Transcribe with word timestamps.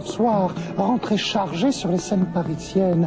bonsoir, 0.00 0.54
rentrée 0.78 1.18
chargée 1.18 1.72
sur 1.72 1.90
les 1.90 1.98
scènes 1.98 2.24
parisiennes. 2.32 3.06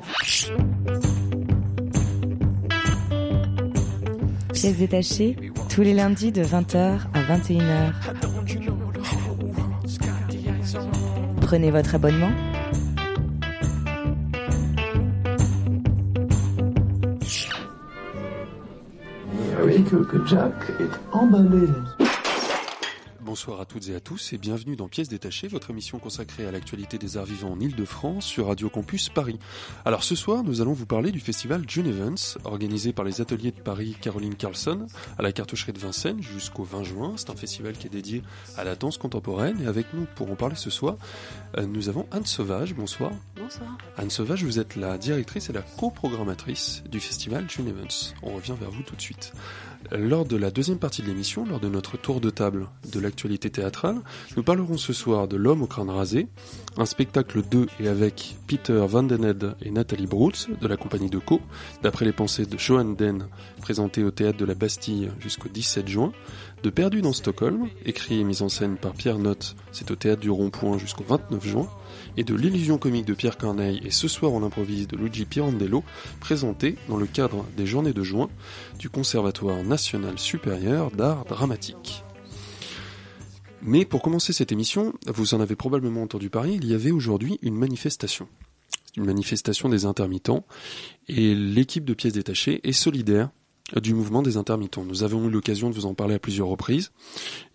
Pièces 4.53 4.77
détachées, 4.77 5.35
tous 5.69 5.81
les 5.81 5.95
lundis 5.95 6.31
de 6.31 6.43
20h 6.43 6.99
à 7.13 7.21
21h. 7.23 7.93
Prenez 11.41 11.71
votre 11.71 11.95
abonnement. 11.95 12.31
Ah 19.55 19.65
oui, 19.65 19.83
que, 19.83 19.95
que 19.95 20.25
Jack 20.27 20.53
est 20.79 21.15
emballé. 21.15 21.67
Bonsoir 23.33 23.59
à 23.61 23.65
toutes 23.65 23.89
et 23.89 23.95
à 23.95 23.99
tous 23.99 24.31
et 24.33 24.37
bienvenue 24.37 24.75
dans 24.75 24.87
Pièces 24.87 25.09
détachées, 25.09 25.47
votre 25.47 25.71
émission 25.71 25.97
consacrée 25.97 26.45
à 26.45 26.51
l'actualité 26.51 26.99
des 26.99 27.17
arts 27.17 27.25
vivants 27.25 27.53
en 27.53 27.59
Ile-de-France 27.59 28.27
sur 28.27 28.45
Radio 28.45 28.69
Campus 28.69 29.09
Paris. 29.09 29.39
Alors 29.85 30.03
ce 30.03 30.13
soir, 30.13 30.43
nous 30.43 30.61
allons 30.61 30.73
vous 30.73 30.85
parler 30.85 31.09
du 31.09 31.19
festival 31.19 31.63
June 31.67 31.87
Events, 31.87 32.37
organisé 32.43 32.93
par 32.93 33.03
les 33.03 33.21
ateliers 33.21 33.49
de 33.49 33.59
Paris 33.59 33.97
Caroline 33.99 34.35
Carlson 34.35 34.85
à 35.17 35.23
la 35.23 35.31
cartoucherie 35.31 35.73
de 35.73 35.79
Vincennes 35.79 36.21
jusqu'au 36.21 36.63
20 36.63 36.83
juin. 36.83 37.13
C'est 37.17 37.31
un 37.31 37.35
festival 37.35 37.73
qui 37.73 37.87
est 37.87 37.89
dédié 37.89 38.21
à 38.55 38.63
la 38.63 38.75
danse 38.75 38.99
contemporaine 38.99 39.59
et 39.63 39.65
avec 39.65 39.95
nous 39.95 40.05
pour 40.13 40.29
en 40.29 40.35
parler 40.35 40.55
ce 40.55 40.69
soir, 40.69 40.97
euh, 41.57 41.65
nous 41.65 41.89
avons 41.89 42.05
Anne 42.11 42.27
Sauvage. 42.27 42.75
Bonsoir. 42.75 43.13
Bonsoir. 43.35 43.79
Anne 43.97 44.11
Sauvage, 44.11 44.43
vous 44.43 44.59
êtes 44.59 44.75
la 44.75 44.99
directrice 44.99 45.49
et 45.49 45.53
la 45.53 45.63
coprogrammatrice 45.63 46.83
du 46.87 46.99
festival 46.99 47.49
June 47.49 47.67
Events. 47.67 48.13
On 48.21 48.35
revient 48.35 48.53
vers 48.59 48.69
vous 48.69 48.83
tout 48.83 48.95
de 48.95 49.01
suite. 49.01 49.33
Lors 49.91 50.25
de 50.25 50.37
la 50.37 50.49
deuxième 50.49 50.79
partie 50.79 51.01
de 51.01 51.07
l'émission, 51.07 51.45
lors 51.45 51.59
de 51.59 51.67
notre 51.67 51.97
tour 51.97 52.21
de 52.21 52.29
table 52.29 52.67
de 52.91 52.99
l'actualité 52.99 53.49
théâtrale, 53.49 53.97
nous 54.37 54.43
parlerons 54.43 54.77
ce 54.77 54.93
soir 54.93 55.27
de 55.27 55.35
L'homme 55.35 55.61
au 55.63 55.67
crâne 55.67 55.89
rasé, 55.89 56.27
un 56.77 56.85
spectacle 56.85 57.41
de 57.47 57.67
et 57.79 57.87
avec 57.87 58.35
Peter 58.47 58.85
Van 58.87 59.03
Den 59.03 59.25
Ed 59.25 59.55
et 59.61 59.71
Nathalie 59.71 60.07
Broutz 60.07 60.47
de 60.61 60.67
la 60.67 60.77
compagnie 60.77 61.09
de 61.09 61.19
Co, 61.19 61.41
d'après 61.81 62.05
les 62.05 62.13
pensées 62.13 62.45
de 62.45 62.57
Johan 62.57 62.85
Den, 62.85 63.27
présenté 63.61 64.03
au 64.03 64.11
théâtre 64.11 64.37
de 64.37 64.45
la 64.45 64.55
Bastille 64.55 65.11
jusqu'au 65.19 65.49
17 65.49 65.87
juin, 65.87 66.11
de 66.63 66.69
Perdu 66.69 67.01
dans 67.01 67.13
Stockholm, 67.13 67.67
écrit 67.85 68.21
et 68.21 68.23
mis 68.23 68.41
en 68.41 68.49
scène 68.49 68.77
par 68.77 68.93
Pierre 68.93 69.19
Notte, 69.19 69.55
c'est 69.71 69.91
au 69.91 69.95
théâtre 69.95 70.21
du 70.21 70.29
Rond-Point 70.29 70.77
jusqu'au 70.77 71.03
29 71.03 71.45
juin, 71.45 71.67
et 72.17 72.23
de 72.23 72.35
L'illusion 72.35 72.77
comique 72.77 73.05
de 73.05 73.13
Pierre 73.13 73.37
Corneille 73.37 73.81
et 73.83 73.91
Ce 73.91 74.07
soir 74.07 74.33
on 74.33 74.43
improvise 74.43 74.87
de 74.87 74.97
Luigi 74.97 75.25
Pirandello, 75.25 75.83
présenté 76.19 76.77
dans 76.89 76.97
le 76.97 77.05
cadre 77.05 77.45
des 77.57 77.65
journées 77.65 77.93
de 77.93 78.03
juin 78.03 78.29
du 78.79 78.89
Conservatoire 78.89 79.63
national 79.63 80.19
supérieur 80.19 80.91
d'art 80.91 81.25
dramatique. 81.25 82.03
Mais 83.61 83.85
pour 83.85 84.01
commencer 84.01 84.33
cette 84.33 84.51
émission, 84.51 84.93
vous 85.07 85.33
en 85.33 85.39
avez 85.39 85.55
probablement 85.55 86.03
entendu 86.03 86.29
parler, 86.29 86.53
il 86.53 86.65
y 86.65 86.73
avait 86.73 86.91
aujourd'hui 86.91 87.39
une 87.41 87.55
manifestation. 87.55 88.27
Une 88.97 89.05
manifestation 89.05 89.69
des 89.69 89.85
intermittents, 89.85 90.45
et 91.07 91.33
l'équipe 91.33 91.85
de 91.85 91.93
pièces 91.93 92.13
détachées 92.13 92.59
est 92.67 92.73
solidaire 92.73 93.29
du 93.81 93.93
mouvement 93.93 94.21
des 94.21 94.37
intermittents. 94.37 94.83
Nous 94.83 95.03
avons 95.03 95.27
eu 95.27 95.31
l'occasion 95.31 95.69
de 95.69 95.75
vous 95.75 95.85
en 95.85 95.93
parler 95.93 96.15
à 96.15 96.19
plusieurs 96.19 96.47
reprises, 96.47 96.91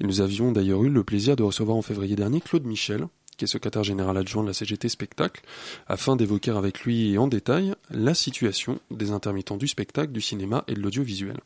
et 0.01 0.05
nous 0.05 0.23
avions 0.23 0.51
d'ailleurs 0.51 0.83
eu 0.83 0.89
le 0.89 1.05
plaisir 1.05 1.37
de 1.37 1.43
recevoir 1.43 1.77
en 1.77 1.83
février 1.83 2.17
dernier 2.17 2.41
Claude 2.41 2.65
Michel, 2.65 3.07
qui 3.39 3.45
est 3.45 3.49
secrétaire 3.49 3.85
général 3.85 4.17
adjoint 4.19 4.43
de 4.43 4.49
la 4.49 4.53
CGT 4.53 4.91
Spectacle, 4.91 5.43
afin 5.87 6.17
d'évoquer 6.17 6.51
avec 6.51 6.81
lui 6.81 7.17
en 7.17 7.29
détail 7.29 7.75
la 7.89 8.13
situation 8.13 8.81
des 8.91 9.13
intermittents 9.13 9.57
du 9.57 9.69
spectacle, 9.69 10.13
du 10.13 10.21
cinéma 10.21 10.65
et 10.69 10.75
de 10.75 10.81
l'audiovisuel. 10.81 11.39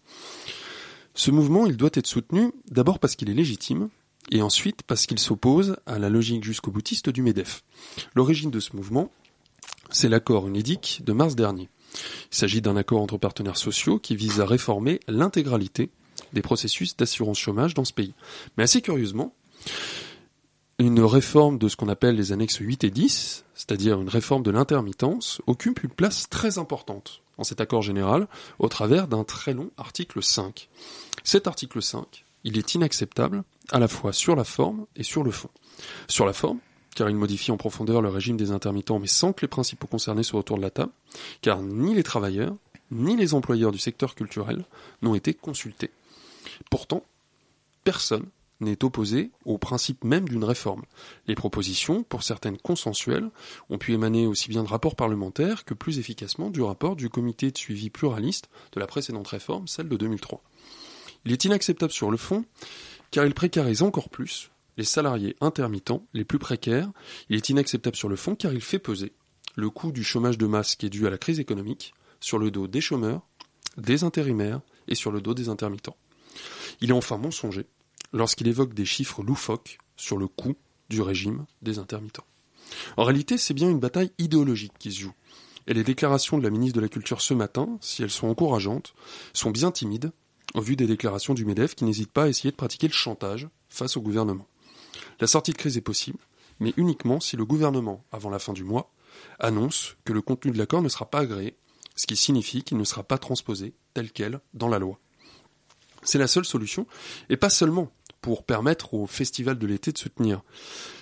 Ce 1.15 1.31
mouvement, 1.31 1.67
il 1.67 1.77
doit 1.77 1.91
être 1.93 2.07
soutenu 2.07 2.53
d'abord 2.71 2.99
parce 2.99 3.15
qu'il 3.15 3.31
est 3.31 3.35
légitime, 3.35 3.91
et 4.31 4.41
ensuite 4.41 4.83
parce 4.83 5.07
qu'il 5.07 5.19
s'oppose 5.19 5.77
à 5.87 5.99
la 5.99 6.09
logique 6.09 6.45
jusqu'au 6.45 6.71
boutiste 6.71 7.11
du 7.11 7.23
MEDEF. 7.23 7.63
L'origine 8.15 8.51
de 8.51 8.61
ce 8.61 8.75
mouvement, 8.75 9.11
c'est 9.91 10.09
l'accord 10.09 10.49
UNEDIC 10.49 11.03
de 11.05 11.13
mars 11.13 11.35
dernier. 11.35 11.69
Il 12.31 12.37
s'agit 12.37 12.63
d'un 12.63 12.77
accord 12.77 13.03
entre 13.03 13.19
partenaires 13.19 13.57
sociaux 13.57 13.99
qui 13.99 14.17
vise 14.17 14.41
à 14.41 14.47
réformer 14.47 15.01
l'intégralité 15.09 15.91
des 16.33 16.41
processus 16.41 16.97
d'assurance 16.97 17.39
chômage 17.39 17.75
dans 17.75 17.85
ce 17.85 17.93
pays. 17.93 18.15
Mais 18.57 18.65
assez 18.65 18.81
curieusement, 18.81 19.35
une 20.83 21.01
réforme 21.01 21.59
de 21.59 21.69
ce 21.69 21.77
qu'on 21.77 21.89
appelle 21.89 22.17
les 22.17 22.33
annexes 22.33 22.59
8 22.59 22.85
et 22.85 22.91
10, 22.91 23.45
c'est-à-dire 23.55 24.01
une 24.01 24.09
réforme 24.09 24.43
de 24.43 24.51
l'intermittence, 24.51 25.41
occupe 25.47 25.83
une 25.83 25.91
place 25.91 26.29
très 26.29 26.59
importante 26.59 27.23
dans 27.39 27.45
cet 27.45 27.61
accord 27.61 27.83
général 27.83 28.27
au 28.59 28.69
travers 28.69 29.09
d'un 29.09 29.25
très 29.25 29.55
long 29.55 29.71
article 29.77 30.23
5. 30.23 30.69
Cet 31.25 31.47
article 31.47 31.83
5, 31.83 32.25
il 32.45 32.59
est 32.59 32.75
inacceptable 32.75 33.45
à 33.71 33.79
la 33.79 33.89
fois 33.89 34.13
sur 34.13 34.35
la 34.35 34.45
forme 34.45 34.87
et 34.97 35.03
sur 35.03 35.23
le 35.23 35.31
fond. 35.31 35.51
Sur 36.09 36.27
la 36.27 36.33
forme, 36.33 36.59
car 36.95 37.09
il 37.09 37.17
modifie 37.17 37.53
en 37.53 37.57
profondeur 37.57 38.03
le 38.03 38.09
régime 38.09 38.37
des 38.37 38.51
intermittents, 38.51 38.99
mais 38.99 39.07
sans 39.07 39.33
que 39.33 39.43
les 39.43 39.49
principaux 39.49 39.87
concernés 39.87 40.23
soient 40.23 40.41
autour 40.41 40.57
de 40.57 40.63
la 40.63 40.71
table, 40.71 40.93
car 41.41 41.63
ni 41.63 41.95
les 41.95 42.03
travailleurs, 42.03 42.55
ni 42.91 43.17
les 43.17 43.35
employeurs 43.35 43.73
du 43.73 43.79
secteur 43.79 44.15
culturel 44.15 44.65
n'ont 45.01 45.15
été 45.15 45.33
consultés. 45.33 45.91
Pourtant, 46.71 47.05
personne 47.85 48.27
n'est 48.63 48.85
opposé 48.85 49.31
au 49.45 49.59
principe 49.59 50.05
même 50.05 50.29
d'une 50.29 50.45
réforme. 50.45 50.83
Les 51.27 51.35
propositions, 51.35 52.03
pour 52.03 52.23
certaines 52.23 52.59
consensuelles, 52.59 53.31
ont 53.71 53.79
pu 53.79 53.93
émaner 53.93 54.27
aussi 54.27 54.49
bien 54.49 54.63
de 54.63 54.69
rapports 54.69 54.97
parlementaires 54.97 55.65
que 55.65 55.75
plus 55.75 55.99
efficacement 55.99 56.51
du 56.51 56.63
rapport 56.63 56.97
du 56.97 57.11
comité 57.11 57.51
de 57.51 57.59
suivi 57.59 57.91
pluraliste 57.91 58.49
de 58.73 58.81
la 58.81 58.87
précédente 58.87 59.29
réforme, 59.29 59.69
celle 59.69 59.89
de 59.89 59.97
2003. 59.97 60.43
Il 61.25 61.33
est 61.33 61.45
inacceptable 61.45 61.93
sur 61.93 62.11
le 62.11 62.17
fond, 62.17 62.45
car 63.11 63.27
il 63.27 63.35
précarise 63.35 63.83
encore 63.83 64.09
plus 64.09 64.51
les 64.79 64.85
salariés 64.85 65.37
intermittents 65.41 66.07
les 66.15 66.25
plus 66.25 66.39
précaires. 66.39 66.91
Il 67.29 67.37
est 67.37 67.49
inacceptable 67.51 67.97
sur 67.97 68.09
le 68.09 68.17
fond, 68.17 68.35
car 68.35 68.53
il 68.53 68.63
fait 68.63 68.79
peser 68.79 69.13
le 69.55 69.71
coût 69.71 69.93
du 69.93 70.03
chômage 70.03 70.39
de 70.39 70.47
masse 70.47 70.77
qui 70.77 70.87
est 70.87 70.91
dû 70.91 71.07
à 71.07 71.11
la 71.11 71.19
crise 71.19 71.41
économique 71.41 71.95
sur 72.21 72.39
le 72.39 72.51
dos 72.51 72.67
des 72.67 72.81
chômeurs, 72.81 73.23
des 73.77 74.05
intérimaires 74.05 74.61
et 74.89 74.95
sur 74.95 75.11
le 75.11 75.21
dos 75.21 75.35
des 75.35 75.49
intermittents. 75.49 75.97
Il 76.81 76.91
est 76.91 76.95
enfin 76.95 77.19
mensonger 77.19 77.67
lorsqu'il 78.13 78.49
évoque 78.49 78.75
des 78.75 78.85
chiffres 78.85 79.23
loufoques 79.23 79.79
sur 79.97 80.17
le 80.17 80.27
coût 80.27 80.55
du 80.89 81.01
régime 81.01 81.47
des 81.63 81.79
intermittents. 81.79 82.27
En 82.97 83.05
réalité, 83.05 83.39
c'est 83.39 83.55
bien 83.55 83.71
une 83.71 83.81
bataille 83.81 84.13
idéologique 84.19 84.73
qui 84.79 84.93
se 84.93 85.01
joue. 85.01 85.15
Et 85.67 85.75
les 85.75 85.85
déclarations 85.85 86.39
de 86.39 86.43
la 86.43 86.51
ministre 86.51 86.77
de 86.77 86.81
la 86.81 86.89
Culture 86.89 87.21
ce 87.21 87.35
matin, 87.35 87.79
si 87.81 88.03
elles 88.03 88.11
sont 88.11 88.29
encourageantes, 88.29 88.95
sont 89.33 89.51
bien 89.51 89.71
timides 89.71 90.13
au 90.55 90.61
vu 90.61 90.77
des 90.77 90.87
déclarations 90.87 91.35
du 91.35 91.45
MEDEF 91.45 91.75
qui 91.75 91.85
n'hésite 91.85 92.11
pas 92.11 92.25
à 92.25 92.29
essayer 92.29 92.51
de 92.51 92.57
pratiquer 92.57 92.89
le 92.89 92.93
chantage 92.93 93.49
face 93.69 93.97
au 93.97 94.03
gouvernement. 94.03 94.47
La 95.21 95.27
sortie 95.27 95.53
de 95.53 95.57
crise 95.57 95.77
est 95.77 95.83
possible, 95.83 96.19
mais 96.61 96.75
uniquement 96.77 97.21
si 97.21 97.37
le 97.37 97.45
gouvernement, 97.45 98.05
avant 98.13 98.29
la 98.29 98.39
fin 98.39 98.53
du 98.53 98.65
mois, 98.65 98.91
annonce 99.39 99.97
que 100.05 100.13
le 100.13 100.21
contenu 100.21 100.51
de 100.51 100.59
l'accord 100.59 100.83
ne 100.83 100.89
sera 100.89 101.07
pas 101.07 101.21
agréé, 101.21 101.57
ce 101.97 102.07
qui 102.07 102.17
signifie 102.17 102.63
qu'il 102.63 102.77
ne 102.77 102.85
sera 102.85 103.03
pas 103.03 103.19
transposé 103.19 103.75
tel 103.95 104.13
quel 104.13 104.41
dans 104.55 104.69
la 104.69 104.79
loi. 104.79 104.99
C'est 106.03 106.19
la 106.19 106.27
seule 106.27 106.45
solution, 106.45 106.87
et 107.31 107.37
pas 107.37 107.51
seulement 107.51 107.91
pour 108.23 108.45
permettre 108.45 108.95
au 108.95 109.07
festival 109.07 109.59
de 109.59 109.67
l'été 109.67 109.93
de 109.93 109.99
se 109.99 110.09
tenir. 110.09 110.43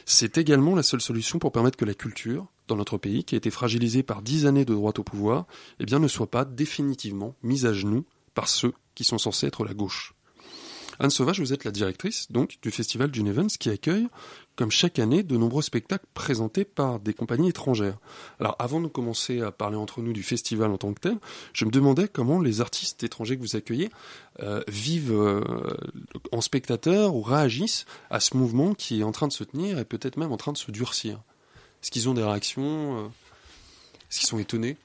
C'est 0.07 0.39
également 0.39 0.75
la 0.75 0.83
seule 0.83 1.01
solution 1.01 1.39
pour 1.39 1.53
permettre 1.53 1.77
que 1.77 1.85
la 1.85 1.95
culture, 1.95 2.47
dans 2.67 2.77
notre 2.77 2.99
pays, 2.99 3.23
qui 3.23 3.37
a 3.37 3.39
été 3.39 3.51
fragilisée 3.51 4.03
par 4.03 4.23
dix 4.23 4.47
années 4.47 4.65
de 4.65 4.75
droite 4.75 4.99
au 4.99 5.05
pouvoir, 5.05 5.47
eh 5.79 5.85
bien, 5.85 6.01
ne 6.01 6.09
soit 6.09 6.31
pas 6.31 6.45
définitivement 6.45 7.37
mise 7.43 7.67
à 7.67 7.73
genoux 7.73 8.05
par 8.35 8.49
ceux 8.49 8.73
qui 8.95 9.05
sont 9.05 9.19
censés 9.19 9.47
être 9.47 9.65
la 9.65 9.75
gauche. 9.75 10.15
Anne 11.03 11.09
Sauvage, 11.09 11.41
vous 11.41 11.55
êtes 11.55 11.65
la 11.65 11.71
directrice 11.71 12.31
donc 12.31 12.59
du 12.61 12.71
festival 12.71 13.09
June 13.13 13.27
Events 13.27 13.57
qui 13.59 13.71
accueille, 13.71 14.07
comme 14.55 14.71
chaque 14.71 14.99
année, 14.99 15.23
de 15.23 15.39
nombreux 15.39 15.63
spectacles 15.63 16.05
présentés 16.13 16.67
par 16.67 17.01
des 17.01 17.15
compagnies 17.15 17.49
étrangères. 17.49 17.97
Alors, 18.39 18.55
avant 18.59 18.83
de 18.83 18.87
commencer 18.87 19.41
à 19.41 19.51
parler 19.51 19.79
entre 19.79 20.03
nous 20.03 20.13
du 20.13 20.23
festival 20.23 20.71
en 20.71 20.77
tant 20.77 20.93
que 20.93 21.01
tel, 21.01 21.17
je 21.55 21.65
me 21.65 21.71
demandais 21.71 22.07
comment 22.07 22.39
les 22.39 22.61
artistes 22.61 23.03
étrangers 23.03 23.39
que 23.39 23.41
vous 23.41 23.57
accueillez 23.57 23.89
euh, 24.43 24.63
vivent 24.69 25.15
euh, 25.15 25.43
en 26.33 26.43
spectateur 26.43 27.15
ou 27.15 27.23
réagissent 27.23 27.87
à 28.11 28.21
ce 28.21 28.37
mouvement 28.37 28.75
qui 28.75 29.01
est 29.01 29.05
en 29.05 29.13
train 29.13 29.27
de 29.27 29.33
se 29.33 29.43
tenir 29.43 29.79
et 29.79 29.87
peut-être 29.87 30.19
même 30.19 30.33
en 30.33 30.37
train 30.37 30.53
de 30.53 30.59
se 30.59 30.71
durcir. 30.71 31.15
Est-ce 31.83 31.91
qu'ils 31.91 32.11
ont 32.11 32.15
des 32.15 32.23
réactions 32.23 32.99
euh, 32.99 33.07
Est-ce 34.11 34.19
qu'ils 34.21 34.29
sont 34.29 34.39
étonnés? 34.39 34.77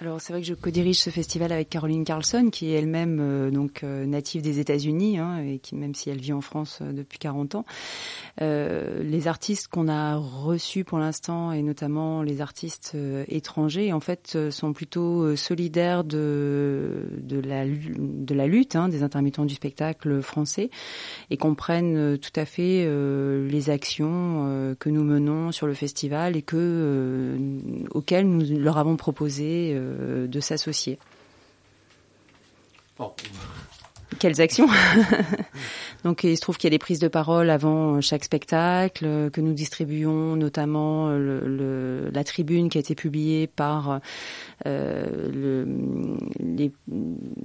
Alors 0.00 0.18
c'est 0.18 0.32
vrai 0.32 0.40
que 0.40 0.48
je 0.48 0.54
co-dirige 0.54 0.98
ce 0.98 1.10
festival 1.10 1.52
avec 1.52 1.68
Caroline 1.68 2.04
Carlson, 2.04 2.48
qui 2.50 2.72
est 2.72 2.78
elle-même 2.78 3.18
euh, 3.20 3.50
donc 3.50 3.84
euh, 3.84 4.06
native 4.06 4.40
des 4.40 4.58
États-Unis 4.58 5.18
hein, 5.18 5.42
et 5.44 5.58
qui 5.58 5.74
même 5.74 5.94
si 5.94 6.08
elle 6.08 6.20
vit 6.20 6.32
en 6.32 6.40
France 6.40 6.78
euh, 6.80 6.92
depuis 6.92 7.18
40 7.18 7.54
ans, 7.56 7.64
les 8.40 9.28
artistes 9.28 9.68
qu'on 9.68 9.88
a 9.88 10.16
reçus 10.16 10.84
pour 10.84 10.98
l'instant 10.98 11.52
et 11.52 11.62
notamment 11.62 12.22
les 12.22 12.40
artistes 12.40 12.96
étrangers 13.28 13.92
en 13.92 14.00
fait 14.00 14.50
sont 14.50 14.72
plutôt 14.72 15.36
solidaires 15.36 16.04
de 16.04 17.06
de 17.18 17.38
la 17.38 17.66
de 17.66 18.34
la 18.34 18.46
lutte 18.46 18.76
hein, 18.76 18.88
des 18.88 19.02
intermittents 19.02 19.44
du 19.44 19.54
spectacle 19.54 20.22
français 20.22 20.70
et 21.28 21.36
comprennent 21.36 22.16
tout 22.16 22.32
à 22.34 22.46
fait 22.46 22.88
les 23.46 23.68
actions 23.68 24.74
que 24.78 24.88
nous 24.88 25.04
menons 25.04 25.52
sur 25.52 25.66
le 25.66 25.74
festival 25.74 26.34
et 26.34 26.42
que 26.42 27.36
auxquelles 27.90 28.26
nous 28.26 28.58
leur 28.58 28.78
avons 28.78 28.96
proposé 28.96 29.76
de 30.28 30.40
s'associer. 30.40 30.98
Oh. 32.98 33.14
Quelles 34.18 34.40
actions 34.40 34.68
Donc 36.04 36.24
il 36.24 36.36
se 36.36 36.40
trouve 36.40 36.56
qu'il 36.56 36.68
y 36.68 36.72
a 36.72 36.76
des 36.76 36.78
prises 36.78 36.98
de 36.98 37.08
parole 37.08 37.48
avant 37.48 38.00
chaque 38.00 38.24
spectacle, 38.24 39.30
que 39.30 39.40
nous 39.40 39.52
distribuons 39.52 40.36
notamment 40.36 41.10
le, 41.10 41.40
le, 41.46 42.10
la 42.12 42.24
tribune 42.24 42.68
qui 42.68 42.78
a 42.78 42.80
été 42.80 42.94
publiée 42.94 43.46
par 43.46 44.00
euh, 44.66 45.06
le, 45.32 45.66
les, 46.38 46.72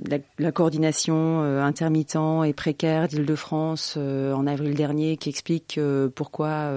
la, 0.10 0.18
la, 0.38 0.52
coordination 0.52 1.44
euh, 1.44 1.62
intermittent 1.62 2.18
et 2.46 2.54
précaire 2.54 3.08
d'Île-de-France 3.08 3.96
euh, 3.98 4.34
en 4.34 4.48
avril 4.48 4.74
dernier 4.74 5.16
qui 5.16 5.30
explique 5.30 5.80
pourquoi 6.16 6.72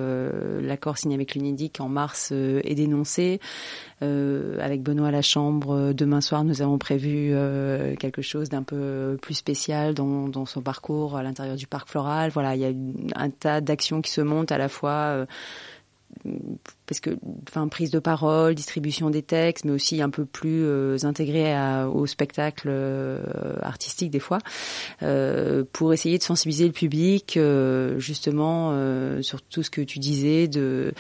l'accord 0.61 0.99
signé 0.99 1.15
avec 1.15 1.35
l'UNEDIC 1.35 1.81
en 1.81 1.89
mars 1.89 2.33
est 2.33 2.75
dénoncé. 2.75 3.41
Avec 4.01 4.83
Benoît 4.83 5.09
à 5.09 5.11
la 5.11 5.23
Chambre, 5.23 5.93
demain 5.93 6.21
soir, 6.21 6.45
nous 6.45 6.63
avons 6.63 6.79
prévu 6.79 7.35
quelque 7.99 8.23
chose 8.23 8.49
d'un 8.49 8.63
peu 8.63 9.17
plus 9.21 9.35
spécial 9.35 9.95
dans, 9.95 10.29
dans, 10.29 10.47
son 10.47 10.61
parcours 10.63 11.17
à 11.17 11.23
l'intérieur 11.23 11.57
du 11.57 11.67
parc 11.67 11.89
floral. 11.89 12.31
Voilà, 12.31 12.55
il 12.55 12.61
y 12.61 12.65
a 12.65 12.73
un 13.21 13.31
tas 13.31 13.61
d'actions 13.61 14.01
qui 14.01 14.11
se 14.11 14.21
montent 14.21 14.53
à 14.53 14.59
la 14.59 14.69
fois 14.69 15.27
parce 16.89 17.01
que, 17.01 17.11
enfin, 17.49 17.69
prise 17.69 17.91
de 17.91 17.99
parole, 17.99 18.55
distribution 18.55 19.11
des 19.11 19.23
textes, 19.23 19.67
mais 19.67 19.73
aussi 19.73 20.01
un 20.01 20.11
peu 20.11 20.25
plus 20.25 20.65
euh, 20.65 20.97
intégré 21.05 21.55
au 21.87 22.07
spectacle 22.07 22.69
euh, 22.71 23.21
artistique 23.61 24.11
des 24.11 24.19
fois, 24.19 24.39
euh, 25.03 25.65
pour 25.73 25.93
essayer 25.93 26.17
de 26.17 26.23
sensibiliser 26.23 26.67
le 26.67 26.73
public 26.73 27.37
euh, 27.37 27.99
justement 27.99 28.49
sur 29.23 29.43
tout 29.43 29.63
ce 29.63 29.71
que 29.71 29.83
tu 29.83 29.99
disais, 29.99 30.49
de 30.49 30.93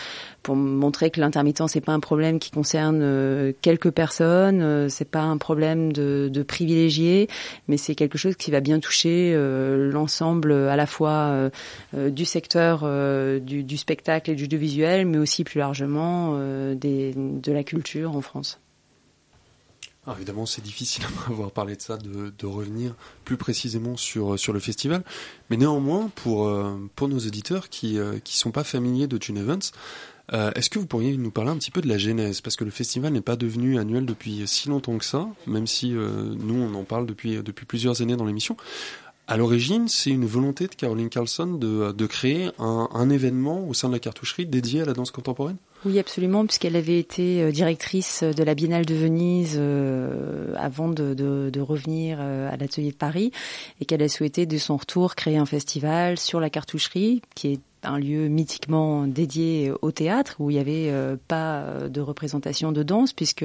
pour 0.43 0.57
montrer 0.57 1.11
que 1.11 1.21
l'intermittence 1.21 1.73
c'est 1.73 1.81
pas 1.81 1.93
un 1.93 2.01
problème 2.01 2.39
qui 2.39 2.51
concerne 2.51 3.55
quelques 3.63 3.91
personnes, 3.91 4.89
c'est 4.91 5.09
pas 5.09 5.23
un 5.23 5.39
problème 5.39 5.93
de, 5.93 6.29
de 6.31 6.43
privilégiés, 6.43 7.29
mais 7.67 7.77
c'est 7.77 7.95
quelque 7.95 8.19
chose 8.19 8.37
qui 8.37 8.51
va 8.51 8.61
bien 8.61 8.81
toucher 8.81 9.35
l'ensemble 9.93 10.53
à 10.53 10.77
la 10.77 10.87
fois 10.87 11.51
du 11.95 12.25
secteur 12.25 12.83
du, 13.41 13.65
du 13.65 13.77
spectacle 13.77 14.31
et 14.31 14.35
du 14.35 14.57
visuel, 14.57 15.07
mais 15.07 15.19
aussi 15.19 15.45
plus 15.45 15.59
largement 15.59 15.78
euh, 15.83 16.75
de 16.75 17.53
la 17.53 17.65
culture 17.65 18.17
en 18.17 18.21
France. 18.21 18.61
Alors 20.07 20.17
évidemment, 20.17 20.47
c'est 20.47 20.63
difficile 20.63 21.05
à 21.27 21.31
avoir 21.31 21.51
parlé 21.51 21.77
de 21.77 21.83
ça, 21.83 21.99
de, 21.99 22.47
revenir 22.47 22.95
plus 23.25 23.37
précisément 23.37 23.97
sur, 23.97 24.39
sur 24.39 24.53
le 24.53 24.61
festival. 24.61 25.05
Mais 25.51 25.57
néanmoins, 25.57 26.11
pour, 26.15 26.47
euh, 26.47 26.79
pour 26.97 27.09
nos 27.09 27.19
auditeurs 27.19 27.69
qui 27.69 27.95
ne 27.95 28.01
euh, 28.01 28.21
sont 28.25 28.51
pas 28.51 28.65
familiers 28.65 29.07
de 29.07 29.19
Tune 29.19 29.39
Events, 29.39 29.73
Est-ce 30.31 30.69
que 30.69 30.79
vous 30.79 30.87
pourriez 30.87 31.17
nous 31.17 31.31
parler 31.31 31.51
un 31.51 31.57
petit 31.57 31.71
peu 31.71 31.81
de 31.81 31.89
la 31.89 31.97
genèse? 31.97 32.43
Parce 32.43 32.55
que 32.57 32.65
le 32.65 32.71
festival 32.71 33.15
n'est 33.15 33.23
pas 33.23 33.37
devenu 33.37 33.79
annuel 33.79 34.05
depuis 34.05 34.47
si 34.47 34.69
longtemps 34.69 34.99
que 34.99 35.05
ça, 35.07 35.27
même 35.47 35.67
si 35.67 35.93
nous, 35.93 36.55
on 36.55 36.75
en 36.75 36.85
parle 36.85 37.07
depuis, 37.07 37.43
depuis 37.43 37.65
plusieurs 37.65 38.03
années 38.03 38.15
dans 38.15 38.27
l'émission. 38.27 38.55
À 39.31 39.37
l'origine, 39.37 39.89
c'est 39.89 40.09
une 40.09 40.25
volonté 40.25 40.69
de 40.69 40.75
Caroline 40.75 41.11
Carlson 41.11 41.49
de, 41.49 41.93
de 41.93 42.07
créer 42.07 42.49
un, 42.59 43.11
événement 43.11 43.69
au 43.69 43.75
sein 43.75 43.89
de 43.89 43.93
la 43.93 43.99
cartoucherie 43.99 44.47
dédié 44.47 44.81
à 44.81 44.85
la 44.87 44.95
danse 44.95 45.11
contemporaine? 45.11 45.59
Oui, 45.85 46.01
absolument, 46.01 46.45
puisqu'elle 46.45 46.75
avait 46.75 46.99
été 46.99 47.41
euh, 47.41 47.53
directrice 47.53 48.25
de 48.25 48.43
la 48.43 48.57
Biennale 48.57 48.85
de 48.85 48.95
Venise 48.95 49.55
euh, 49.57 50.53
avant 50.57 50.89
de, 50.89 51.15
de, 51.15 51.51
de, 51.53 51.61
revenir 51.61 52.19
euh, 52.21 52.53
à 52.53 52.57
l'atelier 52.57 52.91
de 52.91 52.97
Paris 52.97 53.31
et 53.81 53.85
qu'elle 53.85 54.03
a 54.03 54.09
souhaité 54.09 54.45
de 54.45 54.59
son 54.59 54.77
retour 54.77 55.15
créer 55.15 55.37
un 55.37 55.47
festival 55.47 56.19
sur 56.19 56.41
la 56.41 56.51
cartoucherie 56.51 57.23
qui 57.37 57.53
est 57.53 57.61
un 57.83 57.99
lieu 57.99 58.29
mythiquement 58.29 59.07
dédié 59.07 59.73
au 59.83 59.91
théâtre 59.91 60.37
où 60.39 60.51
il 60.51 60.55
n'y 60.55 60.61
avait 60.61 60.91
euh, 60.91 61.17
pas 61.29 61.89
de 61.89 62.01
représentation 62.01 62.73
de 62.73 62.83
danse 62.83 63.13
puisque 63.13 63.45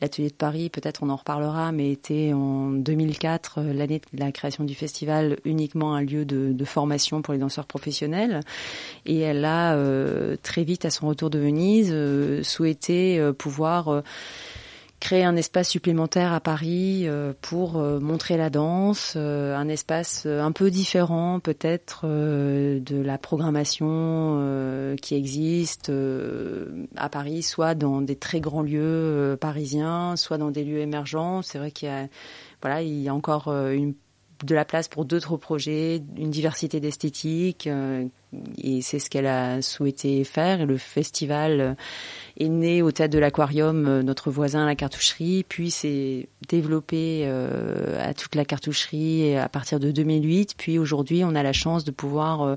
l'atelier 0.00 0.28
de 0.28 0.34
Paris, 0.34 0.70
peut-être 0.70 1.02
on 1.02 1.10
en 1.10 1.16
reparlera, 1.16 1.72
mais 1.72 1.90
était 1.90 2.32
en 2.32 2.70
2004, 2.70 3.58
euh, 3.58 3.72
l'année 3.72 4.00
de 4.12 4.20
la 4.20 4.32
création 4.32 4.64
du 4.64 4.74
festival, 4.74 5.38
uniquement 5.44 5.94
un 5.94 6.02
lieu 6.02 6.24
de, 6.24 6.52
de 6.52 6.64
formation 6.64 7.22
pour 7.22 7.34
les 7.34 7.40
danseurs 7.40 7.66
professionnels. 7.66 8.40
Et 9.06 9.20
elle 9.20 9.44
a 9.44 9.74
euh, 9.74 10.36
très 10.42 10.64
vite, 10.64 10.84
à 10.84 10.90
son 10.90 11.08
retour 11.08 11.30
de 11.30 11.38
Venise, 11.38 11.94
souhaité 12.42 13.20
pouvoir 13.38 14.02
créer 15.00 15.24
un 15.24 15.34
espace 15.34 15.70
supplémentaire 15.70 16.32
à 16.32 16.40
Paris 16.40 17.08
euh, 17.08 17.32
pour 17.40 17.78
euh, 17.78 17.98
montrer 17.98 18.36
la 18.36 18.50
danse, 18.50 19.14
euh, 19.16 19.56
un 19.56 19.66
espace 19.68 20.26
un 20.26 20.52
peu 20.52 20.70
différent 20.70 21.40
peut-être 21.40 22.06
de 22.06 23.02
la 23.02 23.18
programmation 23.18 24.94
qui 25.00 25.14
existe 25.14 25.90
à 26.96 27.08
Paris, 27.08 27.42
soit 27.42 27.74
dans 27.74 28.02
des 28.02 28.16
très 28.16 28.40
grands 28.40 28.62
lieux 28.62 29.36
parisiens, 29.40 30.16
soit 30.16 30.38
dans 30.38 30.50
des 30.50 30.64
lieux 30.64 30.78
émergents. 30.80 31.42
C'est 31.42 31.58
vrai 31.58 31.70
qu'il 31.70 31.88
y 31.88 31.92
a 31.92 32.06
voilà, 32.60 32.82
il 32.82 33.00
y 33.00 33.08
a 33.08 33.14
encore 33.14 33.52
de 33.52 34.54
la 34.54 34.64
place 34.64 34.88
pour 34.88 35.04
d'autres 35.04 35.36
projets, 35.36 36.02
une 36.16 36.30
diversité 36.30 36.80
d'esthétique, 36.80 37.68
et 38.62 38.82
c'est 38.82 38.98
ce 38.98 39.10
qu'elle 39.10 39.26
a 39.26 39.62
souhaité 39.62 40.22
faire. 40.24 40.66
Le 40.66 40.76
festival 40.76 41.76
est 42.38 42.48
né 42.48 42.82
au 42.82 42.92
théâtre 42.92 43.12
de 43.12 43.18
l'Aquarium, 43.18 43.86
euh, 43.86 44.02
notre 44.02 44.30
voisin, 44.30 44.66
la 44.66 44.76
cartoucherie, 44.76 45.44
puis 45.48 45.70
s'est 45.70 46.28
développé 46.48 47.22
euh, 47.24 47.98
à 48.00 48.14
toute 48.14 48.34
la 48.34 48.44
cartoucherie 48.44 49.36
à 49.36 49.48
partir 49.48 49.80
de 49.80 49.90
2008. 49.90 50.54
Puis 50.56 50.78
aujourd'hui, 50.78 51.24
on 51.24 51.34
a 51.34 51.42
la 51.42 51.52
chance 51.52 51.84
de 51.84 51.90
pouvoir 51.90 52.56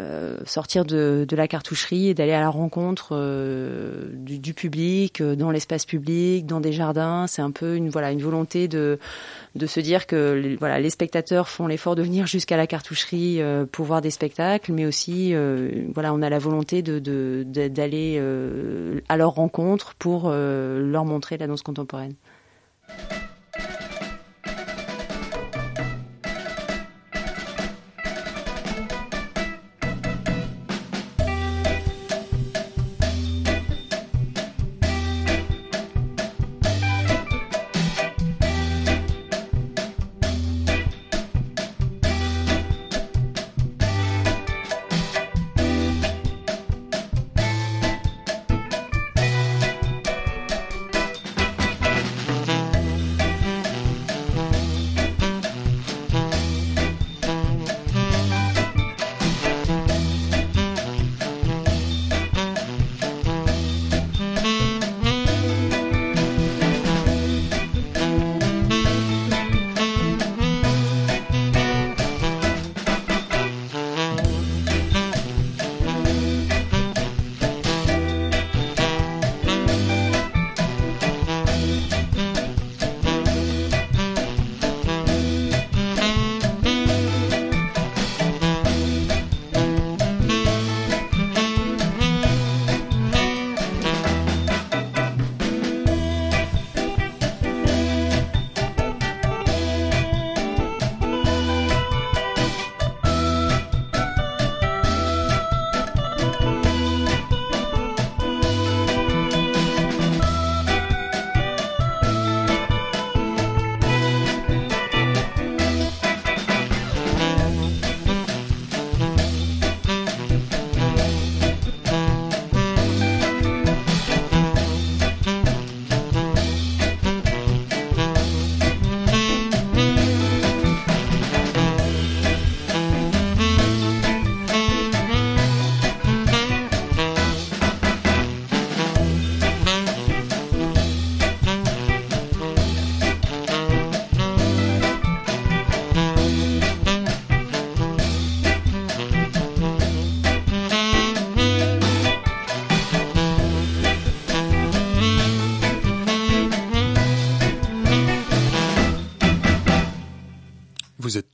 euh, 0.00 0.36
sortir 0.46 0.84
de, 0.84 1.26
la 1.32 1.48
cartoucherie 1.48 2.06
et 2.06 2.14
d'aller 2.14 2.32
à 2.32 2.38
la 2.38 2.50
rencontre 2.50 3.08
euh, 3.12 4.04
du, 4.12 4.54
public, 4.54 5.20
euh, 5.20 5.34
dans 5.34 5.50
l'espace 5.50 5.84
public, 5.86 6.46
dans 6.46 6.60
des 6.60 6.72
jardins. 6.72 7.26
C'est 7.26 7.42
un 7.42 7.50
peu 7.50 7.74
une 7.74 7.90
voilà 7.90 8.12
une 8.12 8.22
volonté 8.22 8.68
de 8.68 9.00
de 9.56 9.66
se 9.66 9.80
dire 9.80 10.06
que 10.06 10.56
voilà 10.60 10.78
les 10.78 10.90
spectateurs 10.90 11.48
font 11.48 11.66
l'effort 11.66 11.96
de 11.96 12.02
venir 12.02 12.28
jusqu'à 12.28 12.56
la 12.56 12.68
cartoucherie 12.68 13.40
pour 13.72 13.86
voir 13.86 14.00
des 14.00 14.10
spectacles, 14.10 14.72
mais 14.72 14.86
aussi 14.86 15.34
voilà 15.94 16.14
on 16.14 16.22
a 16.22 16.30
la 16.30 16.38
volonté 16.38 16.82
de 16.82 17.44
d'aller 17.44 18.22
à 19.08 19.16
leur 19.16 19.30
rencontre 19.30 19.94
pour 19.96 20.30
leur 20.30 21.04
montrer 21.04 21.38
la 21.38 21.48
danse 21.48 21.62
contemporaine. 21.62 22.14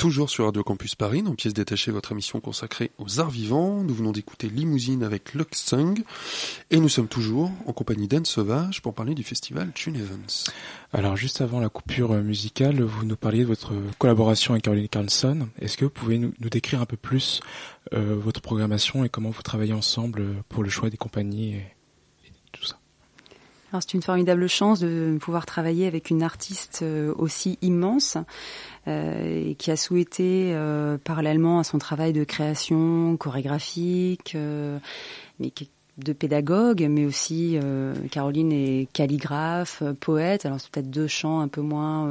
Toujours 0.04 0.28
sur 0.28 0.44
Radio 0.44 0.62
Campus 0.62 0.96
Paris, 0.96 1.22
dans 1.22 1.34
Pièces 1.34 1.54
détachées, 1.54 1.90
votre 1.90 2.12
émission 2.12 2.38
consacrée 2.38 2.90
aux 2.98 3.20
arts 3.20 3.30
vivants. 3.30 3.82
Nous 3.82 3.94
venons 3.94 4.12
d'écouter 4.12 4.50
Limousine 4.50 5.02
avec 5.02 5.32
Luxung 5.32 5.98
et 6.70 6.78
nous 6.78 6.90
sommes 6.90 7.08
toujours 7.08 7.50
en 7.64 7.72
compagnie 7.72 8.06
d'Anne 8.06 8.26
Sauvage 8.26 8.82
pour 8.82 8.92
parler 8.92 9.14
du 9.14 9.22
festival 9.24 9.72
Tune 9.72 9.96
Events. 9.96 10.52
Alors 10.92 11.16
juste 11.16 11.40
avant 11.40 11.58
la 11.58 11.70
coupure 11.70 12.12
musicale, 12.16 12.82
vous 12.82 13.06
nous 13.06 13.16
parliez 13.16 13.44
de 13.44 13.48
votre 13.48 13.72
collaboration 13.96 14.52
avec 14.52 14.64
Caroline 14.64 14.88
Carlson. 14.88 15.48
Est-ce 15.58 15.78
que 15.78 15.86
vous 15.86 15.90
pouvez 15.90 16.18
nous, 16.18 16.34
décrire 16.38 16.82
un 16.82 16.86
peu 16.86 16.98
plus 16.98 17.40
euh, 17.94 18.14
votre 18.14 18.42
programmation 18.42 19.06
et 19.06 19.08
comment 19.08 19.30
vous 19.30 19.40
travaillez 19.40 19.72
ensemble 19.72 20.22
pour 20.50 20.62
le 20.62 20.68
choix 20.68 20.90
des 20.90 20.98
compagnies 20.98 21.62
c'est 23.80 23.94
une 23.94 24.02
formidable 24.02 24.48
chance 24.48 24.80
de 24.80 25.18
pouvoir 25.20 25.46
travailler 25.46 25.86
avec 25.86 26.10
une 26.10 26.22
artiste 26.22 26.80
euh, 26.82 27.12
aussi 27.16 27.58
immense 27.62 28.16
euh, 28.16 28.20
et 28.86 29.54
qui 29.58 29.70
a 29.70 29.76
souhaité, 29.76 30.52
euh, 30.54 30.98
parallèlement 31.02 31.58
à 31.58 31.64
son 31.64 31.78
travail 31.78 32.12
de 32.12 32.24
création 32.24 33.16
chorégraphique, 33.16 34.36
mais 35.40 35.52
de 35.96 36.12
pédagogue, 36.12 36.86
mais 36.90 37.06
aussi 37.06 37.56
Caroline 38.10 38.52
est 38.52 38.88
calligraphe, 38.92 39.82
poète. 40.00 40.44
Alors 40.44 40.60
c'est 40.60 40.70
peut-être 40.70 40.90
deux 40.90 41.06
champs 41.06 41.40
un 41.40 41.48
peu 41.48 41.60
moins 41.60 42.10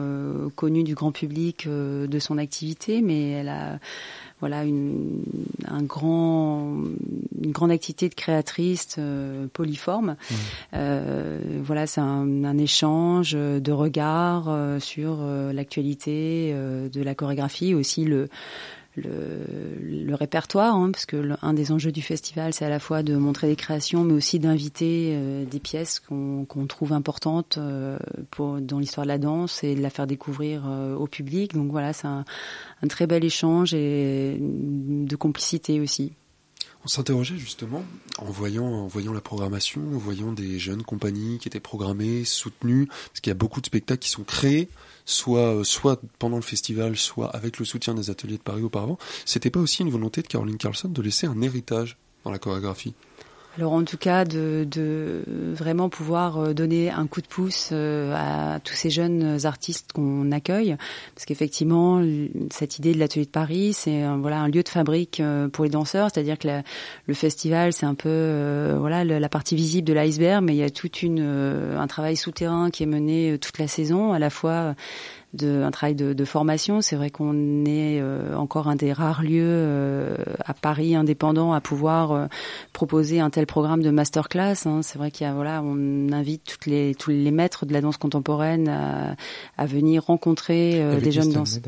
connus 0.56 0.84
du 0.84 0.96
grand 0.96 1.12
public 1.12 1.68
de 1.68 2.20
son 2.20 2.38
activité, 2.38 3.02
mais 3.02 3.32
elle 3.32 3.50
a 3.50 3.80
voilà 4.44 4.66
une, 4.66 5.24
un 5.70 5.84
grand, 5.84 6.76
une 7.42 7.52
grande 7.54 7.72
activité 7.72 8.10
de 8.10 8.14
créatrice 8.14 8.98
euh, 8.98 9.48
polyforme. 9.54 10.18
Mmh. 10.18 10.36
Euh, 10.74 11.40
voilà, 11.64 11.88
c'est 11.88 12.02
un, 12.02 12.44
un, 12.44 12.58
échange 12.58 13.32
de 13.32 13.72
regards 13.72 14.50
euh, 14.50 14.80
sur 14.80 15.22
l'actualité 15.54 16.54
de 16.54 17.02
la 17.02 17.16
chorégraphie, 17.16 17.74
aussi 17.74 18.04
le 18.04 18.28
le, 18.96 20.16
répertoire, 20.16 20.76
hein, 20.76 20.92
parce 20.92 21.06
que 21.06 21.32
un 21.42 21.54
des 21.54 21.72
enjeux 21.72 21.92
du 21.92 22.02
festival, 22.02 22.54
c'est 22.54 22.66
à 22.66 22.70
la 22.70 22.80
fois 22.80 23.02
de 23.02 23.16
montrer 23.16 23.48
des 23.48 23.56
créations, 23.56 24.04
mais 24.04 24.14
aussi 24.14 24.40
d'inviter 24.40 25.12
euh, 25.14 25.46
des 25.46 25.60
pièces 25.60 26.00
qu'on 26.00 26.68
trouve 26.68 26.94
importantes 26.94 27.58
euh, 27.58 27.98
dans 28.38 28.80
l'histoire 28.80 29.06
de 29.06 29.10
la 29.10 29.18
danse 29.18 29.64
et 29.64 29.76
de 29.76 29.82
la 29.82 29.90
faire 29.90 30.06
découvrir 30.06 30.64
euh, 30.68 30.96
au 30.96 31.08
public. 31.08 31.54
Donc 31.54 31.72
voilà, 31.72 31.94
c'est 31.94 32.08
un, 32.08 32.26
un, 32.84 32.88
très 32.88 33.08
bel 33.08 33.24
échange 33.24 33.74
et 33.74 34.38
de 34.40 35.16
complicité 35.16 35.80
aussi. 35.80 36.14
On 36.86 36.90
s'interrogeait 36.90 37.38
justement 37.38 37.84
en 38.20 38.26
voyant, 38.26 38.66
en 38.66 38.88
voyant 38.88 39.14
la 39.14 39.22
programmation, 39.22 39.82
en 39.94 39.98
voyant 39.98 40.34
des 40.34 40.60
jeunes 40.60 40.84
compagnies 40.84 41.40
qui 41.40 41.48
étaient 41.48 41.62
programmées, 41.62 42.26
soutenues, 42.26 42.88
parce 42.88 43.22
qu'il 43.22 43.32
y 43.32 43.36
a 43.36 43.36
beaucoup 43.36 43.62
de 43.62 43.66
spectacles 43.66 44.02
qui 44.02 44.10
sont 44.10 44.24
créés 44.24 44.70
soit 45.06 45.56
euh, 45.56 45.64
soit 45.64 46.02
pendant 46.20 46.38
le 46.38 46.42
festival, 46.42 46.98
soit 46.98 47.30
avec 47.30 47.60
le 47.60 47.66
soutien 47.66 47.94
des 47.94 48.10
ateliers 48.10 48.38
de 48.38 48.44
Paris 48.44 48.64
auparavant, 48.64 48.98
c'était 49.26 49.50
pas 49.50 49.60
aussi 49.60 49.82
une 49.82 49.90
volonté 49.90 50.22
de 50.22 50.28
Caroline 50.28 50.58
Carlson 50.58 50.90
de 50.90 51.02
laisser 51.02 51.28
un 51.28 51.42
héritage 51.42 51.98
dans 52.24 52.32
la 52.32 52.40
chorégraphie? 52.40 52.94
Alors 53.58 53.74
en 53.74 53.84
tout 53.84 53.98
cas 53.98 54.26
de, 54.26 54.66
de, 54.70 55.22
vraiment 55.28 55.90
pouvoir 55.90 56.38
euh, 56.38 56.54
donner 56.54 56.90
un 56.90 57.06
coup 57.06 57.22
de 57.22 57.28
pouce 57.28 57.70
euh, 57.72 58.16
à 58.16 58.60
tous 58.60 58.74
ces 58.74 58.90
jeunes 58.90 59.46
artistes 59.46 59.94
qu'on 59.94 60.32
accueille, 60.32 60.76
parce 61.14 61.26
qu'effectivement 61.26 62.04
cette 62.52 62.80
idée 62.80 62.94
de 62.94 63.00
l'atelier 63.00 63.26
de 63.26 63.32
Paris, 63.32 63.74
c'est 63.74 64.04
voilà 64.20 64.40
un 64.40 64.48
lieu 64.48 64.64
de 64.64 64.70
fabrique 64.70 65.22
pour 65.52 65.64
les 65.64 65.70
danseurs, 65.70 66.10
c'est-à-dire 66.12 66.38
que 66.40 66.48
le 67.08 67.14
festival 67.14 67.74
c'est 67.74 67.86
un 67.86 67.96
peu 67.96 68.76
voilà 68.80 69.04
la 69.04 69.30
partie 69.30 69.56
visible 69.56 69.88
de 69.88 69.94
l'iceberg, 69.94 70.44
mais 70.44 70.54
il 70.54 70.60
y 70.60 70.64
a 70.64 70.70
tout 70.70 70.92
une 70.98 71.22
un 71.22 71.88
travail 71.88 72.16
souterrain 72.16 72.70
qui 72.72 72.84
est 72.84 72.88
mené 72.88 73.38
toute 73.40 73.60
la 73.60 73.68
saison, 73.68 74.14
à 74.14 74.20
la 74.20 74.30
fois 74.30 74.76
de 75.34 75.64
un 75.64 75.72
travail 75.72 75.96
de, 75.96 76.14
de 76.14 76.26
formation. 76.26 76.82
C'est 76.82 76.96
vrai 76.96 77.10
qu'on 77.10 77.66
est 77.66 78.00
euh, 78.00 78.36
encore 78.36 78.68
un 78.68 78.76
des 78.76 78.94
rares 78.94 79.24
lieux 79.24 79.42
euh, 79.44 80.16
à 80.46 80.54
Paris 80.54 80.96
indépendant 80.96 81.54
à 81.54 81.62
pouvoir 81.62 82.12
euh, 82.12 82.26
proposer 82.72 83.20
un 83.20 83.30
tel 83.30 83.46
programme 83.46 83.82
de 83.82 83.90
masterclass. 83.90 84.66
Hein. 84.66 84.82
C'est 84.84 84.98
vrai 84.98 85.12
qu'il 85.12 85.26
y 85.26 85.30
a 85.30 85.34
voilà, 85.34 85.62
on 85.64 86.12
invite 86.12 86.44
toutes 86.44 86.66
les 86.68 86.96
tous 86.96 87.10
les 87.10 87.32
maîtres 87.32 87.66
de 87.66 87.74
la 87.74 87.82
danse 87.82 87.98
contemporaine 87.98 88.70
à, 88.70 89.16
à 89.58 89.66
venir 89.66 90.04
rencontrer 90.06 91.00
des 91.00 91.12
jeunes 91.12 91.32
danseurs. 91.32 91.62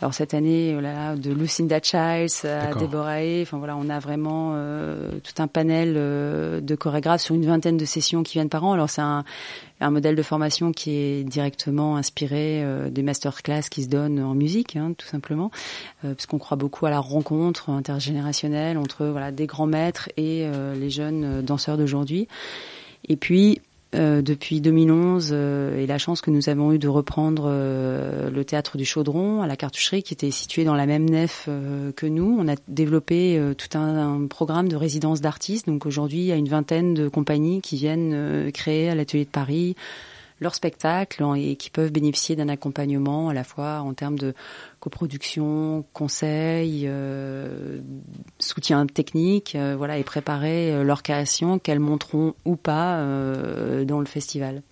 Alors 0.00 0.14
cette 0.14 0.32
année, 0.32 0.74
oh 0.74 0.80
là, 0.80 1.14
de 1.14 1.30
Lucinda 1.30 1.78
Childs 1.82 2.46
à 2.46 2.72
Deborah 2.74 3.18
enfin 3.42 3.58
voilà, 3.58 3.76
on 3.76 3.90
a 3.90 3.98
vraiment 3.98 4.52
euh, 4.54 5.18
tout 5.22 5.42
un 5.42 5.46
panel 5.46 5.94
euh, 5.96 6.62
de 6.62 6.74
chorégraphes 6.74 7.20
sur 7.20 7.34
une 7.34 7.44
vingtaine 7.44 7.76
de 7.76 7.84
sessions 7.84 8.22
qui 8.22 8.34
viennent 8.34 8.48
par 8.48 8.64
an. 8.64 8.72
Alors 8.72 8.88
c'est 8.88 9.02
un, 9.02 9.24
un, 9.80 9.90
modèle 9.90 10.16
de 10.16 10.22
formation 10.22 10.72
qui 10.72 10.92
est 10.92 11.24
directement 11.24 11.96
inspiré 11.96 12.62
euh, 12.64 12.88
des 12.88 13.02
masterclass 13.02 13.64
qui 13.70 13.82
se 13.82 13.88
donnent 13.88 14.22
en 14.22 14.34
musique, 14.34 14.74
hein, 14.74 14.94
tout 14.96 15.06
simplement, 15.06 15.50
puisqu'on 16.16 16.38
croit 16.38 16.56
beaucoup 16.56 16.86
à 16.86 16.90
la 16.90 17.00
rencontre 17.00 17.68
intergénérationnelle 17.68 18.78
entre 18.78 19.04
voilà 19.04 19.32
des 19.32 19.46
grands 19.46 19.66
maîtres 19.66 20.08
et 20.16 20.48
les 20.76 20.90
jeunes 20.90 21.42
danseurs 21.42 21.76
d'aujourd'hui. 21.76 22.26
Et 23.08 23.16
puis 23.16 23.60
euh, 23.96 24.22
depuis 24.22 24.60
2011 24.60 25.30
euh, 25.32 25.76
et 25.76 25.84
la 25.84 25.98
chance 25.98 26.20
que 26.20 26.30
nous 26.30 26.48
avons 26.48 26.70
eue 26.72 26.78
de 26.78 26.86
reprendre 26.86 27.46
euh, 27.46 28.30
le 28.30 28.44
théâtre 28.44 28.76
du 28.76 28.84
Chaudron 28.84 29.42
à 29.42 29.48
la 29.48 29.56
Cartoucherie 29.56 30.04
qui 30.04 30.14
était 30.14 30.30
situé 30.30 30.62
dans 30.62 30.76
la 30.76 30.86
même 30.86 31.10
nef 31.10 31.48
que 31.96 32.06
nous. 32.06 32.36
On 32.38 32.46
a 32.46 32.54
développé 32.68 33.40
tout 33.58 33.76
un, 33.76 34.26
programme 34.28 34.68
de 34.68 34.76
résidence 34.76 35.20
d'artistes. 35.20 35.66
Donc 35.66 35.86
aujourd'hui, 35.86 36.18
il 36.18 36.26
y 36.26 36.32
a 36.32 36.36
une 36.36 36.48
vingtaine 36.48 36.94
de 36.94 37.08
compagnies 37.08 37.60
qui 37.60 37.76
viennent 37.76 38.50
créer 38.52 38.90
à 38.90 38.94
l'atelier 38.94 39.24
de 39.24 39.30
Paris 39.30 39.74
leur 40.40 40.54
spectacle 40.54 41.24
et 41.36 41.56
qui 41.56 41.70
peuvent 41.70 41.92
bénéficier 41.92 42.34
d'un 42.34 42.48
accompagnement 42.48 43.28
à 43.28 43.34
la 43.34 43.44
fois 43.44 43.80
en 43.80 43.94
termes 43.94 44.18
de 44.18 44.34
coproduction, 44.80 45.84
conseil, 45.92 46.84
euh, 46.86 47.80
soutien 48.38 48.86
technique, 48.86 49.54
euh, 49.54 49.74
voilà, 49.76 49.98
et 49.98 50.04
préparer 50.04 50.72
euh, 50.72 50.82
leur 50.82 51.02
création 51.02 51.58
qu'elles 51.58 51.80
monteront 51.80 52.34
ou 52.44 52.56
pas 52.56 53.00
dans 53.84 54.00
le 54.00 54.06
festival. 54.06 54.62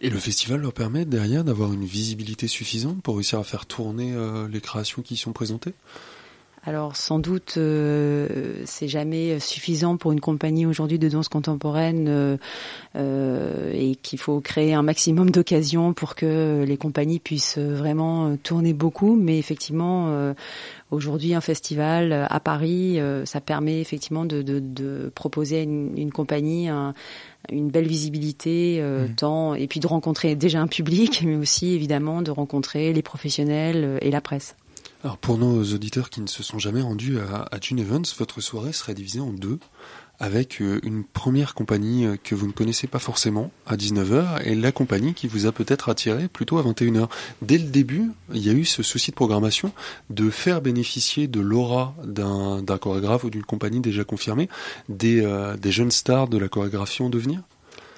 Et 0.00 0.10
le 0.10 0.18
festival 0.18 0.60
leur 0.60 0.72
permet 0.72 1.04
derrière 1.04 1.44
d'avoir 1.44 1.72
une 1.72 1.84
visibilité 1.84 2.46
suffisante 2.46 3.02
pour 3.02 3.16
réussir 3.16 3.38
à 3.38 3.44
faire 3.44 3.64
tourner 3.64 4.14
les 4.50 4.60
créations 4.60 5.02
qui 5.02 5.16
sont 5.16 5.32
présentées? 5.32 5.72
Alors 6.66 6.96
sans 6.96 7.18
doute, 7.18 7.54
euh, 7.58 8.62
c'est 8.64 8.88
jamais 8.88 9.38
suffisant 9.38 9.98
pour 9.98 10.12
une 10.12 10.20
compagnie 10.20 10.64
aujourd'hui 10.64 10.98
de 10.98 11.08
danse 11.10 11.28
contemporaine 11.28 12.06
euh, 12.08 12.36
euh, 12.96 13.70
et 13.74 13.96
qu'il 13.96 14.18
faut 14.18 14.40
créer 14.40 14.72
un 14.72 14.82
maximum 14.82 15.30
d'occasions 15.30 15.92
pour 15.92 16.14
que 16.14 16.64
les 16.66 16.76
compagnies 16.78 17.18
puissent 17.18 17.58
vraiment 17.58 18.36
tourner 18.38 18.72
beaucoup. 18.72 19.14
Mais 19.14 19.38
effectivement, 19.38 20.34
aujourd'hui, 20.90 21.34
un 21.34 21.42
festival 21.42 22.26
à 22.30 22.40
Paris, 22.40 22.98
ça 23.24 23.40
permet 23.40 23.80
effectivement 23.80 24.24
de, 24.24 24.40
de, 24.40 24.58
de 24.58 25.12
proposer 25.14 25.58
à 25.58 25.62
une, 25.62 25.92
une 25.98 26.12
compagnie 26.12 26.68
un, 26.68 26.94
une 27.50 27.68
belle 27.68 27.86
visibilité, 27.86 28.80
mmh. 28.82 29.14
tant 29.16 29.54
et 29.54 29.66
puis 29.66 29.80
de 29.80 29.86
rencontrer 29.86 30.34
déjà 30.34 30.60
un 30.60 30.66
public, 30.66 31.22
mais 31.26 31.36
aussi 31.36 31.74
évidemment 31.74 32.22
de 32.22 32.30
rencontrer 32.30 32.92
les 32.94 33.02
professionnels 33.02 33.98
et 34.00 34.10
la 34.10 34.22
presse. 34.22 34.56
Alors 35.04 35.18
pour 35.18 35.36
nos 35.36 35.62
auditeurs 35.62 36.08
qui 36.08 36.22
ne 36.22 36.26
se 36.26 36.42
sont 36.42 36.58
jamais 36.58 36.80
rendus 36.80 37.18
à, 37.18 37.46
à 37.50 37.58
Tune 37.58 37.78
Events, 37.78 38.16
votre 38.16 38.40
soirée 38.40 38.72
serait 38.72 38.94
divisée 38.94 39.20
en 39.20 39.34
deux, 39.34 39.58
avec 40.18 40.62
euh, 40.62 40.80
une 40.82 41.04
première 41.04 41.52
compagnie 41.52 42.06
euh, 42.06 42.16
que 42.16 42.34
vous 42.34 42.46
ne 42.46 42.52
connaissez 42.52 42.86
pas 42.86 42.98
forcément 42.98 43.50
à 43.66 43.76
19h 43.76 44.40
et 44.44 44.54
la 44.54 44.72
compagnie 44.72 45.12
qui 45.12 45.26
vous 45.26 45.44
a 45.44 45.52
peut-être 45.52 45.90
attiré 45.90 46.26
plutôt 46.26 46.56
à 46.56 46.62
21h. 46.62 47.10
Dès 47.42 47.58
le 47.58 47.64
début, 47.64 48.12
il 48.32 48.46
y 48.46 48.48
a 48.48 48.54
eu 48.54 48.64
ce 48.64 48.82
souci 48.82 49.10
de 49.10 49.14
programmation 49.14 49.72
de 50.08 50.30
faire 50.30 50.62
bénéficier 50.62 51.26
de 51.28 51.40
l'aura 51.40 51.94
d'un 52.02 52.78
chorégraphe 52.78 53.24
ou 53.24 53.30
d'une 53.30 53.44
compagnie 53.44 53.80
déjà 53.80 54.04
confirmée 54.04 54.48
des, 54.88 55.22
euh, 55.22 55.54
des 55.58 55.70
jeunes 55.70 55.90
stars 55.90 56.28
de 56.28 56.38
la 56.38 56.48
chorégraphie 56.48 57.02
en 57.02 57.10
devenir? 57.10 57.42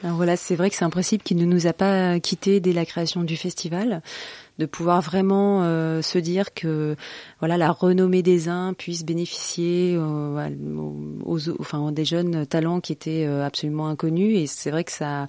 Alors 0.02 0.16
voilà, 0.16 0.36
c'est 0.36 0.56
vrai 0.56 0.70
que 0.70 0.76
c'est 0.76 0.84
un 0.84 0.90
principe 0.90 1.22
qui 1.22 1.34
ne 1.34 1.44
nous 1.44 1.66
a 1.66 1.72
pas 1.72 2.20
quitté 2.20 2.60
dès 2.60 2.72
la 2.72 2.84
création 2.84 3.22
du 3.22 3.36
festival 3.36 4.02
de 4.58 4.66
pouvoir 4.66 5.02
vraiment 5.02 5.62
euh, 5.62 6.00
se 6.00 6.18
dire 6.18 6.54
que 6.54 6.96
voilà 7.40 7.58
la 7.58 7.70
renommée 7.70 8.22
des 8.22 8.48
uns 8.48 8.72
puisse 8.72 9.04
bénéficier 9.04 9.96
euh, 9.98 10.50
aux, 11.24 11.50
enfin 11.60 11.92
des 11.92 12.04
jeunes 12.04 12.46
talents 12.46 12.80
qui 12.80 12.92
étaient 12.92 13.26
euh, 13.26 13.44
absolument 13.44 13.88
inconnus. 13.88 14.38
Et 14.38 14.46
c'est 14.46 14.70
vrai 14.70 14.84
que 14.84 14.92
ça 14.92 15.28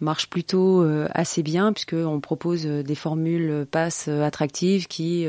marche 0.00 0.30
plutôt 0.30 0.84
assez 1.12 1.42
bien 1.42 1.72
puisque 1.72 1.94
on 1.94 2.20
propose 2.20 2.64
des 2.64 2.94
formules 2.94 3.66
passes 3.70 4.08
attractives 4.08 4.86
qui 4.86 5.26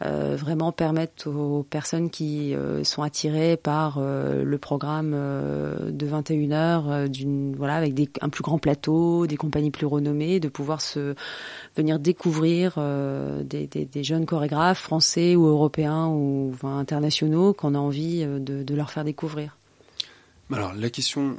vraiment 0.00 0.72
permettent 0.72 1.26
aux 1.26 1.62
personnes 1.68 2.10
qui 2.10 2.54
sont 2.82 3.02
attirées 3.02 3.56
par 3.56 4.00
le 4.00 4.58
programme 4.58 5.12
de 5.12 6.06
21 6.06 6.52
heures 6.52 7.08
d'une 7.08 7.54
voilà 7.56 7.76
avec 7.76 7.94
des, 7.94 8.08
un 8.20 8.28
plus 8.28 8.42
grand 8.42 8.58
plateau, 8.58 9.26
des 9.26 9.36
compagnies 9.36 9.70
plus 9.70 9.86
renommées 9.86 10.40
de 10.40 10.48
pouvoir 10.48 10.80
se 10.82 11.14
venir 11.76 11.98
découvrir 11.98 12.65
euh, 12.78 13.42
des, 13.42 14.04
jeunes 14.04 14.26
chorégraphes 14.26 14.80
français 14.80 15.36
ou 15.36 15.46
européens 15.46 16.08
ou 16.08 16.54
internationaux 16.62 17.52
qu'on 17.52 17.74
a 17.74 17.78
envie 17.78 18.22
euh, 18.22 18.38
de, 18.38 18.74
leur 18.74 18.90
faire 18.90 19.04
découvrir. 19.04 19.56
Alors 20.52 20.74
la 20.74 20.90
question, 20.90 21.36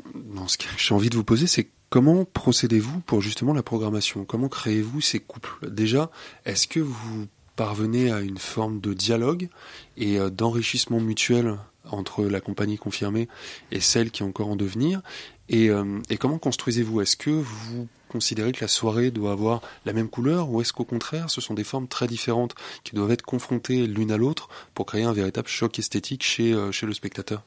ce 0.48 0.58
que 0.58 0.66
j'ai 0.78 0.94
envie 0.94 1.10
de 1.10 1.16
vous 1.16 1.24
poser, 1.24 1.48
c'est 1.48 1.70
comment 1.90 2.26
procédez-vous 2.26 3.00
pour 3.02 3.22
justement 3.22 3.54
la 3.54 3.64
programmation? 3.64 4.26
Comment 4.26 4.50
créez-vous 4.50 5.02
ces 5.02 5.20
couples? 5.20 5.70
Déjà, 5.70 6.12
est-ce 6.46 6.68
que 6.68 6.80
vous 6.80 7.28
parvenez 7.56 8.12
à 8.12 8.20
une 8.20 8.38
forme 8.38 8.80
de 8.80 8.94
dialogue 8.94 9.48
et 9.96 10.20
d'enrichissement 10.30 11.00
mutuel 11.00 11.58
entre 11.90 12.26
la 12.26 12.42
compagnie 12.42 12.78
confirmée 12.78 13.30
et 13.72 13.80
celle 13.80 14.12
qui 14.12 14.24
est 14.24 14.26
encore 14.26 14.50
en 14.50 14.58
devenir? 14.58 15.02
Et, 15.48 15.70
et 16.10 16.18
comment 16.18 16.38
construisez-vous? 16.38 17.00
Est-ce 17.00 17.16
que 17.16 17.30
vous 17.30 17.88
considérer 18.08 18.52
que 18.52 18.62
la 18.62 18.68
soirée 18.68 19.12
doit 19.12 19.32
avoir 19.32 19.62
la 19.86 19.94
même 19.94 20.10
couleur 20.10 20.50
ou 20.50 20.62
est-ce 20.62 20.74
qu'au 20.74 20.86
contraire 20.86 21.30
ce 21.30 21.42
sont 21.42 21.54
des 21.54 21.64
formes 21.64 21.88
très 21.88 22.08
différentes 22.08 22.56
qui 22.84 22.96
doivent 22.96 23.12
être 23.12 23.22
confrontées 23.22 23.88
l'une 23.88 24.12
à 24.12 24.18
l'autre 24.18 24.50
pour 24.74 24.86
créer 24.86 25.04
un 25.04 25.14
véritable 25.14 25.48
choc 25.48 25.78
esthétique 25.80 26.24
chez, 26.24 26.54
euh, 26.54 26.72
chez 26.72 26.86
le 26.86 26.94
spectateur? 26.94 27.44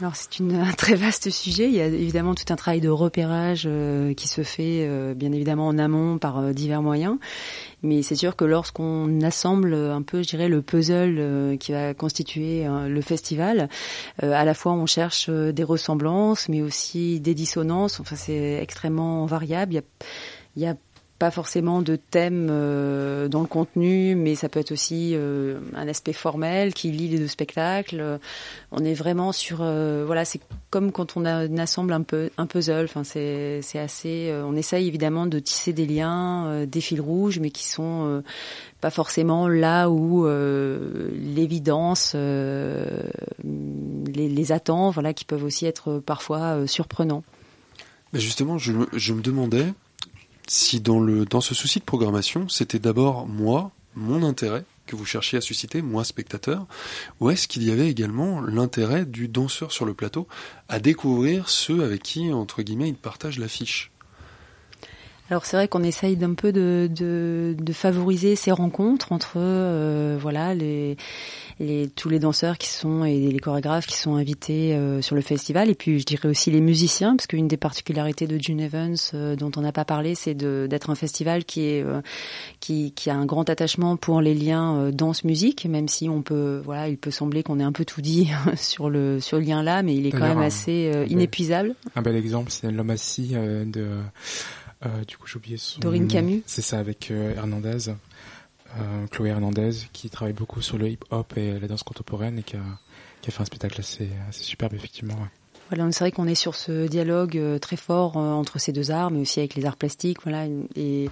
Alors 0.00 0.16
c'est 0.16 0.40
un 0.54 0.72
très 0.72 0.94
vaste 0.94 1.30
sujet. 1.30 1.68
Il 1.68 1.74
y 1.74 1.80
a 1.80 1.86
évidemment 1.86 2.34
tout 2.34 2.50
un 2.50 2.56
travail 2.56 2.80
de 2.80 2.88
repérage 2.88 3.64
euh, 3.66 4.14
qui 4.14 4.28
se 4.28 4.42
fait 4.42 4.86
euh, 4.86 5.14
bien 5.14 5.32
évidemment 5.32 5.66
en 5.68 5.78
amont 5.78 6.18
par 6.18 6.38
euh, 6.38 6.52
divers 6.52 6.82
moyens. 6.82 7.18
Mais 7.82 8.02
c'est 8.02 8.14
sûr 8.14 8.36
que 8.36 8.44
lorsqu'on 8.44 9.20
assemble 9.22 9.74
un 9.74 10.02
peu, 10.02 10.22
je 10.22 10.28
dirais, 10.28 10.48
le 10.48 10.60
puzzle 10.60 11.56
qui 11.58 11.72
va 11.72 11.94
constituer 11.94 12.66
le 12.68 13.00
festival, 13.00 13.70
à 14.20 14.44
la 14.44 14.52
fois 14.52 14.72
on 14.72 14.84
cherche 14.84 15.30
des 15.30 15.64
ressemblances, 15.64 16.50
mais 16.50 16.60
aussi 16.60 17.20
des 17.20 17.32
dissonances. 17.32 17.98
Enfin, 17.98 18.16
c'est 18.16 18.58
extrêmement 18.60 19.24
variable. 19.24 19.72
Il 19.72 19.76
y 19.76 19.78
a, 19.78 19.82
il 20.56 20.62
y 20.62 20.66
a 20.66 20.76
pas 21.20 21.30
forcément 21.30 21.82
de 21.82 21.96
thème 21.96 22.48
euh, 22.50 23.28
dans 23.28 23.42
le 23.42 23.46
contenu, 23.46 24.14
mais 24.14 24.34
ça 24.34 24.48
peut 24.48 24.58
être 24.58 24.72
aussi 24.72 25.10
euh, 25.12 25.60
un 25.76 25.86
aspect 25.86 26.14
formel 26.14 26.72
qui 26.72 26.90
lie 26.90 27.08
les 27.08 27.18
deux 27.18 27.28
spectacles. 27.28 28.18
On 28.72 28.82
est 28.82 28.94
vraiment 28.94 29.30
sur, 29.30 29.58
euh, 29.60 30.04
voilà, 30.06 30.24
c'est 30.24 30.40
comme 30.70 30.92
quand 30.92 31.18
on, 31.18 31.26
assemble 31.26 31.92
un 31.92 32.00
peu 32.00 32.30
un 32.38 32.46
puzzle. 32.46 32.86
Enfin, 32.86 33.04
c'est 33.04 33.60
assez. 33.74 34.32
on 34.44 34.56
essaye 34.56 34.88
évidemment 34.88 35.26
de 35.26 35.38
tisser 35.40 35.74
des 35.74 35.84
liens, 35.84 36.64
des 36.66 36.80
fils 36.80 37.00
rouges, 37.00 37.38
mais 37.38 37.50
qui 37.50 37.68
sont 37.68 38.22
pas 38.80 38.90
forcément 38.90 39.46
là 39.46 39.90
où 39.90 40.26
l'évidence 40.26 42.14
les, 42.14 43.10
les 44.28 44.52
attend. 44.52 44.88
Voilà, 44.88 45.12
qui 45.12 45.26
peuvent 45.26 45.44
aussi 45.44 45.66
être 45.66 45.98
parfois 45.98 46.66
surprenants. 46.66 47.24
Mais 48.14 48.20
justement, 48.20 48.56
je 48.56 48.72
me 48.72 49.20
demandais 49.20 49.66
si 50.50 50.80
dans, 50.80 50.98
le, 50.98 51.24
dans 51.26 51.40
ce 51.40 51.54
souci 51.54 51.78
de 51.78 51.84
programmation, 51.84 52.48
c'était 52.48 52.80
d'abord 52.80 53.28
moi, 53.28 53.70
mon 53.94 54.24
intérêt 54.24 54.64
que 54.84 54.96
vous 54.96 55.04
cherchiez 55.04 55.38
à 55.38 55.40
susciter, 55.40 55.80
moi 55.80 56.02
spectateur, 56.02 56.66
ou 57.20 57.30
est-ce 57.30 57.46
qu'il 57.46 57.62
y 57.62 57.70
avait 57.70 57.88
également 57.88 58.40
l'intérêt 58.40 59.04
du 59.04 59.28
danseur 59.28 59.70
sur 59.70 59.84
le 59.84 59.94
plateau 59.94 60.26
à 60.68 60.80
découvrir 60.80 61.48
ceux 61.48 61.84
avec 61.84 62.02
qui, 62.02 62.32
entre 62.32 62.62
guillemets, 62.62 62.88
il 62.88 62.96
partage 62.96 63.38
l'affiche? 63.38 63.92
Alors 65.30 65.46
c'est 65.46 65.56
vrai 65.56 65.68
qu'on 65.68 65.84
essaye 65.84 66.16
d'un 66.16 66.34
peu 66.34 66.50
de, 66.50 66.90
de, 66.92 67.54
de, 67.56 67.72
favoriser 67.72 68.34
ces 68.34 68.50
rencontres 68.50 69.12
entre 69.12 69.34
euh, 69.36 70.18
voilà 70.20 70.54
les, 70.54 70.96
les, 71.60 71.88
tous 71.88 72.08
les 72.08 72.18
danseurs 72.18 72.58
qui 72.58 72.68
sont 72.68 73.04
et 73.04 73.30
les 73.30 73.38
chorégraphes 73.38 73.86
qui 73.86 73.96
sont 73.96 74.16
invités 74.16 74.74
euh, 74.74 75.00
sur 75.00 75.14
le 75.14 75.22
festival 75.22 75.70
et 75.70 75.76
puis 75.76 76.00
je 76.00 76.04
dirais 76.04 76.28
aussi 76.28 76.50
les 76.50 76.60
musiciens 76.60 77.14
parce 77.14 77.28
qu'une 77.28 77.46
des 77.46 77.56
particularités 77.56 78.26
de 78.26 78.42
June 78.42 78.58
Evans 78.58 78.96
euh, 79.14 79.36
dont 79.36 79.52
on 79.56 79.60
n'a 79.60 79.70
pas 79.70 79.84
parlé 79.84 80.16
c'est 80.16 80.34
d'être 80.34 80.90
un 80.90 80.96
festival 80.96 81.44
qui 81.44 81.62
est 81.62 81.84
qui, 82.58 82.92
qui, 82.92 83.08
a 83.08 83.14
un 83.14 83.24
grand 83.24 83.48
attachement 83.48 83.96
pour 83.96 84.20
les 84.20 84.34
liens 84.34 84.90
danse 84.90 85.22
musique 85.22 85.64
même 85.66 85.86
si 85.86 86.08
on 86.08 86.22
peut 86.22 86.60
voilà 86.64 86.88
il 86.88 86.98
peut 86.98 87.12
sembler 87.12 87.44
qu'on 87.44 87.60
ait 87.60 87.64
un 87.64 87.72
peu 87.72 87.84
tout 87.84 88.00
dit 88.00 88.30
sur 88.56 88.90
le 88.90 89.20
sur 89.20 89.38
le 89.38 89.44
lien 89.44 89.62
là 89.62 89.82
mais 89.82 89.94
il 89.94 90.06
est 90.06 90.10
quand 90.10 90.26
même 90.26 90.38
assez 90.38 90.90
inépuisable. 91.08 91.76
Un 91.94 92.02
bel 92.02 92.16
exemple 92.16 92.50
c'est 92.50 92.70
l'homme 92.70 92.90
assis 92.90 93.28
de 93.28 94.00
euh, 94.00 94.02
du 95.06 95.16
coup, 95.16 95.26
j'ai 95.26 95.36
oublié 95.36 95.56
son 95.56 95.80
Dorine 95.80 96.08
Camus. 96.08 96.42
C'est 96.46 96.62
ça, 96.62 96.78
avec 96.78 97.10
euh, 97.10 97.34
Hernandez, 97.34 97.90
euh, 98.78 99.06
Chloé 99.10 99.28
Hernandez, 99.28 99.72
qui 99.92 100.08
travaille 100.08 100.32
beaucoup 100.32 100.62
sur 100.62 100.78
le 100.78 100.88
hip-hop 100.88 101.36
et 101.36 101.58
la 101.58 101.68
danse 101.68 101.82
contemporaine 101.82 102.38
et 102.38 102.42
qui 102.42 102.56
a, 102.56 102.62
qui 103.20 103.28
a 103.28 103.32
fait 103.32 103.42
un 103.42 103.44
spectacle 103.44 103.80
assez, 103.80 104.08
assez 104.28 104.42
superbe, 104.42 104.74
effectivement. 104.74 105.16
Voilà, 105.68 105.92
c'est 105.92 106.00
vrai 106.00 106.10
qu'on 106.10 106.26
est 106.26 106.34
sur 106.34 106.56
ce 106.56 106.88
dialogue 106.88 107.40
très 107.60 107.76
fort 107.76 108.16
entre 108.16 108.58
ces 108.58 108.72
deux 108.72 108.90
arts, 108.90 109.12
mais 109.12 109.20
aussi 109.20 109.38
avec 109.38 109.54
les 109.54 109.66
arts 109.66 109.76
plastiques. 109.76 110.18
Voilà, 110.24 110.46
et, 110.74 111.08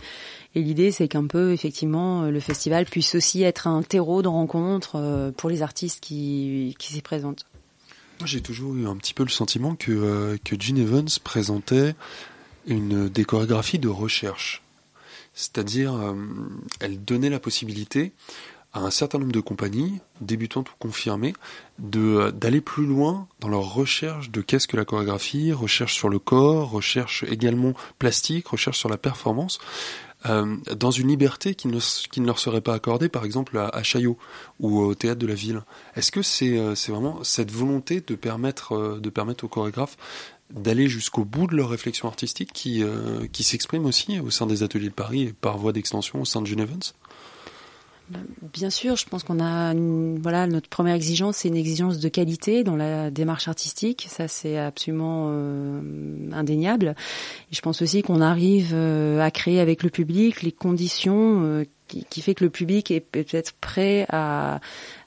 et 0.54 0.62
l'idée, 0.62 0.90
c'est 0.90 1.06
qu'un 1.06 1.26
peu, 1.26 1.52
effectivement, 1.52 2.22
le 2.22 2.40
festival 2.40 2.84
puisse 2.84 3.14
aussi 3.14 3.44
être 3.44 3.68
un 3.68 3.82
terreau 3.82 4.20
de 4.20 4.26
rencontre 4.28 5.32
pour 5.36 5.48
les 5.48 5.62
artistes 5.62 6.00
qui, 6.00 6.74
qui 6.78 6.92
s'y 6.92 7.02
présentent. 7.02 7.46
Moi, 8.18 8.26
j'ai 8.26 8.40
toujours 8.40 8.74
eu 8.74 8.88
un 8.88 8.96
petit 8.96 9.14
peu 9.14 9.22
le 9.22 9.28
sentiment 9.28 9.76
que, 9.76 10.36
que 10.42 10.60
Gene 10.60 10.78
Evans 10.78 11.06
présentait 11.22 11.94
une 12.68 13.08
des 13.08 13.24
chorégraphies 13.24 13.78
de 13.78 13.88
recherche. 13.88 14.62
C'est-à-dire, 15.34 15.94
euh, 15.94 16.14
elle 16.80 17.02
donnait 17.04 17.30
la 17.30 17.40
possibilité 17.40 18.12
à 18.72 18.80
un 18.80 18.90
certain 18.90 19.18
nombre 19.18 19.32
de 19.32 19.40
compagnies, 19.40 19.98
débutantes 20.20 20.68
ou 20.68 20.74
confirmées, 20.78 21.32
de 21.78 22.30
d'aller 22.30 22.60
plus 22.60 22.86
loin 22.86 23.26
dans 23.40 23.48
leur 23.48 23.72
recherche 23.74 24.30
de 24.30 24.42
qu'est-ce 24.42 24.68
que 24.68 24.76
la 24.76 24.84
chorégraphie, 24.84 25.52
recherche 25.52 25.94
sur 25.94 26.08
le 26.08 26.18
corps, 26.18 26.70
recherche 26.70 27.24
également 27.24 27.72
plastique, 27.98 28.48
recherche 28.48 28.78
sur 28.78 28.90
la 28.90 28.98
performance, 28.98 29.58
euh, 30.26 30.56
dans 30.76 30.90
une 30.90 31.08
liberté 31.08 31.54
qui 31.54 31.68
ne, 31.68 32.26
leur 32.26 32.38
serait 32.38 32.60
pas 32.60 32.74
accordée, 32.74 33.08
par 33.08 33.24
exemple 33.24 33.56
à, 33.56 33.82
Chaillot 33.82 34.18
ou 34.60 34.80
au 34.80 34.94
théâtre 34.94 35.20
de 35.20 35.26
la 35.26 35.34
ville. 35.34 35.62
Est-ce 35.94 36.10
que 36.10 36.22
c'est 36.22 36.58
euh, 36.58 36.74
vraiment 36.88 37.22
cette 37.22 37.52
volonté 37.52 38.00
de 38.00 38.16
permettre 38.16 38.74
aux 39.42 39.48
chorégraphes 39.48 39.96
d'aller 40.50 40.88
jusqu'au 40.88 41.24
bout 41.24 41.46
de 41.46 41.54
leur 41.54 41.68
réflexion 41.68 42.08
artistique 42.08 42.52
qui, 42.52 42.82
euh, 42.82 43.26
qui 43.32 43.44
s'exprime 43.44 43.84
aussi 43.84 44.18
au 44.20 44.30
sein 44.30 44.46
des 44.46 44.62
ateliers 44.62 44.88
de 44.88 44.94
Paris 44.94 45.22
et 45.22 45.32
par 45.32 45.58
voie 45.58 45.72
d'extension 45.72 46.20
au 46.20 46.24
sein 46.24 46.40
de 46.40 46.46
Genevans 46.46 46.78
ben, 46.78 47.07
Bien 48.52 48.70
sûr, 48.70 48.96
je 48.96 49.04
pense 49.06 49.22
qu'on 49.22 49.40
a 49.40 49.74
voilà 50.22 50.46
notre 50.46 50.68
première 50.68 50.94
exigence, 50.94 51.38
c'est 51.38 51.48
une 51.48 51.56
exigence 51.56 51.98
de 51.98 52.08
qualité 52.08 52.64
dans 52.64 52.76
la 52.76 53.10
démarche 53.10 53.48
artistique. 53.48 54.06
Ça, 54.08 54.28
c'est 54.28 54.58
absolument 54.58 55.26
euh, 55.28 55.80
indéniable. 56.32 56.94
Et 57.52 57.54
je 57.54 57.60
pense 57.60 57.82
aussi 57.82 58.02
qu'on 58.02 58.20
arrive 58.20 58.70
euh, 58.72 59.20
à 59.20 59.30
créer 59.30 59.60
avec 59.60 59.82
le 59.82 59.90
public 59.90 60.42
les 60.42 60.52
conditions 60.52 61.64
qui, 61.86 62.04
qui, 62.08 62.22
fait 62.22 62.34
que 62.34 62.44
le 62.44 62.50
public 62.50 62.90
est 62.90 63.00
peut-être 63.00 63.52
prêt 63.60 64.06
à, 64.08 64.60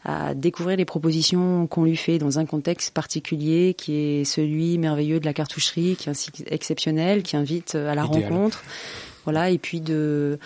à 0.05 0.33
découvrir 0.33 0.77
les 0.77 0.85
propositions 0.85 1.67
qu'on 1.67 1.83
lui 1.83 1.97
fait 1.97 2.19
dans 2.19 2.39
un 2.39 2.45
contexte 2.45 2.93
particulier 2.93 3.73
qui 3.75 3.95
est 3.95 4.25
celui 4.25 4.77
merveilleux 4.77 5.19
de 5.19 5.25
la 5.25 5.33
cartoucherie, 5.33 5.95
qui 5.95 6.09
est 6.09 6.31
exceptionnel, 6.47 7.23
qui 7.23 7.35
invite 7.35 7.75
à 7.75 7.95
la 7.95 8.03
rencontre. 8.03 8.63
Voilà, 9.25 9.51
et 9.51 9.59
puis 9.59 9.81
de 9.81 10.39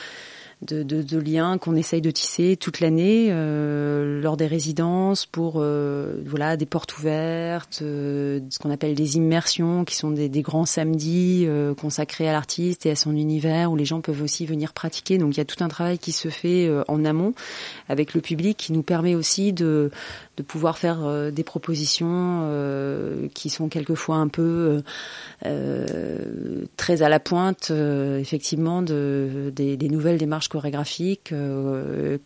de, 0.66 1.20
liens 1.20 1.58
qu'on 1.58 1.76
essaye 1.76 2.02
de 2.02 2.12
tisser 2.12 2.58
toute 2.58 2.80
l'année 2.80 3.28
euh, 3.30 4.22
lors 4.22 4.38
des 4.38 4.48
résidences 4.48 5.26
pour 5.26 5.56
euh, 5.58 6.18
voilà 6.26 6.58
des 6.58 6.66
portes 6.66 6.98
ouvertes, 6.98 7.80
euh, 7.82 8.40
ce 8.50 8.60
qu'on 8.60 8.72
appelle 8.72 8.96
des 8.96 9.18
immersions 9.18 9.86
qui 9.86 9.96
sont 9.96 10.12
des, 10.12 10.30
des 10.30 10.42
grands 10.42 10.66
samedis 10.66 11.48
consacrés 11.80 12.28
à 12.28 12.34
l'artiste 12.34 12.86
et 12.86 12.92
à 12.92 12.96
son 12.96 13.16
univers 13.16 13.72
où 13.72 13.76
les 13.76 13.86
gens 13.86 14.02
peuvent 14.02 14.22
aussi 14.22 14.46
venir 14.46 14.74
pratiquer. 14.74 15.18
Donc 15.18 15.36
il 15.36 15.38
y 15.38 15.42
a 15.42 15.46
tout 15.46 15.64
un 15.64 15.68
travail 15.68 15.98
qui 15.98 16.12
se 16.12 16.30
fait 16.30 16.70
en 16.88 17.06
amont 17.06 17.34
avec 17.90 18.14
le 18.14 18.22
public 18.22 18.58
qui 18.58 18.74
nous 18.74 18.84
permet 18.84 19.16
aussi 19.16 19.54
de 19.54 19.92
de 20.38 20.44
pouvoir 20.44 20.78
faire 20.78 21.06
euh, 21.06 21.32
des 21.32 21.44
propositions 21.44 22.42
euh, 22.44 23.28
qui 23.34 23.50
sont 23.50 23.70
quelquefois 23.70 24.18
un 24.18 24.28
peu 24.28 24.82
euh, 25.46 26.66
très 26.78 27.02
à 27.02 27.10
la 27.10 27.20
pointe, 27.20 27.72
effectivement, 27.72 28.82
de, 28.82 29.52
des, 29.56 29.78
des, 29.78 29.90
nouvelles 29.90 30.18
démarches 30.18 30.50
chorégraphiques, 30.50 31.34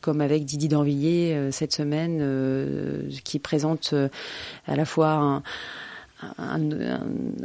comme 0.01 0.21
avec 0.21 0.45
Didi 0.45 0.67
Danvilliers 0.67 1.49
cette 1.51 1.73
semaine, 1.73 3.07
qui 3.23 3.39
présente 3.39 3.93
à 4.67 4.75
la 4.75 4.85
fois 4.85 5.11
un 5.11 5.43
un, 6.37 6.71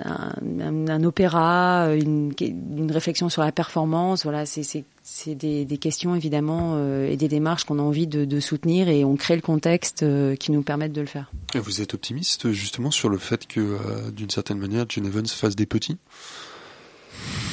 un, 0.04 0.88
un, 0.88 1.04
opéra, 1.04 1.94
une, 1.94 2.32
une, 2.40 2.90
réflexion 2.90 3.28
sur 3.28 3.42
la 3.42 3.52
performance. 3.52 4.24
Voilà, 4.24 4.46
c'est 4.46 4.84
des, 5.26 5.64
des, 5.64 5.78
questions 5.78 6.14
évidemment 6.14 6.74
euh, 6.76 7.06
et 7.06 7.16
des 7.16 7.28
démarches 7.28 7.64
qu'on 7.64 7.78
a 7.78 7.82
envie 7.82 8.06
de, 8.06 8.24
de, 8.24 8.40
soutenir 8.40 8.88
et 8.88 9.04
on 9.04 9.16
crée 9.16 9.36
le 9.36 9.42
contexte 9.42 10.02
euh, 10.02 10.34
qui 10.34 10.50
nous 10.50 10.62
permettent 10.62 10.92
de 10.92 11.00
le 11.02 11.06
faire. 11.06 11.30
Et 11.54 11.58
vous 11.58 11.82
êtes 11.82 11.92
optimiste 11.94 12.52
justement 12.52 12.90
sur 12.90 13.10
le 13.10 13.18
fait 13.18 13.46
que, 13.46 13.60
euh, 13.60 14.10
d'une 14.10 14.30
certaine 14.30 14.58
manière, 14.58 14.86
John 14.88 15.06
Evans 15.06 15.26
fasse 15.26 15.56
des 15.56 15.66
petits? 15.66 15.98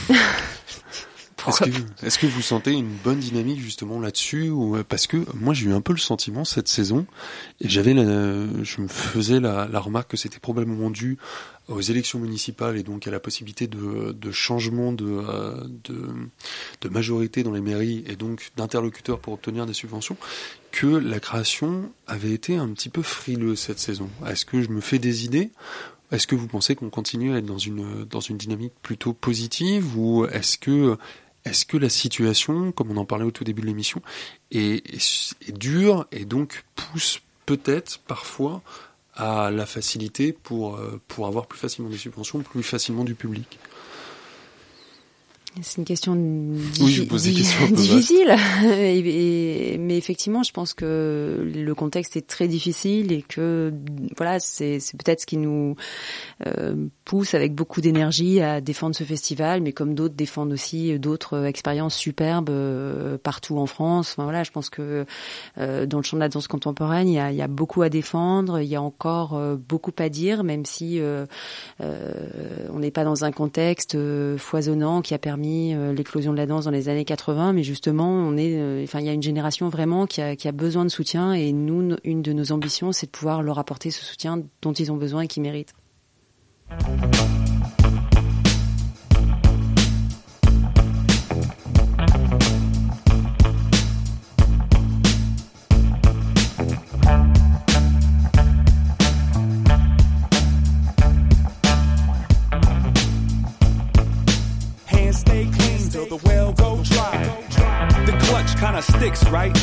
Est-ce 1.48 1.60
que, 1.60 2.06
est 2.06 2.18
que, 2.20 2.28
vous 2.28 2.42
sentez 2.42 2.72
une 2.72 2.94
bonne 3.04 3.20
dynamique 3.20 3.60
justement 3.60 4.00
là-dessus 4.00 4.50
ou 4.50 4.76
euh, 4.76 4.84
parce 4.88 5.08
que 5.08 5.18
moi 5.36 5.54
j'ai 5.54 5.68
eu 5.68 5.74
un 5.74 5.82
peu 5.82 5.94
le 5.94 6.00
sentiment 6.00 6.46
cette 6.46 6.68
saison 6.68 7.06
et 7.60 7.70
j'avais 7.70 7.94
je 7.94 8.82
me 8.82 8.88
faisais 8.88 9.40
la, 9.40 9.68
la 9.68 9.80
remarque 9.80 10.12
que 10.12 10.18
c'était 10.18 10.40
probablement 10.40 10.90
dû 10.90 11.18
aux 11.68 11.82
élections 11.82 12.20
municipales 12.20 12.78
et 12.78 12.84
donc 12.84 13.08
à 13.08 13.12
la 13.12 13.20
possibilité 13.20 13.68
de, 13.68 14.12
de 14.12 14.32
changement 14.32 14.92
de, 14.92 15.06
euh, 15.06 15.64
de, 15.84 16.08
de 16.82 16.90
majorité 16.90 17.44
dans 17.44 17.52
les 17.52 17.62
mairies 17.62 18.04
et 18.08 18.16
donc 18.16 18.52
d'interlocuteurs 18.58 19.20
pour 19.20 19.34
obtenir 19.34 19.66
des 19.66 19.74
subventions 19.74 20.18
que 20.72 20.88
la 20.88 21.20
création 21.20 21.92
avait 22.08 22.32
été 22.32 22.56
un 22.58 22.70
petit 22.70 22.90
peu 22.90 23.02
frileuse 23.02 23.60
cette 23.60 23.80
saison. 23.80 24.10
Est-ce 24.26 24.46
que 24.46 24.62
je 24.62 24.70
me 24.70 24.82
fais 24.82 25.00
des 25.00 25.26
idées? 25.26 25.52
Est-ce 26.12 26.28
que 26.28 26.36
vous 26.36 26.48
pensez 26.48 26.76
qu'on 26.76 26.90
continue 26.90 27.34
à 27.34 27.38
être 27.38 27.46
dans 27.46 27.58
une 27.58 28.04
dans 28.06 28.20
une 28.20 28.38
dynamique 28.38 28.74
plutôt 28.82 29.14
positive 29.14 29.98
ou 29.98 30.26
est-ce 30.26 30.58
que 30.58 30.98
est-ce 31.46 31.66
que 31.66 31.78
la 31.78 31.90
situation, 31.90 32.72
comme 32.72 32.92
on 32.92 32.98
en 32.98 33.06
parlait 33.06 33.26
au 33.26 33.32
tout 33.32 33.44
début 33.44 33.62
de 33.62 33.68
l'émission, 33.68 34.02
est, 34.52 34.84
dure 35.54 36.06
et 36.12 36.26
donc 36.26 36.64
pousse 36.76 37.22
peut-être 37.46 38.00
parfois 38.00 38.62
à 39.14 39.52
la 39.52 39.66
facilité 39.66 40.34
pour, 40.34 40.76
euh, 40.76 41.02
pour 41.08 41.28
avoir 41.28 41.48
plus 41.48 41.60
facilement 41.60 41.90
des 41.90 41.98
subventions, 41.98 42.42
plus 42.42 42.64
facilement 42.64 43.04
du 43.04 43.16
public? 43.16 43.60
C'est 45.60 45.80
une 45.80 45.86
question, 45.86 46.16
difficile, 47.74 48.34
mais 48.64 49.98
effectivement, 49.98 50.44
je 50.44 50.54
pense 50.54 50.74
que 50.74 51.52
le 51.54 51.76
contexte 51.76 52.16
est 52.16 52.26
très 52.26 52.48
difficile 52.48 53.12
et 53.12 53.22
que 53.22 53.74
voilà, 54.16 54.40
c'est 54.40 54.80
peut-être 54.98 55.22
ce 55.22 55.26
qui 55.26 55.36
nous 55.36 55.76
euh, 56.48 56.88
pousse 57.04 57.34
avec 57.34 57.54
beaucoup 57.54 57.82
d'énergie 57.82 58.40
à 58.40 58.62
défendre 58.62 58.96
ce 58.96 59.04
festival, 59.04 59.60
mais 59.60 59.74
comme 59.74 59.94
d'autres 59.94 60.16
défendent 60.16 60.54
aussi 60.54 60.98
d'autres 61.00 61.44
expériences 61.44 61.96
superbes 61.96 62.50
euh, 62.50 63.18
partout 63.18 63.58
en 63.58 63.66
France. 63.66 64.14
Enfin, 64.14 64.24
voilà, 64.24 64.44
je 64.44 64.52
pense 64.52 64.70
que 64.70 65.06
euh, 65.58 65.86
dans 65.86 65.98
le 65.98 66.04
champ 66.04 66.16
de 66.16 66.22
la 66.22 66.30
danse 66.30 66.48
contemporaine, 66.48 67.10
il 67.10 67.16
y 67.16 67.20
a, 67.20 67.30
il 67.30 67.38
y 67.38 67.42
a 67.42 67.50
beaucoup 67.50 67.82
à 67.82 67.90
défendre, 67.90 68.62
il 68.62 68.70
y 68.70 68.78
a 68.78 68.82
encore 68.82 69.38
beaucoup 69.58 69.92
à 70.00 70.08
dire, 70.08 70.46
même 70.46 70.66
si 70.66 71.02
on 71.80 72.80
n'est 72.80 72.92
pas 72.92 73.04
dans 73.04 73.26
un 73.26 73.32
contexte 73.32 73.98
foisonnant 74.38 75.02
qui 75.02 75.14
a 75.14 75.18
permis 75.18 75.41
euh, 75.46 75.94
l'éclosion 75.94 76.32
de 76.32 76.38
la 76.38 76.46
danse 76.46 76.66
dans 76.66 76.72
les 76.72 76.90
années 76.90 77.06
80, 77.06 77.54
mais 77.54 77.64
justement, 77.64 78.10
on 78.10 78.38
est, 78.38 78.60
euh, 78.60 78.84
enfin, 78.84 79.00
il 79.00 79.06
y 79.06 79.10
a 79.10 79.14
une 79.14 79.24
génération 79.24 79.70
vraiment 79.70 80.06
qui 80.06 80.22
a, 80.22 80.36
qui 80.36 80.48
a 80.48 80.52
besoin 80.52 80.86
de 80.86 80.90
soutien, 80.90 81.34
et 81.34 81.52
nous, 81.52 81.96
une 82.04 82.22
de 82.22 82.34
nos 82.34 82.52
ambitions, 82.52 82.92
c'est 82.92 83.08
de 83.08 83.12
pouvoir 83.12 83.42
leur 83.42 83.60
apporter 83.60 83.92
ce 83.92 84.04
soutien 84.04 84.44
dont 84.62 84.74
ils 84.74 84.92
ont 84.92 84.98
besoin 84.98 85.22
et 85.22 85.28
qu'ils 85.28 85.44
méritent. 85.44 85.74
Sticks, 109.02 109.28
right? 109.30 109.56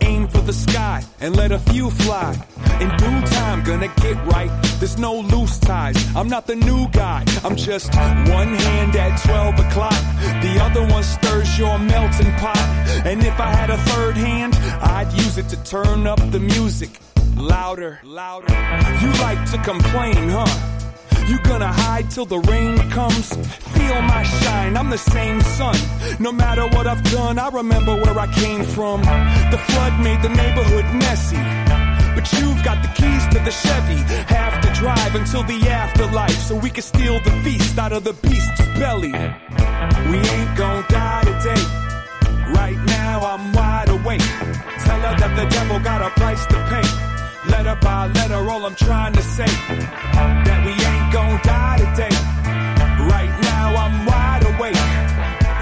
Aim 0.00 0.26
for 0.26 0.40
the 0.40 0.52
sky 0.52 1.02
and 1.20 1.36
let 1.36 1.52
a 1.52 1.58
few 1.58 1.90
fly. 1.90 2.34
In 2.80 2.88
due 2.96 3.20
time, 3.26 3.62
gonna 3.62 3.92
get 3.98 4.16
right. 4.26 4.50
There's 4.80 4.98
no 4.98 5.20
loose 5.20 5.58
ties. 5.58 5.96
I'm 6.16 6.28
not 6.28 6.46
the 6.46 6.56
new 6.56 6.88
guy. 6.90 7.24
I'm 7.44 7.56
just 7.56 7.94
one 7.94 8.54
hand 8.66 8.96
at 8.96 9.16
12 9.22 9.58
o'clock. 9.66 10.02
The 10.42 10.58
other 10.60 10.84
one 10.86 11.04
stirs 11.04 11.58
your 11.58 11.78
melting 11.78 12.32
pot. 12.42 12.58
And 13.06 13.22
if 13.24 13.38
I 13.38 13.50
had 13.54 13.70
a 13.70 13.76
third 13.76 14.16
hand, 14.16 14.54
I'd 14.82 15.12
use 15.12 15.38
it 15.38 15.48
to 15.50 15.62
turn 15.62 16.06
up 16.06 16.18
the 16.32 16.40
music. 16.40 16.90
Louder, 17.36 18.00
louder. 18.02 18.52
You 19.00 19.10
like 19.22 19.50
to 19.52 19.58
complain, 19.58 20.28
huh? 20.28 20.81
You 21.32 21.38
gonna 21.38 21.72
hide 21.72 22.10
till 22.10 22.26
the 22.26 22.40
rain 22.40 22.76
comes? 22.90 23.28
Feel 23.72 24.02
my 24.02 24.22
shine, 24.22 24.76
I'm 24.76 24.90
the 24.90 24.98
same 24.98 25.40
sun. 25.40 25.74
No 26.20 26.30
matter 26.30 26.66
what 26.76 26.86
I've 26.86 27.02
done, 27.04 27.38
I 27.38 27.48
remember 27.48 27.96
where 27.96 28.18
I 28.18 28.26
came 28.34 28.62
from. 28.62 29.00
The 29.00 29.56
flood 29.68 29.98
made 30.04 30.20
the 30.20 30.28
neighborhood 30.28 30.84
messy. 30.92 31.42
But 32.14 32.30
you've 32.34 32.62
got 32.62 32.82
the 32.82 32.88
keys 32.88 33.24
to 33.32 33.38
the 33.48 33.50
Chevy. 33.50 34.00
Have 34.28 34.60
to 34.60 34.68
drive 34.78 35.14
until 35.14 35.42
the 35.44 35.70
afterlife 35.70 36.38
so 36.38 36.54
we 36.54 36.68
can 36.68 36.82
steal 36.82 37.18
the 37.20 37.30
feast 37.42 37.78
out 37.78 37.92
of 37.92 38.04
the 38.04 38.12
beast's 38.12 38.66
belly. 38.78 39.12
We 40.10 40.18
ain't 40.34 40.54
gonna 40.54 40.86
die 40.90 41.22
today. 41.24 41.64
Right 42.52 42.80
now 42.84 43.20
I'm 43.24 43.52
wide 43.54 43.88
awake. 43.88 44.28
Tell 44.84 45.00
her 45.00 45.16
that 45.22 45.32
the 45.34 45.46
devil 45.48 45.80
got 45.80 46.02
a 46.02 46.10
price 46.10 46.44
to 46.44 46.58
pay. 46.68 47.12
Letter 47.50 47.76
by 47.80 48.06
letter, 48.06 48.48
all 48.50 48.64
I'm 48.66 48.76
trying 48.76 49.14
to 49.14 49.22
say 49.22 49.46
that 49.46 50.64
we 50.64 50.72
gonna 51.12 51.38
die 51.42 51.76
today. 51.76 52.16
Right 53.12 53.34
now, 53.42 53.76
I'm 53.76 54.06
wide 54.06 54.44
awake, 54.46 54.80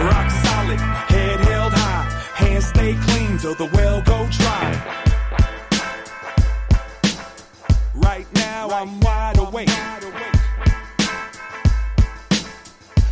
rock 0.08 0.30
solid, 0.30 0.78
head 1.10 1.40
held 1.40 1.72
high, 1.72 2.04
hands 2.36 2.66
stay 2.66 2.94
clean 2.94 3.36
till 3.36 3.54
the 3.54 3.68
well 3.74 4.00
go 4.02 4.28
dry. 4.30 4.68
Right 7.96 8.26
now, 8.34 8.70
I'm 8.70 9.00
wide 9.00 9.38
awake. 9.38 9.70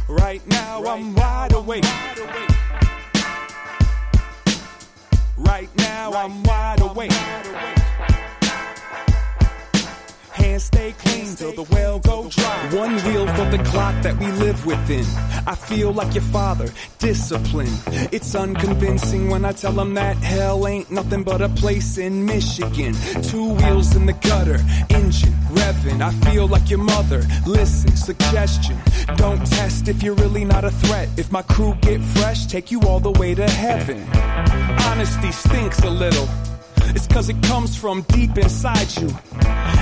Right 0.09 0.47
now, 0.47 0.85
I'm 0.85 1.15
wide 1.15 1.53
awake. 1.53 1.85
Right 5.37 5.71
now, 5.77 6.13
I'm 6.13 6.43
wide 6.45 6.81
awake 6.83 7.49
stay 10.57 10.93
clean 10.93 11.37
till 11.37 11.53
the 11.53 11.65
well 11.75 11.99
go 11.99 12.29
dry. 12.31 12.69
One 12.73 12.95
wheel 13.05 13.27
for 13.35 13.45
the 13.55 13.63
clock 13.65 14.03
that 14.03 14.17
we 14.19 14.27
live 14.33 14.65
within. 14.65 15.05
I 15.47 15.55
feel 15.55 15.93
like 15.93 16.15
your 16.15 16.25
father, 16.25 16.69
discipline. 16.99 17.75
It's 18.13 18.35
unconvincing 18.35 19.29
when 19.29 19.45
I 19.45 19.53
tell 19.53 19.79
him 19.79 19.95
that 19.95 20.17
hell 20.17 20.67
ain't 20.67 20.91
nothing 20.91 21.23
but 21.25 21.43
a 21.43 21.49
place 21.51 21.99
in 21.99 22.25
Michigan. 22.25 22.95
Two 23.23 23.53
wheels 23.55 23.95
in 23.97 24.07
the 24.07 24.15
gutter, 24.15 24.59
engine 24.91 25.35
revving. 25.51 26.01
I 26.01 26.13
feel 26.31 26.47
like 26.47 26.71
your 26.71 26.83
mother. 26.83 27.23
Listen, 27.47 27.95
suggestion. 27.97 28.77
Don't 29.17 29.45
test 29.47 29.89
if 29.89 30.03
you're 30.03 30.15
really 30.15 30.45
not 30.45 30.65
a 30.65 30.71
threat. 30.71 31.09
If 31.17 31.31
my 31.31 31.43
crew 31.43 31.77
get 31.83 32.01
fresh, 32.01 32.47
take 32.47 32.71
you 32.71 32.81
all 32.83 33.01
the 33.01 33.13
way 33.13 33.35
to 33.35 33.49
heaven. 33.51 34.03
Honesty 34.89 35.33
stinks 35.33 35.81
a 35.81 35.91
little. 35.91 36.29
It's 36.95 37.07
cause 37.07 37.29
it 37.29 37.43
comes 37.43 37.77
from 37.77 38.03
deep 38.03 38.37
inside 38.39 38.95
you. 38.97 39.09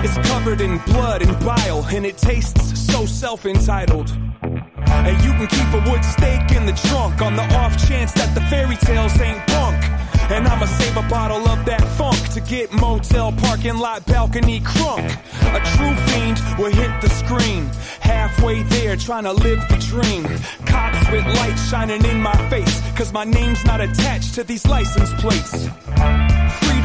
It's 0.04 0.28
covered 0.28 0.60
in 0.60 0.78
blood 0.78 1.22
and 1.22 1.38
bile, 1.44 1.84
and 1.86 2.04
it 2.04 2.16
tastes 2.18 2.78
so 2.92 3.06
self-entitled. 3.06 4.10
And 4.42 5.24
you 5.24 5.32
can 5.32 5.46
keep 5.46 5.72
a 5.74 5.90
wood 5.90 6.04
stake 6.04 6.50
in 6.52 6.66
the 6.66 6.72
trunk 6.88 7.22
on 7.22 7.36
the 7.36 7.42
off 7.54 7.76
chance 7.88 8.12
that 8.12 8.34
the 8.34 8.40
fairy 8.42 8.76
tales 8.76 9.18
ain't 9.20 9.46
bunk. 9.46 9.84
And 10.28 10.48
I'ma 10.48 10.66
save 10.66 10.96
a 10.96 11.02
bottle 11.08 11.46
of 11.48 11.64
that 11.66 11.86
funk 11.96 12.18
to 12.30 12.40
get 12.40 12.72
motel 12.72 13.32
parking 13.32 13.76
lot 13.76 14.04
balcony 14.06 14.60
crunk. 14.60 15.06
A 15.54 15.60
true 15.76 15.94
fiend 16.06 16.40
will 16.58 16.72
hit 16.72 17.00
the 17.00 17.08
screen. 17.08 17.70
Halfway 18.00 18.64
there, 18.64 18.96
trying 18.96 19.24
to 19.24 19.32
live 19.32 19.60
the 19.68 19.76
dream. 19.76 20.24
Cops 20.66 21.10
with 21.12 21.24
lights 21.38 21.70
shining 21.70 22.04
in 22.04 22.20
my 22.20 22.36
face, 22.50 22.80
cause 22.96 23.12
my 23.12 23.24
name's 23.24 23.64
not 23.64 23.80
attached 23.80 24.34
to 24.34 24.42
these 24.42 24.66
license 24.66 25.12
plates. 25.20 25.68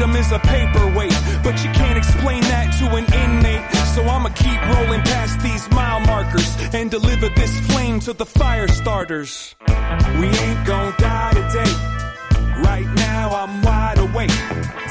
Freedom 0.02 0.16
is 0.16 0.32
a 0.32 0.38
paperweight, 0.40 1.14
but 1.44 1.62
you 1.62 1.70
can't 1.70 1.96
explain 1.96 2.40
that 2.50 2.74
to 2.80 2.86
an 2.96 3.04
inmate. 3.22 3.62
So 3.94 4.02
I'ma 4.02 4.30
keep 4.30 4.60
rolling 4.74 5.00
past 5.02 5.38
these 5.42 5.70
mile 5.70 6.00
markers 6.00 6.56
and 6.74 6.90
deliver 6.90 7.28
this 7.28 7.56
flame 7.70 8.00
to 8.00 8.12
the 8.12 8.26
fire 8.26 8.66
starters. 8.66 9.54
We 10.18 10.26
ain't 10.26 10.66
gonna 10.66 10.92
die 10.98 11.30
today. 11.34 11.72
Right 12.64 12.88
now 12.96 13.30
I'm 13.30 13.62
wide 13.62 13.98
awake. 13.98 14.30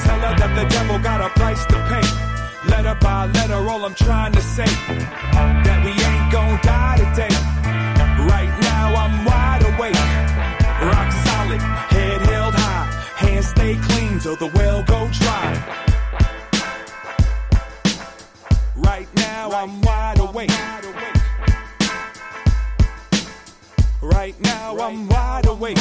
Tell 0.00 0.18
her 0.18 0.34
that 0.34 0.52
the 0.56 0.66
devil 0.74 0.98
got 0.98 1.20
a 1.20 1.28
price 1.38 1.62
to 1.66 1.76
pay. 1.92 2.70
Letter 2.70 2.96
by 3.02 3.26
letter, 3.26 3.68
all 3.68 3.84
I'm 3.84 3.94
trying 3.94 4.32
to 4.32 4.40
say 4.40 4.64
that 4.64 5.84
we 5.84 5.92
ain't 5.92 6.32
gonna 6.32 6.58
die 6.62 6.96
today. 7.12 7.51
Till 14.22 14.36
the 14.36 14.46
well 14.54 14.84
go 14.84 15.08
dry. 15.10 15.52
Right 18.76 19.08
now 19.16 19.50
I'm 19.50 19.80
wide 19.80 20.20
awake. 20.20 20.50
Right 24.00 24.40
now 24.40 24.78
I'm 24.78 25.08
wide 25.08 25.46
awake. 25.46 25.78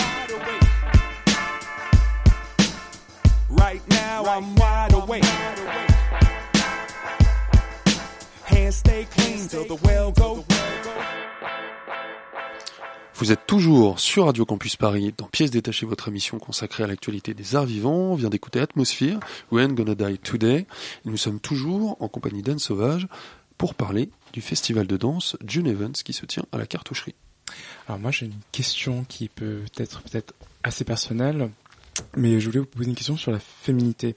Right 3.50 3.84
now 3.90 4.26
I'm 4.26 4.56
wide 4.56 4.94
awake. 4.94 5.26
Hands 8.46 8.76
stay 8.76 9.06
clean 9.12 9.48
till 9.48 9.66
the 9.66 9.76
well 9.84 10.12
go. 10.14 10.44
Vous 13.22 13.32
êtes 13.32 13.46
toujours 13.46 14.00
sur 14.00 14.26
Radio 14.26 14.46
Campus 14.46 14.78
Paris 14.78 15.14
dans 15.16 15.28
Pièces 15.28 15.52
détachées, 15.52 15.86
votre 15.86 16.08
émission 16.08 16.40
consacrée 16.40 16.84
à 16.84 16.88
l'actualité 16.88 17.36
des 17.36 17.56
arts 17.56 17.68
vivants. 17.68 18.14
On 18.14 18.16
vient 18.16 18.32
d'écouter 18.32 18.60
Atmosphere, 18.60 19.20
Ain't 19.52 19.76
Gonna 19.76 19.94
Die 19.94 20.18
Today. 20.18 20.66
Nous 21.06 21.18
sommes 21.18 21.40
toujours 21.40 21.98
en 22.02 22.08
compagnie 22.08 22.42
d'Anne 22.42 22.58
Sauvage 22.58 23.08
pour 23.60 23.76
parler 23.76 24.10
du 24.34 24.42
festival 24.42 24.88
de 24.88 24.98
danse 24.98 25.38
June 25.46 25.68
Evans 25.68 25.92
qui 25.92 26.14
se 26.14 26.26
tient 26.26 26.48
à 26.52 26.58
la 26.58 26.66
cartoucherie. 26.66 27.14
Alors 27.88 28.00
moi 28.00 28.10
j'ai 28.10 28.26
une 28.26 28.40
question 28.52 29.06
qui 29.08 29.30
peut 29.30 29.66
être 29.78 30.02
peut-être 30.02 30.34
assez 30.64 30.84
personnelle, 30.84 31.52
mais 32.18 32.40
je 32.40 32.48
voulais 32.48 32.62
vous 32.62 32.66
poser 32.66 32.90
une 32.90 32.96
question 32.96 33.18
sur 33.18 33.32
la 33.32 33.40
féminité. 33.40 34.16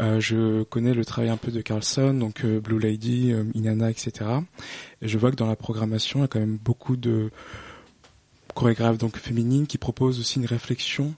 Euh, 0.00 0.18
je 0.18 0.64
connais 0.64 0.92
le 0.92 1.04
travail 1.04 1.30
un 1.30 1.36
peu 1.36 1.52
de 1.52 1.60
Carlson, 1.60 2.12
donc 2.14 2.44
euh, 2.44 2.58
Blue 2.58 2.80
Lady, 2.80 3.32
euh, 3.32 3.44
Inanna, 3.54 3.90
etc. 3.90 4.28
Et 5.02 5.06
je 5.06 5.18
vois 5.18 5.30
que 5.30 5.36
dans 5.36 5.46
la 5.46 5.54
programmation, 5.54 6.18
il 6.18 6.22
y 6.22 6.24
a 6.24 6.28
quand 6.28 6.40
même 6.40 6.56
beaucoup 6.56 6.96
de 6.96 7.30
chorégraphe 8.54 8.98
donc 8.98 9.16
féminine 9.16 9.66
qui 9.66 9.78
propose 9.78 10.20
aussi 10.20 10.38
une 10.38 10.46
réflexion 10.46 11.14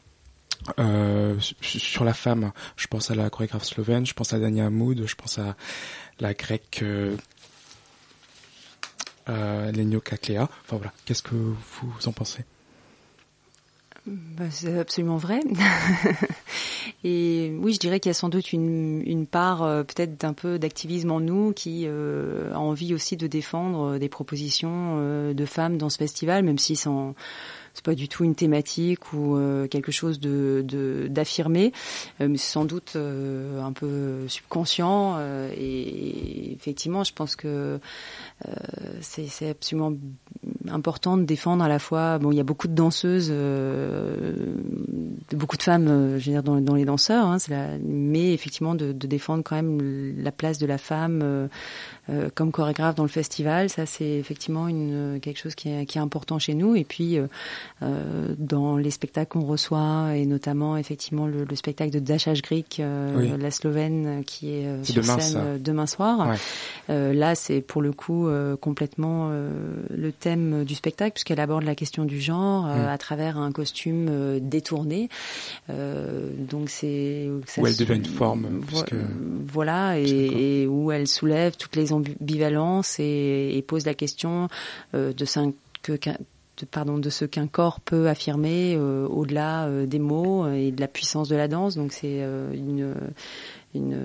euh, 0.79 1.39
sur 1.61 2.05
la 2.05 2.15
femme. 2.15 2.53
Je 2.77 2.87
pense 2.87 3.11
à 3.11 3.15
la 3.15 3.31
chorégraphe 3.31 3.65
slovène, 3.65 4.07
je 4.07 4.15
pense 4.15 4.33
à 4.33 4.39
Dania 4.39 4.67
Hamoud, 4.67 5.07
je 5.07 5.15
pense 5.15 5.39
à 5.39 5.57
la 6.19 6.35
grecque 6.35 6.81
euh, 6.83 7.17
euh, 9.29 9.71
Lenio 9.73 10.01
Kaklea. 10.01 10.49
Enfin 10.65 10.77
voilà, 10.77 10.93
qu'est-ce 11.05 11.23
que 11.23 11.35
vous 11.35 11.95
en 12.07 12.13
pensez? 12.13 12.45
Bah, 14.07 14.45
c'est 14.51 14.79
absolument 14.79 15.17
vrai. 15.17 15.41
et 17.05 17.53
oui, 17.59 17.73
je 17.73 17.81
dirais 17.81 17.99
qu'il 17.99 18.11
y 18.11 18.11
a 18.11 18.15
sans 18.15 18.29
doute 18.29 18.53
une, 18.53 19.03
une 19.05 19.27
part 19.27 19.65
euh, 19.65 19.83
peut-être 19.83 20.21
d'un 20.21 20.33
peu 20.33 20.61
d'activisme 20.61 21.11
en 21.11 21.21
nous 21.21 21.53
qui 21.53 21.85
euh, 21.87 22.53
a 22.55 22.59
envie 22.61 22.95
aussi 22.95 23.17
de 23.17 23.27
défendre 23.27 23.99
des 23.99 24.09
propositions 24.09 24.97
euh, 24.99 25.35
de 25.35 25.45
femmes 25.45 25.77
dans 25.77 25.91
ce 25.91 25.99
festival, 25.99 26.45
même 26.45 26.59
si 26.59 26.77
sans 26.77 27.15
c'est 27.77 27.85
pas 27.85 27.95
du 27.95 28.09
tout 28.09 28.25
une 28.25 28.35
thématique 28.35 29.13
ou 29.13 29.37
euh, 29.37 29.69
quelque 29.69 29.93
chose 29.93 30.19
de 30.19 30.65
d'affirmé, 31.11 31.75
euh, 32.23 32.29
mais 32.29 32.39
c'est 32.39 32.53
sans 32.53 32.65
doute 32.65 32.95
euh, 32.97 33.61
un 33.61 33.73
peu 33.73 34.27
subconscient. 34.29 35.21
et 35.51 36.53
effectivement, 36.55 37.05
je 37.05 37.13
pense 37.13 37.37
que 37.37 37.79
c'est 39.01 39.51
absolument 39.51 39.93
important 40.69 41.19
de 41.19 41.25
défendre 41.25 41.63
à 41.63 41.69
la 41.69 41.79
fois. 41.79 42.19
Bon, 42.19 42.33
il 42.33 42.37
y 42.37 42.41
a 42.41 42.45
beaucoup 42.45 42.67
de 42.67 42.75
danseuses, 42.75 43.31
beaucoup 45.33 45.59
de 45.59 45.63
femmes, 45.63 46.19
je 46.19 46.25
veux 46.25 46.33
dire, 46.33 46.43
dans, 46.43 46.61
dans 46.61 46.75
les 46.75 46.87
danseurs, 46.87 47.27
hein, 47.27 47.37
mais 47.85 48.33
effectivement 48.33 48.75
de, 48.75 48.93
de, 48.93 49.07
défendre 49.07 49.43
quand 49.45 49.57
même 49.57 50.15
la 50.23 50.33
place 50.33 50.59
de 50.59 50.67
la 50.67 50.79
femme 50.79 51.49
comme 52.35 52.53
chorégraphe 52.53 52.95
dans 52.95 53.03
le 53.03 53.09
festival. 53.09 53.69
Ça, 53.69 53.85
c'est 53.85 54.09
effectivement 54.09 54.67
une, 54.69 55.19
quelque 55.21 55.39
chose 55.39 55.55
qui 55.55 55.69
est, 55.69 55.85
qui 55.85 55.99
est 55.99 56.01
important 56.01 56.39
chez 56.39 56.55
nous. 56.55 56.75
Et 56.75 56.85
puis, 56.85 57.19
dans 57.81 58.77
les 58.77 58.91
spectacles 58.91 59.33
qu'on 59.33 59.45
reçoit, 59.45 60.17
et 60.17 60.27
notamment 60.27 60.77
effectivement 60.77 61.27
le, 61.27 61.45
le 61.45 61.57
spectacle 61.57 61.91
de 61.91 61.99
Dachage 61.99 62.43
Greek, 62.43 62.81
euh, 62.81 63.37
la 63.37 63.51
Slovène, 63.51 64.23
qui 64.25 64.55
est 64.55 64.85
sur 64.85 65.03
demain, 65.03 65.19
scène 65.19 65.63
demain 65.63 65.87
soir. 65.87 66.29
Ouais. 66.89 67.15
là, 67.15 67.35
c'est 67.35 67.61
pour 67.61 67.83
le 67.83 67.93
coup 67.93 68.29
complètement 68.61 69.31
le 69.31 70.13
thème 70.13 70.65
du 70.65 70.75
spectacle, 70.75 71.13
puisqu'elle 71.13 71.41
aborde 71.41 71.65
la 71.65 71.75
question 71.75 72.05
du 72.05 72.21
genre 72.21 72.65
mm. 72.65 72.89
à 72.89 72.99
travers 72.99 73.39
un 73.39 73.53
costume 73.53 74.39
détourné. 74.41 75.09
donc 75.69 76.71
c'est 76.71 77.29
où 77.59 77.67
elle 77.67 77.77
devient 77.77 77.97
une 77.97 78.05
forme. 78.05 78.61
Puisque... 78.67 78.95
Voilà, 79.47 79.99
et, 79.99 80.63
et, 80.63 80.67
où 80.67 80.93
elle 80.93 81.07
soulève 81.07 81.57
toutes 81.57 81.77
les 81.77 81.93
ambivalence 81.93 82.99
et, 82.99 83.53
et 83.55 83.63
pose 83.63 83.87
la 83.87 83.95
question 83.95 84.49
euh, 84.95 85.13
de, 85.13 85.25
cinq, 85.25 85.55
que, 85.83 85.99
de, 86.57 87.11
ce 87.11 87.25
qu'un 87.25 87.47
corps 87.47 87.81
peut 87.81 88.09
affirmer 88.09 88.75
euh, 88.77 89.07
au-delà 89.09 89.67
euh, 89.67 89.87
des 89.87 89.99
mots 89.99 90.51
et 90.51 90.71
de 90.71 90.81
la 90.81 90.89
puissance 90.89 91.29
de 91.29 91.37
la 91.37 91.49
danse. 91.49 91.77
Donc 91.77 91.93
c'est 91.93 92.21
une, 92.21 92.95
une 93.75 93.99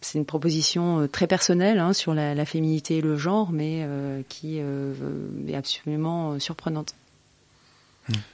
c'est 0.00 0.18
une 0.18 0.24
proposition 0.24 1.08
très 1.08 1.26
personnelle 1.26 1.78
hein, 1.78 1.92
sur 1.92 2.14
la, 2.14 2.44
féminité 2.44 2.98
et 2.98 3.00
le 3.00 3.16
genre, 3.16 3.52
mais 3.52 3.86
qui 4.28 4.58
est 4.58 5.54
absolument 5.54 6.38
surprenante. 6.38 6.94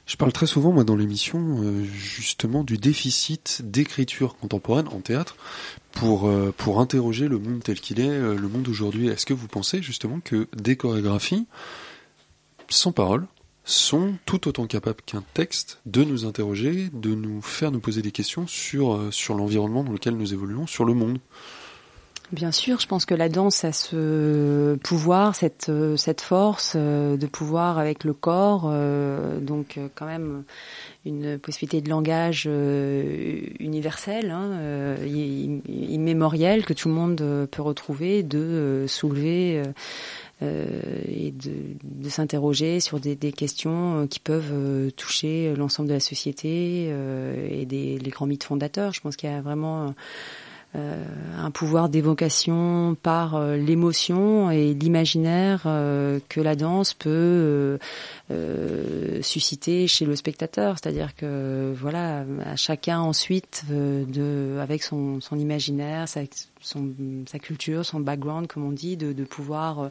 Je 0.06 0.16
parle 0.16 0.32
très 0.32 0.46
souvent, 0.46 0.72
moi, 0.72 0.82
dans 0.82 0.96
l'émission, 0.96 1.62
justement, 1.92 2.64
du 2.64 2.78
déficit 2.78 3.60
d'écriture 3.62 4.36
contemporaine 4.38 4.88
en 4.88 5.00
théâtre, 5.00 5.36
pour, 5.98 6.28
euh, 6.28 6.54
pour 6.56 6.80
interroger 6.80 7.28
le 7.28 7.38
monde 7.38 7.62
tel 7.62 7.80
qu'il 7.80 8.00
est, 8.00 8.08
euh, 8.08 8.34
le 8.34 8.48
monde 8.48 8.62
d'aujourd'hui. 8.62 9.08
Est-ce 9.08 9.26
que 9.26 9.34
vous 9.34 9.48
pensez 9.48 9.82
justement 9.82 10.20
que 10.20 10.46
des 10.56 10.76
chorégraphies, 10.76 11.46
sans 12.68 12.92
parole, 12.92 13.26
sont 13.64 14.14
tout 14.24 14.48
autant 14.48 14.66
capables 14.66 15.02
qu'un 15.04 15.22
texte 15.34 15.80
de 15.84 16.02
nous 16.02 16.24
interroger, 16.24 16.88
de 16.92 17.14
nous 17.14 17.42
faire 17.42 17.70
nous 17.70 17.80
poser 17.80 18.00
des 18.00 18.12
questions 18.12 18.46
sur, 18.46 18.94
euh, 18.94 19.10
sur 19.10 19.34
l'environnement 19.34 19.84
dans 19.84 19.92
lequel 19.92 20.16
nous 20.16 20.32
évoluons, 20.32 20.66
sur 20.66 20.84
le 20.84 20.94
monde. 20.94 21.18
Bien 22.30 22.52
sûr, 22.52 22.78
je 22.78 22.86
pense 22.86 23.06
que 23.06 23.14
la 23.14 23.30
danse 23.30 23.64
a 23.64 23.72
ce 23.72 24.74
pouvoir, 24.84 25.34
cette, 25.34 25.72
cette 25.96 26.20
force 26.20 26.76
de 26.76 27.26
pouvoir 27.26 27.78
avec 27.78 28.04
le 28.04 28.12
corps, 28.12 28.70
donc 29.40 29.78
quand 29.94 30.04
même 30.04 30.44
une 31.08 31.38
possibilité 31.38 31.80
de 31.80 31.88
langage 31.88 32.44
euh, 32.46 33.40
universel, 33.58 34.30
hein, 34.30 34.50
euh, 34.52 35.56
immémoriel, 35.66 36.64
que 36.64 36.74
tout 36.74 36.88
le 36.88 36.94
monde 36.94 37.20
euh, 37.20 37.46
peut 37.46 37.62
retrouver, 37.62 38.22
de 38.22 38.84
soulever 38.86 39.62
et 40.40 41.32
de, 41.32 42.08
s'interroger 42.08 42.80
sur 42.80 43.00
des, 43.00 43.16
questions 43.32 44.06
qui 44.08 44.20
peuvent 44.20 44.92
toucher 44.92 45.54
l'ensemble 45.56 45.88
de 45.88 45.94
la 45.94 46.00
société 46.00 46.92
et 47.50 47.66
des 47.66 47.98
les 47.98 48.10
grands 48.10 48.26
mythes 48.26 48.44
fondateurs. 48.44 48.92
Je 48.92 49.00
pense 49.00 49.16
qu'il 49.16 49.28
y 49.28 49.32
a 49.32 49.40
vraiment 49.40 49.94
euh, 50.76 51.02
un 51.38 51.50
pouvoir 51.50 51.88
d'évocation 51.88 52.94
par 53.02 53.36
euh, 53.36 53.56
l'émotion 53.56 54.50
et 54.50 54.74
l'imaginaire 54.74 55.62
euh, 55.64 56.20
que 56.28 56.42
la 56.42 56.56
danse 56.56 56.92
peut 56.92 57.78
susciter 59.22 59.86
chez 59.86 60.04
le 60.04 60.14
spectateur. 60.14 60.76
C'est-à-dire 60.78 61.16
que 61.16 61.74
voilà, 61.80 62.24
à 62.44 62.56
chacun 62.56 63.00
ensuite 63.00 63.64
de, 63.70 64.58
avec 64.60 64.82
son, 64.82 65.20
imaginaire, 65.32 66.06
son, 66.60 66.90
sa 67.26 67.38
culture, 67.38 67.84
son 67.84 68.00
background, 68.00 68.46
comme 68.46 68.64
on 68.64 68.72
dit, 68.72 68.96
de, 68.96 69.12
de 69.12 69.24
pouvoir 69.24 69.90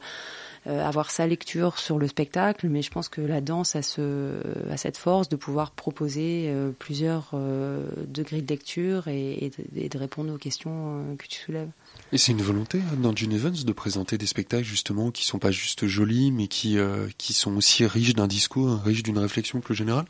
euh, 0.67 0.86
avoir 0.86 1.12
sa 1.12 1.27
lecture 1.27 1.77
sur 1.77 1.97
le 1.97 2.08
spectacle, 2.08 2.67
mais 2.67 2.82
je 2.82 2.91
pense 2.91 3.08
que 3.08 3.21
la 3.21 3.39
danse 3.39 3.77
a, 3.77 3.82
ce, 3.82 4.34
a 4.69 4.75
cette 4.75 4.97
force 4.97 5.30
de 5.30 5.38
pouvoir 5.38 5.71
proposer 5.71 6.47
euh, 6.47 6.71
plusieurs 6.77 7.30
euh, 7.34 7.88
degrés 8.08 8.41
de 8.41 8.49
lecture 8.49 9.08
et, 9.08 9.45
et, 9.45 9.49
de, 9.49 9.82
et, 9.82 9.88
de, 9.88 9.97
répondre 9.97 10.34
aux 10.34 10.38
questions 10.38 11.15
que 11.17 11.25
tu 11.27 11.39
soulèves. 11.39 11.69
Et 12.12 12.17
c'est 12.17 12.34
une 12.34 12.41
volonté 12.41 12.80
hein, 12.80 12.97
dans 12.97 13.15
June 13.15 13.32
Evans 13.32 13.53
de 13.53 13.71
présenter 13.71 14.17
des 14.17 14.25
spectacles 14.25 14.65
justement 14.65 15.12
qui 15.12 15.25
sont 15.25 15.39
pas 15.39 15.51
juste 15.51 15.88
jolis, 15.88 16.32
mais 16.32 16.47
qui, 16.47 16.77
qui 17.17 17.34
sont 17.34 17.56
aussi 17.56 17.86
riches 17.86 18.13
d'un 18.13 18.27
discours, 18.27 18.82
riches 18.84 19.03
d'une 19.03 19.19
réflexion 19.19 19.62
plus 19.62 19.75
générale? 19.75 20.06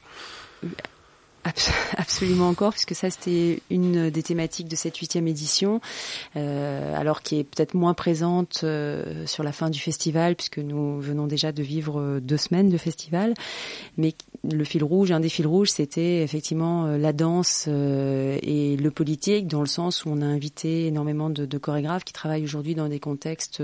Absolument 1.97 2.49
encore, 2.49 2.71
puisque 2.71 2.95
ça 2.95 3.09
c'était 3.09 3.61
une 3.69 4.09
des 4.09 4.23
thématiques 4.23 4.67
de 4.67 4.75
cette 4.75 4.97
huitième 4.97 5.27
édition, 5.27 5.81
euh, 6.35 6.95
alors 6.95 7.21
qui 7.21 7.39
est 7.39 7.43
peut-être 7.43 7.73
moins 7.73 7.93
présente 7.93 8.61
euh, 8.63 9.25
sur 9.25 9.43
la 9.43 9.51
fin 9.51 9.69
du 9.69 9.79
festival, 9.79 10.35
puisque 10.35 10.59
nous 10.59 10.99
venons 10.99 11.27
déjà 11.27 11.51
de 11.51 11.63
vivre 11.63 11.99
euh, 11.99 12.19
deux 12.19 12.37
semaines 12.37 12.69
de 12.69 12.77
festival. 12.77 13.33
Mais 13.97 14.13
le 14.43 14.63
fil 14.63 14.83
rouge, 14.83 15.11
un 15.11 15.19
des 15.19 15.29
fils 15.29 15.45
rouges, 15.45 15.69
c'était 15.69 16.23
effectivement 16.23 16.85
euh, 16.85 16.97
la 16.97 17.13
danse 17.13 17.65
euh, 17.67 18.37
et 18.41 18.77
le 18.77 18.91
politique, 18.91 19.47
dans 19.47 19.61
le 19.61 19.67
sens 19.67 20.05
où 20.05 20.09
on 20.09 20.21
a 20.21 20.25
invité 20.25 20.87
énormément 20.87 21.29
de, 21.29 21.45
de 21.45 21.57
chorégraphes 21.57 22.03
qui 22.03 22.13
travaillent 22.13 22.43
aujourd'hui 22.43 22.75
dans 22.75 22.87
des 22.87 22.99
contextes 22.99 23.61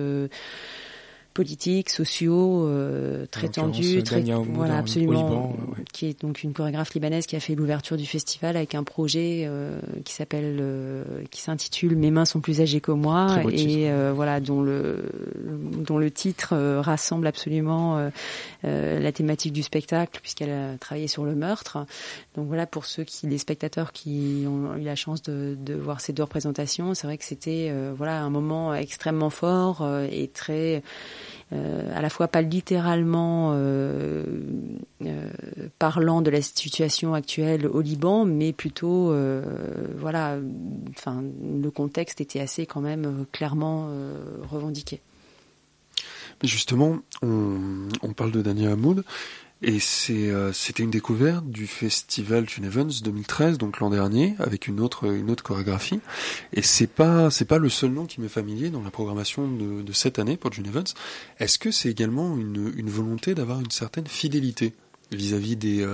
politiques, 1.34 1.90
sociaux, 1.90 2.68
euh, 2.68 3.26
très 3.32 3.50
tendus, 3.50 4.04
très, 4.04 4.22
voilà 4.22 4.78
absolument, 4.78 5.56
qui 5.92 6.06
est 6.06 6.22
donc 6.22 6.44
une 6.44 6.54
chorégraphe 6.54 6.94
libanaise 6.94 7.26
qui 7.26 7.36
a 7.36 7.40
fait 7.40 7.56
l'ouverture 7.56 7.98
du 7.98 8.06
festival 8.06 8.56
avec 8.56 8.76
un 8.76 8.84
projet 8.84 9.44
euh, 9.46 9.80
qui 10.06 10.14
s'appelle, 10.14 10.58
euh, 10.60 11.04
qui 11.32 11.42
s'intitule 11.42 11.96
Mes 11.96 12.12
mains 12.12 12.26
sont 12.26 12.40
plus 12.40 12.62
âgées 12.62 12.82
que 12.82 12.92
moi 12.92 13.42
et 13.52 13.90
euh, 13.90 14.12
voilà 14.16 14.40
dont 14.40 14.62
le 14.62 15.04
dont 15.86 15.98
le 15.98 16.12
titre 16.12 16.54
euh, 16.54 16.82
rassemble 16.82 17.28
absolument 17.28 18.10
la 18.64 19.12
thématique 19.12 19.54
du 19.54 19.64
spectacle 19.64 20.20
puisqu'elle 20.22 20.52
a 20.52 20.78
travaillé 20.78 21.08
sur 21.08 21.26
le 21.26 21.36
meurtre. 21.36 21.86
Donc 22.36 22.48
voilà 22.48 22.66
pour 22.66 22.86
ceux 22.86 23.04
qui, 23.04 23.28
les 23.28 23.38
spectateurs 23.38 23.92
qui 23.92 24.46
ont 24.48 24.76
eu 24.78 24.84
la 24.84 24.96
chance 24.96 25.22
de, 25.24 25.58
de 25.60 25.74
voir 25.74 26.00
ces 26.00 26.14
deux 26.14 26.24
représentations, 26.24 26.94
c'est 26.94 27.08
vrai 27.08 27.18
que 27.18 27.26
c'était 27.26 27.74
voilà 27.98 28.22
un 28.22 28.30
moment 28.30 28.74
extrêmement 28.74 29.30
fort 29.30 29.88
et 30.12 30.28
très 30.28 30.64
euh, 30.64 30.80
à 31.94 32.02
la 32.02 32.10
fois 32.10 32.28
pas 32.28 32.42
littéralement 32.42 33.52
euh, 33.54 34.24
euh, 35.04 35.30
parlant 35.80 36.22
de 36.22 36.30
la 36.30 36.42
situation 36.42 37.14
actuelle 37.14 37.68
au 37.68 37.82
Liban, 37.82 38.26
mais 38.26 38.54
plutôt, 38.54 39.12
euh, 39.12 39.42
voilà, 39.98 40.38
enfin, 40.90 41.24
le 41.62 41.70
contexte 41.70 42.22
était 42.22 42.40
assez 42.40 42.66
quand 42.66 42.82
même 42.82 43.06
euh, 43.06 43.26
clairement 43.32 43.90
revendiqué. 44.50 45.02
Justement, 46.44 46.98
on, 47.22 47.88
on 48.02 48.14
parle 48.14 48.32
de 48.32 48.42
Daniel 48.42 48.72
Hamoud. 48.72 49.04
Et 49.66 49.80
c'est, 49.80 50.30
euh, 50.30 50.52
c'était 50.52 50.84
une 50.84 50.92
découverte 50.92 51.48
du 51.48 51.68
festival 51.68 52.50
June 52.50 52.66
Evans 52.66 52.92
2013, 53.02 53.58
donc 53.58 53.80
l'an 53.80 53.90
dernier, 53.90 54.36
avec 54.40 54.68
une 54.68 54.82
autre, 54.82 55.06
une 55.06 55.32
autre 55.32 55.42
chorégraphie. 55.42 56.02
Et 56.52 56.62
c'est 56.62 56.88
pas, 56.88 57.32
c'est 57.32 57.46
pas 57.46 57.60
le 57.60 57.70
seul 57.70 57.92
nom 57.92 58.06
qui 58.06 58.20
m'est 58.20 58.28
familier 58.28 58.70
dans 58.70 58.82
la 58.82 58.92
programmation 58.92 59.48
de, 59.48 59.82
de 59.82 59.94
cette 59.94 60.20
année 60.20 60.36
pour 60.36 60.52
June 60.52 60.68
Evans. 60.68 60.84
Est-ce 61.40 61.58
que 61.58 61.72
c'est 61.72 61.90
également 61.90 62.38
une, 62.38 62.74
une 62.76 62.90
volonté 62.90 63.36
d'avoir 63.36 63.62
une 63.62 63.72
certaine 63.72 64.08
fidélité? 64.08 64.74
Vis-à-vis 65.16 65.56
des, 65.56 65.86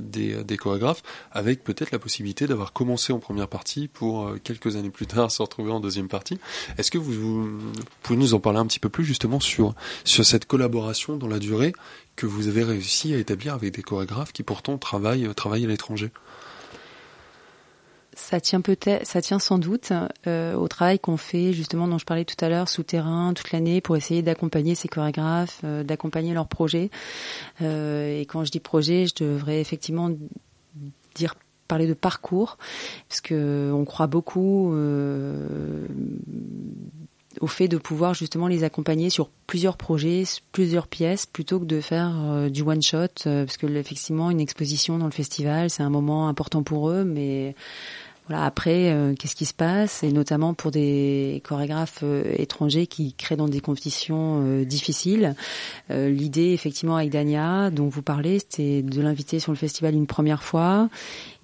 des, 0.00 0.44
des 0.44 0.56
chorégraphes, 0.56 1.02
avec 1.32 1.64
peut-être 1.64 1.90
la 1.90 1.98
possibilité 1.98 2.46
d'avoir 2.46 2.72
commencé 2.72 3.12
en 3.12 3.18
première 3.18 3.48
partie 3.48 3.88
pour 3.88 4.34
quelques 4.42 4.76
années 4.76 4.90
plus 4.90 5.06
tard 5.06 5.30
se 5.30 5.42
retrouver 5.42 5.70
en 5.70 5.80
deuxième 5.80 6.08
partie. 6.08 6.38
Est-ce 6.78 6.90
que 6.90 6.98
vous, 6.98 7.12
vous, 7.12 7.72
pouvez 8.02 8.18
nous 8.18 8.34
en 8.34 8.40
parler 8.40 8.58
un 8.58 8.66
petit 8.66 8.80
peu 8.80 8.88
plus 8.88 9.04
justement 9.04 9.40
sur 9.40 9.74
sur 10.04 10.24
cette 10.24 10.46
collaboration 10.46 11.16
dans 11.16 11.28
la 11.28 11.38
durée 11.38 11.72
que 12.16 12.26
vous 12.26 12.48
avez 12.48 12.62
réussi 12.62 13.14
à 13.14 13.18
établir 13.18 13.54
avec 13.54 13.74
des 13.74 13.82
chorégraphes 13.82 14.32
qui 14.32 14.42
pourtant 14.42 14.78
travaillent 14.78 15.28
travaillent 15.34 15.64
à 15.64 15.68
l'étranger? 15.68 16.10
Ça 18.16 18.40
tient 18.40 18.60
peut-être, 18.60 19.06
ça 19.06 19.20
tient 19.20 19.38
sans 19.38 19.58
doute 19.58 19.92
euh, 20.26 20.54
au 20.54 20.68
travail 20.68 20.98
qu'on 20.98 21.16
fait 21.16 21.52
justement 21.52 21.86
dont 21.88 21.98
je 21.98 22.04
parlais 22.04 22.24
tout 22.24 22.42
à 22.44 22.48
l'heure, 22.48 22.68
souterrain 22.68 23.34
toute 23.34 23.52
l'année 23.52 23.80
pour 23.80 23.96
essayer 23.96 24.22
d'accompagner 24.22 24.74
ces 24.74 24.88
chorégraphes, 24.88 25.60
euh, 25.64 25.82
d'accompagner 25.82 26.34
leurs 26.34 26.48
projets. 26.48 26.90
Euh, 27.62 28.20
et 28.20 28.26
quand 28.26 28.44
je 28.44 28.50
dis 28.50 28.60
projet, 28.60 29.06
je 29.06 29.24
devrais 29.24 29.60
effectivement 29.60 30.10
dire 31.14 31.34
parler 31.68 31.86
de 31.86 31.94
parcours, 31.94 32.58
parce 33.08 33.20
que 33.20 33.72
on 33.72 33.84
croit 33.84 34.06
beaucoup 34.06 34.74
au 37.40 37.46
fait 37.46 37.68
de 37.68 37.78
pouvoir 37.78 38.12
justement 38.12 38.48
les 38.48 38.64
accompagner 38.64 39.08
sur 39.08 39.30
plusieurs 39.46 39.78
projets, 39.78 40.24
plusieurs 40.52 40.86
pièces, 40.86 41.24
plutôt 41.24 41.58
que 41.58 41.64
de 41.64 41.80
faire 41.80 42.50
du 42.50 42.60
one 42.62 42.82
shot, 42.82 43.08
parce 43.24 43.56
que 43.56 43.66
effectivement 43.66 44.30
une 44.30 44.40
exposition 44.40 44.98
dans 44.98 45.06
le 45.06 45.10
festival 45.10 45.70
c'est 45.70 45.82
un 45.82 45.90
moment 45.90 46.28
important 46.28 46.62
pour 46.62 46.90
eux, 46.90 47.04
mais 47.04 47.54
voilà, 48.28 48.44
après, 48.44 48.90
euh, 48.90 49.14
qu'est-ce 49.14 49.34
qui 49.34 49.44
se 49.44 49.52
passe? 49.52 50.02
Et 50.02 50.10
notamment 50.10 50.54
pour 50.54 50.70
des 50.70 51.42
chorégraphes 51.44 52.00
euh, 52.02 52.24
étrangers 52.38 52.86
qui 52.86 53.12
créent 53.12 53.36
dans 53.36 53.48
des 53.48 53.60
compétitions 53.60 54.40
euh, 54.42 54.64
difficiles. 54.64 55.34
L'idée, 55.90 56.52
effectivement, 56.52 56.96
avec 56.96 57.10
Dania, 57.10 57.70
dont 57.70 57.88
vous 57.88 58.02
parlez, 58.02 58.38
c'était 58.38 58.82
de 58.82 59.00
l'inviter 59.02 59.38
sur 59.38 59.52
le 59.52 59.58
festival 59.58 59.94
une 59.94 60.06
première 60.06 60.42
fois. 60.42 60.88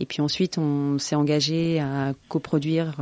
Et 0.01 0.07
puis 0.07 0.23
ensuite, 0.23 0.57
on 0.57 0.99
s'est 0.99 1.15
engagé 1.15 1.79
à 1.79 2.15
coproduire 2.29 2.95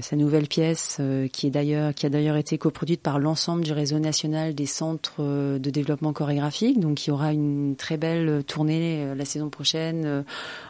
sa 0.00 0.16
nouvelle 0.16 0.48
pièce, 0.48 0.98
qui 1.32 1.46
est 1.46 1.50
d'ailleurs, 1.50 1.94
qui 1.94 2.06
a 2.06 2.08
d'ailleurs 2.08 2.36
été 2.36 2.56
coproduite 2.56 3.02
par 3.02 3.18
l'ensemble 3.18 3.62
du 3.62 3.72
réseau 3.72 3.98
national 3.98 4.54
des 4.54 4.64
centres 4.64 5.22
de 5.22 5.70
développement 5.70 6.14
chorégraphique. 6.14 6.80
Donc, 6.80 7.06
il 7.06 7.10
y 7.10 7.12
aura 7.12 7.34
une 7.34 7.76
très 7.76 7.98
belle 7.98 8.42
tournée 8.44 9.14
la 9.14 9.24
saison 9.26 9.50
prochaine 9.50 10.24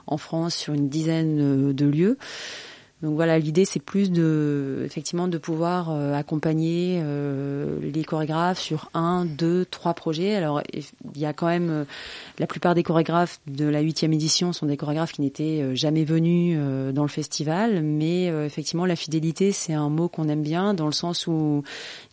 en 0.09 0.17
France 0.17 0.57
sur 0.57 0.75
une 0.75 0.89
dizaine 0.89 1.73
de 1.73 1.87
lieux. 1.87 2.19
Donc 3.05 3.17
voilà, 3.17 3.39
l'idée 3.39 3.67
c'est 3.67 3.83
plus 3.83 4.11
de 4.11 4.81
effectivement 4.87 5.29
de 5.29 5.37
pouvoir 5.37 5.91
euh, 5.91 6.15
accompagner 6.15 7.03
euh, 7.03 7.79
les 7.83 8.03
chorégraphes 8.03 8.61
sur 8.61 8.89
un, 8.95 9.27
deux, 9.27 9.67
trois 9.67 9.93
projets. 9.93 10.35
Alors 10.35 10.63
il 10.73 11.21
y 11.21 11.27
a 11.27 11.35
quand 11.35 11.49
même 11.49 11.69
euh, 11.69 11.85
la 12.39 12.47
plupart 12.47 12.75
des 12.75 12.83
chorégraphes 12.83 13.41
de 13.47 13.67
la 13.67 13.81
huitième 13.81 14.15
édition 14.15 14.55
sont 14.55 14.65
des 14.65 14.79
chorégraphes 14.79 15.13
qui 15.13 15.21
n'étaient 15.21 15.77
jamais 15.77 16.05
venus 16.05 16.59
dans 16.95 17.03
le 17.03 17.09
festival, 17.09 17.83
mais 17.83 18.27
effectivement 18.47 18.87
la 18.87 18.97
fidélité 18.97 19.53
c'est 19.53 19.75
un 19.75 19.91
mot 19.91 20.09
qu'on 20.09 20.29
aime 20.31 20.43
bien 20.43 20.73
dans 20.73 20.87
le 20.87 20.93
sens 20.93 21.27
où 21.27 21.63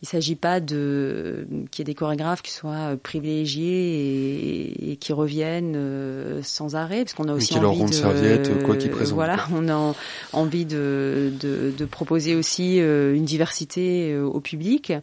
il 0.01 0.07
s'agit 0.09 0.35
pas 0.35 0.59
de 0.59 1.47
qu'il 1.71 1.79
y 1.79 1.83
ait 1.83 1.85
des 1.85 1.95
chorégraphes 1.95 2.41
qui 2.41 2.51
soient 2.51 2.97
privilégiés 3.01 4.91
et, 4.91 4.97
qui 4.97 5.13
reviennent 5.13 6.41
sans 6.43 6.75
arrêt, 6.75 7.05
parce 7.05 7.13
qu'on 7.13 7.29
a 7.29 7.33
aussi 7.33 7.57
envie 7.57 7.85
de 7.85 7.93
serviette, 7.93 8.63
quoi 8.63 8.75
qu'ils 8.75 8.91
présentent. 8.91 9.15
Voilà, 9.15 9.47
on 9.53 9.69
a 9.69 9.95
envie 10.33 10.65
de 10.65 10.80
de, 10.81 11.85
proposer 11.85 12.35
aussi 12.35 12.79
euh, 12.79 13.15
une 13.15 13.25
diversité 13.25 14.13
euh, 14.13 14.23
au 14.25 14.39
public, 14.39 14.93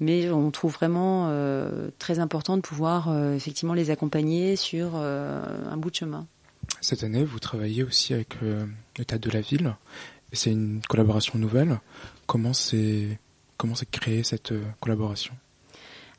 mais 0.00 0.30
on 0.30 0.50
trouve 0.50 0.72
vraiment 0.72 1.28
euh, 1.28 1.90
très 1.98 2.18
important 2.18 2.56
de 2.56 2.62
pouvoir 2.62 3.12
effectivement 3.34 3.74
les 3.74 3.90
accompagner 3.90 4.56
sur 4.56 4.96
un 4.96 5.76
bout 5.76 5.90
de 5.90 5.96
chemin. 5.96 6.26
Cette 6.80 7.04
année, 7.04 7.24
vous 7.24 7.38
travaillez 7.38 7.82
aussi 7.82 8.14
avec 8.14 8.40
le 8.40 8.68
Théâtre 9.04 9.28
de 9.28 9.30
la 9.30 9.40
Ville, 9.40 9.74
c'est 10.32 10.50
une 10.50 10.80
collaboration 10.88 11.38
nouvelle. 11.38 11.78
Comment 12.26 12.52
c'est 12.52 13.18
comment 13.56 13.74
c'est 13.74 13.90
créé 13.90 14.22
cette 14.22 14.52
collaboration? 14.80 15.34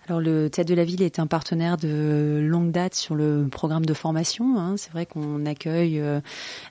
Alors 0.08 0.20
le 0.20 0.50
Théâtre 0.50 0.70
de 0.70 0.76
la 0.76 0.84
Ville 0.84 1.02
est 1.02 1.20
un 1.20 1.28
partenaire 1.28 1.78
de 1.78 2.42
longue 2.42 2.72
date 2.72 2.94
sur 2.94 3.16
le 3.16 3.48
programme 3.50 3.86
de 3.86 3.94
formation. 3.94 4.60
Hein. 4.60 4.76
C'est 4.76 4.92
vrai 4.92 5.06
qu'on 5.06 5.46
accueille 5.46 6.00
euh, 6.00 6.20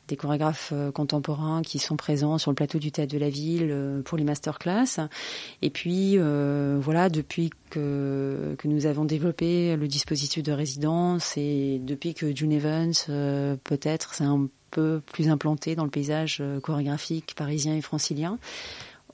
des 0.09 0.17
chorégraphes 0.17 0.73
euh, 0.75 0.93
contemporains 0.93 1.63
qui 1.63 1.79
sont 1.79 1.97
présents 1.97 2.37
sur 2.37 2.51
le 2.51 2.55
plateau 2.55 2.79
du 2.79 2.93
Théâtre 2.93 3.13
de 3.13 3.19
la 3.19 3.31
Ville 3.31 3.71
euh, 3.71 4.03
pour 4.03 4.19
les 4.19 4.25
masterclass. 4.25 5.09
Et 5.63 5.71
puis 5.71 6.19
voilà, 6.19 7.09
depuis 7.09 7.51
que, 7.71 8.55
que 8.59 8.69
nous 8.69 8.87
avons 8.87 9.05
développé 9.05 9.77
le 9.77 9.89
dispositif 9.89 10.43
de 10.43 10.53
résidence 10.53 11.37
et 11.37 11.81
depuis 11.83 12.15
que 12.15 12.35
June 12.35 12.53
Evans 12.53 12.93
peut-être 13.65 14.15
c'est 14.15 14.25
un 14.25 14.49
peu 14.71 15.01
plus 15.13 15.29
implanté 15.29 15.75
dans 15.75 15.85
le 15.85 15.91
paysage 15.91 16.43
chorégraphique 16.63 17.35
parisien 17.37 17.75
et 17.75 17.81
francilien, 17.81 18.39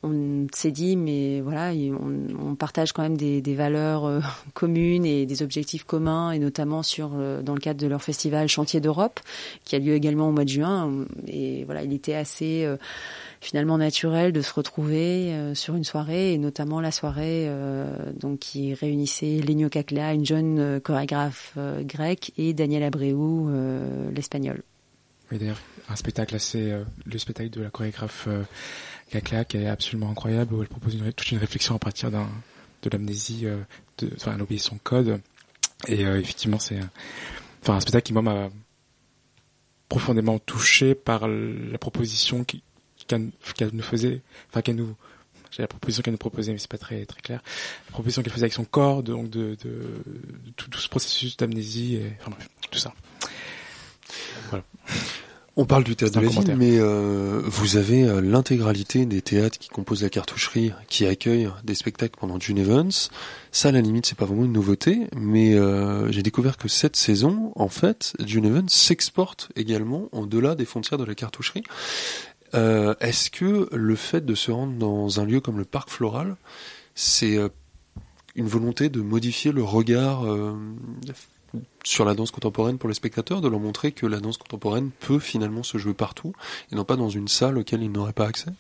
on 0.03 0.47
s'est 0.55 0.71
dit, 0.71 0.97
mais 0.97 1.41
voilà, 1.41 1.73
on, 1.73 2.55
partage 2.55 2.93
quand 2.93 3.03
même 3.03 3.17
des, 3.17 3.55
valeurs 3.55 4.05
euh, 4.05 4.21
communes 4.55 5.05
et 5.05 5.27
des 5.27 5.43
objectifs 5.43 5.85
communs, 5.85 6.31
et 6.31 6.39
notamment 6.39 6.83
sur 6.83 7.13
euh, 7.15 7.43
dans 7.43 7.55
le 7.55 7.61
cadre 7.61 7.81
de 7.81 7.87
leur 7.87 8.03
festival 8.03 8.49
Chantier 8.49 8.81
d'Europe, 8.81 9.21
qui 9.65 9.75
a 9.77 9.79
lieu 9.79 9.95
également 9.95 10.29
au 10.29 10.33
mois 10.33 10.45
de 10.45 10.51
juin. 10.51 11.05
Et 11.27 11.65
voilà, 11.65 11.83
il 11.83 11.93
était 11.93 12.15
assez 12.15 12.65
euh, 12.65 12.77
finalement 13.41 13.79
naturel 13.79 14.33
de 14.33 14.41
se 14.41 14.53
retrouver 14.53 15.33
sur 15.55 15.75
une 15.75 15.85
soirée, 15.85 16.35
et 16.35 16.39
notamment 16.39 16.81
la 16.81 16.91
soirée 16.91 17.49
donc 18.19 18.41
qui 18.41 18.75
réunissait 18.75 19.41
Lenio 19.47 19.69
Caclea, 19.69 20.13
une 20.13 20.27
jeune 20.27 20.81
chorégraphe 20.81 21.57
grecque, 21.83 22.33
et 22.37 22.53
Daniel 22.53 22.83
Abreu, 22.83 24.11
l'espagnol. 24.13 24.63
Oui, 25.31 25.39
d'ailleurs, 25.39 25.61
un 25.89 25.97
spectacle 25.97 26.35
assez, 26.35 26.73
le 27.05 27.19
spectacle 27.19 27.51
de 27.51 27.63
la 27.63 27.71
chorégraphe 27.71 28.29
Kakla 29.11 29.45
qui 29.45 29.57
est 29.57 29.67
absolument 29.67 30.11
incroyable 30.11 30.55
où 30.55 30.63
elle 30.63 30.69
propose 30.69 30.95
une, 30.95 31.13
toute 31.13 31.31
une 31.31 31.39
réflexion 31.39 31.75
à 31.75 31.79
partir 31.79 32.11
d'un 32.11 32.29
de 32.83 32.91
l'amnésie, 32.91 33.47
euh, 33.47 33.63
de, 33.99 34.11
enfin, 34.17 34.33
elle 34.35 34.43
obéit 34.43 34.61
son 34.61 34.79
code. 34.79 35.21
Et 35.87 36.07
euh, 36.07 36.21
effectivement, 36.21 36.59
c'est 36.59 36.81
enfin 37.63 37.75
un 37.75 37.81
spectacle 37.81 38.07
qui 38.07 38.13
moi 38.13 38.23
m'a 38.23 38.49
profondément 39.89 40.39
touché 40.39 40.95
par 40.95 41.27
la 41.29 41.79
proposition 41.79 42.45
qu'elle 42.45 43.31
nous 43.73 43.83
faisait, 43.83 44.21
enfin 44.51 44.63
qu'elle 44.63 44.77
nous 44.77 44.95
j'ai 45.51 45.63
la 45.63 45.69
proposition 45.69 46.03
qu'elle 46.03 46.13
nous 46.13 46.19
proposait, 46.19 46.53
mais 46.53 46.59
c'est 46.59 46.71
pas 46.71 46.77
très 46.77 47.07
très 47.07 47.23
clair. 47.23 47.41
La 47.87 47.93
proposition 47.93 48.23
qu'elle 48.23 48.33
faisait 48.33 48.45
avec 48.45 48.53
son 48.53 48.67
corps, 48.67 49.03
donc 49.03 49.31
de, 49.31 49.57
de, 49.65 49.71
de 50.45 50.51
tout, 50.57 50.69
tout, 50.69 50.79
ce 50.79 50.91
processus 50.91 51.39
d'amnésie, 51.39 51.95
et 51.95 52.13
enfin 52.21 52.33
bref, 52.33 52.49
tout 52.71 52.79
ça. 52.79 52.93
Voilà. 54.51 54.65
On 55.61 55.65
parle 55.65 55.83
du 55.83 55.97
théâtre 55.97 56.21
de 56.21 56.25
la 56.25 56.31
ville, 56.31 56.55
mais 56.57 56.79
euh, 56.79 57.43
vous 57.45 57.77
avez 57.77 58.05
euh, 58.05 58.21
l'intégralité 58.21 59.07
des 59.07 59.21
théâtres 59.23 59.59
qui 59.59 59.69
composent 59.69 60.05
la 60.05 60.09
cartoucherie, 60.09 60.73
qui 60.89 61.05
accueillent 61.05 61.51
des 61.65 61.75
spectacles 61.75 62.15
pendant 62.17 62.39
June 62.39 62.59
Evans. 62.59 62.93
Ça, 63.51 63.71
à 63.71 63.73
la 63.73 63.81
limite, 63.81 64.07
c'est 64.07 64.17
pas 64.17 64.25
vraiment 64.25 64.45
une 64.45 64.53
nouveauté, 64.53 65.09
mais 65.17 65.55
euh, 65.55 66.13
j'ai 66.13 66.23
découvert 66.23 66.59
que 66.59 66.69
cette 66.69 66.95
saison, 66.95 67.51
en 67.57 67.69
fait, 67.69 68.15
June 68.25 68.45
Evans 68.45 68.69
s'exporte 68.69 69.51
également 69.57 70.09
au-delà 70.13 70.55
des 70.55 70.65
frontières 70.65 70.97
de 70.97 71.05
la 71.05 71.17
cartoucherie. 71.17 71.65
Est-ce 72.53 73.29
que 73.29 73.69
le 73.75 73.97
fait 73.97 74.25
de 74.25 74.37
se 74.37 74.53
rendre 74.53 74.75
dans 74.75 75.19
un 75.19 75.25
lieu 75.25 75.41
comme 75.41 75.59
le 75.59 75.65
Parc 75.65 75.91
Floral, 75.91 76.37
c'est 76.95 77.37
une 78.37 78.47
volonté 78.47 78.91
de 78.91 79.01
modifier 79.01 79.51
le 79.51 79.65
regard 79.65 80.25
sur 81.85 82.05
la 82.05 82.15
danse 82.15 82.31
contemporaine 82.31 82.79
pour 82.79 82.89
les 82.89 82.95
spectateurs, 82.95 83.41
de 83.41 83.49
leur 83.49 83.61
montrer 83.61 83.93
que 83.93 84.07
la 84.07 84.21
danse 84.21 84.37
contemporaine 84.37 84.91
peut 85.01 85.19
finalement 85.19 85.63
se 85.63 85.79
jouer 85.79 85.95
partout 85.95 86.33
et 86.71 86.77
non 86.77 86.85
pas 86.85 86.97
dans 86.97 87.09
une 87.09 87.29
salle 87.29 87.59
auquel 87.59 87.83
ils 87.83 87.93
n'auraient 87.93 88.13
pas 88.13 88.27
accès? 88.27 88.51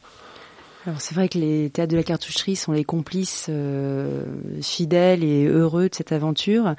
Alors 0.87 1.01
c'est 1.01 1.15
vrai 1.15 1.29
que 1.29 1.39
les 1.39 1.71
théâtres 1.71 1.91
de 1.91 1.97
la 1.97 2.03
cartoucherie 2.03 2.57
sont 2.57 2.73
les 2.73 2.85
complices 2.85 3.47
euh, 3.49 4.25
fidèles 4.63 5.25
et 5.25 5.47
heureux 5.47 5.89
de 5.89 5.95
cette 5.95 6.13
aventure 6.13 6.75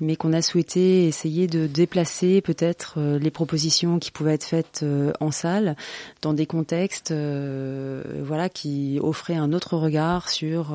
mais 0.00 0.16
qu'on 0.16 0.32
a 0.32 0.42
souhaité 0.42 1.06
essayer 1.06 1.46
de 1.46 1.66
déplacer 1.66 2.40
peut-être 2.40 2.94
euh, 2.98 3.18
les 3.18 3.30
propositions 3.30 3.98
qui 3.98 4.10
pouvaient 4.10 4.34
être 4.34 4.44
faites 4.44 4.80
euh, 4.82 5.12
en 5.20 5.30
salle 5.30 5.76
dans 6.20 6.34
des 6.34 6.46
contextes 6.46 7.12
euh, 7.12 8.02
voilà 8.22 8.48
qui 8.48 8.98
offraient 9.02 9.36
un 9.36 9.52
autre 9.52 9.76
regard 9.76 10.28
sur 10.28 10.74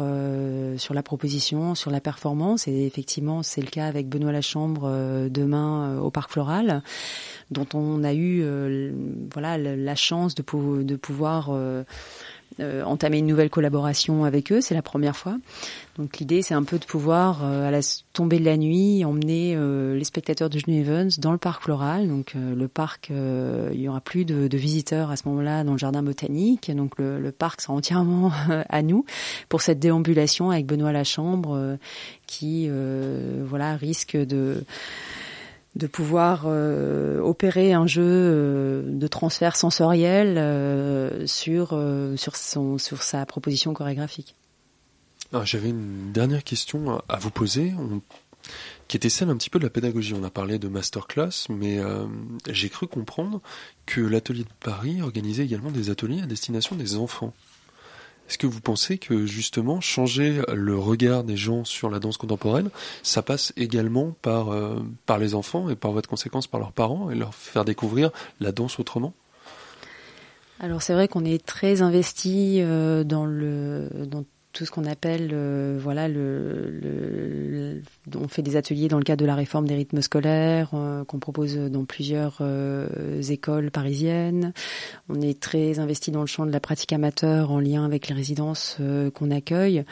sur 0.78 0.94
la 0.94 1.04
proposition, 1.04 1.76
sur 1.76 1.92
la 1.92 2.00
performance. 2.00 2.68
Et 2.68 2.86
effectivement 2.86 3.44
c'est 3.44 3.62
le 3.62 3.70
cas 3.70 3.86
avec 3.86 4.08
Benoît 4.08 4.32
Lachambre 4.32 4.90
demain 5.30 6.00
au 6.00 6.10
Parc 6.10 6.32
Floral 6.32 6.82
dont 7.52 7.68
on 7.74 8.04
a 8.04 8.14
eu 8.14 8.44
voilà 9.34 9.58
la 9.58 9.96
chance 9.96 10.36
de, 10.36 10.44
de 10.84 10.96
pouvoir 10.96 11.52
entamer 12.60 13.20
une 13.20 13.28
nouvelle 13.28 13.50
collaboration 13.50 14.24
avec 14.24 14.52
eux. 14.52 14.62
C'est 14.62 14.74
la 14.76 14.82
première 14.82 15.16
fois. 15.16 15.38
Donc 15.98 16.20
l'idée, 16.20 16.42
c'est 16.42 16.54
un 16.54 16.64
peu 16.64 16.80
de 16.80 16.86
pouvoir, 16.86 17.44
euh, 17.44 17.68
à 17.68 17.72
la 17.72 17.80
tombée 18.14 18.40
de 18.40 18.46
la 18.46 18.58
nuit, 18.58 19.04
emmener 19.04 19.56
euh, 19.56 19.96
les 19.98 20.04
spectateurs 20.04 20.50
de 20.50 20.58
June 20.58 20.74
Evans 20.74 21.10
dans 21.18 21.32
le 21.32 21.38
parc 21.38 21.64
floral. 21.64 22.08
Donc 22.08 22.34
le 22.36 22.68
parc, 22.68 23.10
il 23.12 23.80
y 23.80 23.88
aura 23.88 24.02
plus 24.02 24.26
de, 24.26 24.48
de 24.48 24.58
visiteurs 24.58 25.12
à 25.12 25.16
ce 25.16 25.28
moment-là 25.28 25.64
dans 25.64 25.74
le 25.74 25.78
jardin 25.78 26.04
botanique. 26.04 26.72
Donc 26.76 26.98
le, 26.98 27.20
le 27.20 27.32
parc 27.32 27.62
sera 27.62 27.74
entièrement 27.74 28.32
à 28.70 28.82
nous 28.82 29.06
pour 29.50 29.62
cette 29.62 29.80
déambulation 29.80 30.52
avec 30.52 30.66
Benoît 30.66 30.92
Lachambre, 30.92 31.78
qui 32.28 32.70
voilà 32.70 33.76
risque 33.76 34.16
de 34.16 34.64
de 35.76 35.88
pouvoir 35.88 36.46
opérer 36.46 37.74
un 37.74 37.88
jeu 37.88 38.84
de 38.86 39.08
transfert 39.08 39.56
sensoriel 39.56 41.28
sur 41.28 41.80
sur 42.18 42.36
son 42.36 42.78
sur 42.78 43.04
sa 43.04 43.26
proposition 43.26 43.74
chorégraphique. 43.74 44.36
J'avais 45.44 45.70
une 45.70 46.12
dernière 46.12 46.44
question 46.44 47.02
à 47.08 47.18
vous 47.18 47.32
poser. 47.32 47.74
Qui 48.88 48.98
était 48.98 49.10
celle 49.10 49.30
un 49.30 49.38
petit 49.38 49.50
peu 49.50 49.60
de 49.60 49.64
la 49.64 49.70
pédagogie. 49.70 50.14
On 50.14 50.24
a 50.24 50.30
parlé 50.30 50.60
de 50.60 50.68
masterclass, 50.68 51.48
mais 51.50 51.80
euh, 51.80 52.06
j'ai 52.50 52.70
cru 52.70 52.88
comprendre 52.88 53.42
que 53.86 54.02
l'atelier 54.02 54.44
de 54.44 54.50
Paris 54.60 55.02
organisait 55.02 55.46
également 55.46 55.72
des 55.72 55.90
ateliers 55.90 56.22
à 56.22 56.26
destination 56.26 56.76
des 56.76 56.96
enfants. 56.96 57.34
Est-ce 58.32 58.38
que 58.38 58.48
vous 58.48 58.62
pensez 58.62 58.98
que 58.98 59.26
justement 59.26 59.82
changer 59.82 60.42
le 60.54 60.78
regard 60.78 61.26
des 61.26 61.36
gens 61.36 61.66
sur 61.66 61.90
la 61.90 62.00
danse 62.00 62.16
contemporaine, 62.16 62.70
ça 63.04 63.22
passe 63.22 63.52
également 63.58 64.16
par, 64.22 64.54
euh, 64.54 64.80
par 65.06 65.18
les 65.18 65.36
enfants 65.36 65.70
et 65.70 65.76
par 65.76 65.92
votre 65.92 66.08
conséquence 66.08 66.48
par 66.48 66.62
leurs 66.62 66.72
parents 66.72 67.12
et 67.12 67.16
leur 67.16 67.36
faire 67.36 67.66
découvrir 67.66 68.10
la 68.40 68.54
danse 68.54 68.80
autrement? 68.80 69.14
Alors 70.62 70.82
c'est 70.82 70.94
vrai 70.94 71.10
qu'on 71.10 71.26
est 71.26 71.46
très 71.46 71.82
investi 71.82 72.62
euh, 72.62 73.04
dans 73.04 73.26
le 73.26 73.90
dans 74.06 74.24
tout 74.54 74.66
ce 74.66 74.72
qu'on 74.72 74.86
appelle 74.86 75.30
euh, 75.34 75.80
voilà 75.82 76.08
le, 76.08 76.70
le, 76.82 77.82
on 78.16 78.28
fait 78.28 78.42
des 78.42 78.56
ateliers 78.56 78.88
dans 78.88 78.98
le 78.98 79.04
cadre 79.04 79.22
de 79.22 79.26
la 79.26 79.36
réforme 79.36 79.68
des 79.68 79.76
rythmes 79.76 80.02
scolaires 80.02 80.72
euh, 80.74 81.04
qu'on 81.06 81.20
propose 81.20 81.56
dans 81.56 81.86
plusieurs 81.86 82.40
euh, 82.42 83.22
écoles 83.30 83.72
parisiennes. 83.72 84.54
On 85.10 85.22
est 85.22 85.40
très 85.40 85.80
investi 85.80 86.12
dans 86.12 86.22
le 86.22 86.28
champ 86.28 86.46
de 86.46 86.52
la 86.52 86.60
pratique 86.60 86.92
amateur 86.94 87.52
en 87.52 87.60
lien 87.60 87.86
avec 87.86 88.08
les 88.10 88.16
résidences 88.16 88.78
qu'on 89.14 89.32
accueille. 89.32 89.84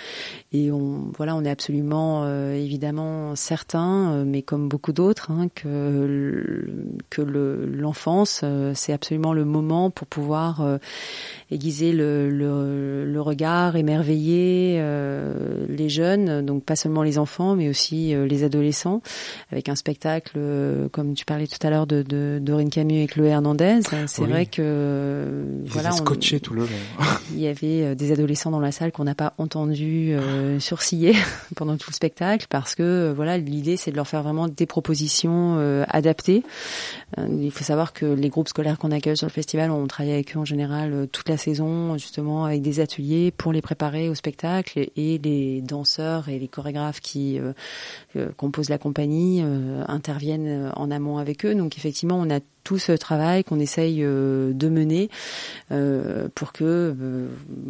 Et 0.52 0.72
on 0.72 1.12
voilà 1.16 1.36
on 1.36 1.44
est 1.44 1.50
absolument 1.50 2.28
évidemment 2.54 3.36
certain 3.36 4.24
mais 4.26 4.42
comme 4.42 4.68
beaucoup 4.68 4.94
d'autres 4.94 5.32
hein, 5.32 5.48
que 5.54 6.68
que 7.10 7.22
l'enfance 7.22 8.44
c'est 8.74 8.94
absolument 8.94 9.34
le 9.34 9.46
moment 9.46 9.90
pour 9.90 10.08
pouvoir 10.08 10.80
aiguiser 11.52 11.92
le, 11.94 12.30
le, 12.30 13.22
regard 13.22 13.76
émerveillé 13.76 14.49
euh, 14.78 15.66
les 15.68 15.90
jeunes, 15.90 16.46
donc 16.46 16.64
pas 16.64 16.76
seulement 16.76 17.04
les 17.04 17.18
enfants, 17.18 17.56
mais 17.56 17.70
aussi 17.70 18.14
euh, 18.14 18.26
les 18.26 18.44
adolescents, 18.44 19.02
avec 19.52 19.70
un 19.70 19.76
spectacle, 19.76 20.34
euh, 20.38 20.90
comme 20.90 21.14
tu 21.14 21.26
parlais 21.26 21.48
tout 21.48 21.66
à 21.66 21.70
l'heure 21.70 21.88
de, 21.88 22.02
de 22.02 22.40
Dorine 22.42 22.70
Camus 22.70 23.02
et 23.02 23.08
Chloé 23.08 23.30
Hernandez. 23.30 23.82
C'est 24.08 24.24
vrai 24.24 24.46
que 24.46 25.44
voilà, 25.66 25.92
scotché 25.92 26.40
tout 26.40 26.54
le 26.54 26.62
long. 26.62 26.68
il 27.34 27.40
y 27.40 27.48
avait 27.48 27.96
des 27.96 28.12
adolescents 28.12 28.52
dans 28.52 28.60
la 28.60 28.72
salle 28.72 28.92
qu'on 28.92 29.04
n'a 29.04 29.16
pas 29.16 29.34
entendu 29.38 30.16
sourciller 30.60 31.16
pendant 31.56 31.78
tout 31.78 31.90
le 31.90 31.96
spectacle, 31.96 32.48
parce 32.50 32.76
que 32.76 33.14
voilà, 33.16 33.38
l'idée 33.38 33.78
c'est 33.78 33.92
de 33.92 33.96
leur 33.96 34.08
faire 34.08 34.24
vraiment 34.24 34.48
des 34.48 34.66
propositions 34.66 35.84
adaptées. 35.88 36.44
il 37.18 37.52
faut 37.52 37.64
savoir 37.64 37.94
que 37.94 38.06
les 38.06 38.30
groupes 38.30 38.48
scolaires 38.48 38.78
qu'on 38.78 38.92
accueille 38.92 39.18
sur 39.18 39.28
le 39.28 39.32
festival, 39.32 39.72
on 39.72 39.86
travaille 39.88 40.14
avec 40.14 40.36
eux 40.36 40.40
en 40.40 40.46
général 40.46 41.08
toute 41.12 41.30
la 41.30 41.38
saison, 41.38 41.98
justement 41.98 42.46
avec 42.46 42.62
des 42.62 42.80
ateliers 42.80 43.32
pour 43.32 43.54
les 43.54 43.62
préparer 43.62 44.10
au 44.10 44.16
spectacle 44.16 44.39
et 44.46 45.20
les 45.24 45.62
danseurs 45.62 46.30
et 46.30 46.40
les 46.40 46.48
chorégraphes 46.48 47.00
qui 47.02 47.40
euh, 47.40 47.54
euh, 48.16 48.30
composent 48.38 48.70
la 48.70 48.78
compagnie 48.78 49.42
euh, 49.44 49.84
interviennent 49.88 50.72
en 50.76 50.92
amont 50.92 51.18
avec 51.18 51.46
eux. 51.46 51.56
Donc 51.56 51.78
effectivement, 51.78 52.20
on 52.20 52.30
a 52.30 52.40
tout 52.64 52.78
ce 52.78 52.92
travail 52.92 53.44
qu'on 53.44 53.60
essaye 53.60 54.02
de 54.02 54.70
mener 54.70 55.10
pour 56.36 56.52
que, 56.52 56.96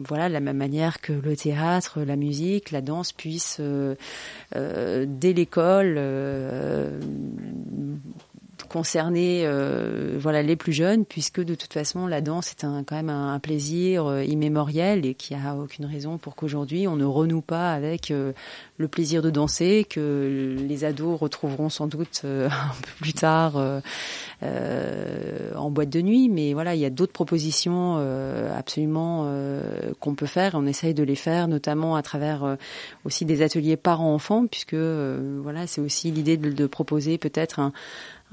voilà, 0.04 0.28
de 0.28 0.34
la 0.34 0.42
même 0.42 0.58
manière 0.58 1.00
que 1.00 1.14
le 1.14 1.38
théâtre, 1.38 2.02
la 2.02 2.18
musique, 2.18 2.72
la 2.72 2.82
danse 2.82 3.14
puissent 3.14 3.62
dès 4.52 5.34
l'école 5.34 6.00
concerner 8.70 9.42
euh, 9.46 10.18
voilà 10.20 10.42
les 10.42 10.56
plus 10.56 10.72
jeunes 10.72 11.04
puisque 11.04 11.42
de 11.42 11.56
toute 11.56 11.74
façon 11.74 12.08
la 12.08 12.22
danse 12.22 12.52
est 12.52 12.64
un, 12.64 12.84
quand 12.86 12.96
même 12.96 13.10
un, 13.10 13.38
plaisir 13.40 14.06
euh, 14.06 14.24
immémorial 14.24 15.06
et 15.06 15.16
qu'il 15.16 15.36
n'y 15.36 15.44
a 15.44 15.56
aucune 15.56 15.86
raison 15.86 16.18
pour 16.18 16.36
qu'aujourd'hui 16.36 16.88
on 16.88 16.96
ne 16.96 17.04
renoue 17.04 17.42
pas 17.42 17.74
avec 17.74 18.12
euh, 18.12 18.32
le 18.78 18.88
plaisir 18.88 19.22
de 19.22 19.30
danser 19.30 19.86
que 19.90 20.56
les 20.58 20.86
ados 20.86 21.20
retrouveront 21.20 21.70
sans 21.70 21.88
doute 21.88 22.22
un 22.24 22.50
peu 22.50 22.92
plus 23.02 23.14
tard 23.14 23.62
en 24.42 25.70
boîte 25.70 25.90
de 25.90 26.02
nuit. 26.02 26.30
Mais 26.30 26.54
voilà 26.54 26.76
il 26.76 26.80
y 26.80 26.86
a 26.86 26.90
d'autres 26.90 27.12
propositions 27.12 27.98
absolument 28.56 29.30
qu'on 30.00 30.16
peut 30.16 30.26
faire. 30.26 30.56
On 30.56 30.66
essaye 30.66 30.94
de 30.94 31.04
les 31.04 31.16
faire 31.16 31.50
notamment 31.50 31.98
à 31.98 32.02
travers 32.02 32.58
aussi 33.04 33.26
des 33.26 33.42
ateliers 33.42 33.76
parents-enfants 33.76 34.48
puisque 34.48 34.76
voilà 34.76 35.68
c'est 35.68 35.82
aussi 35.82 36.12
l'idée 36.12 36.38
de, 36.38 36.52
de 36.52 36.68
proposer 36.68 37.18
peut-être 37.18 37.60
un 37.60 37.74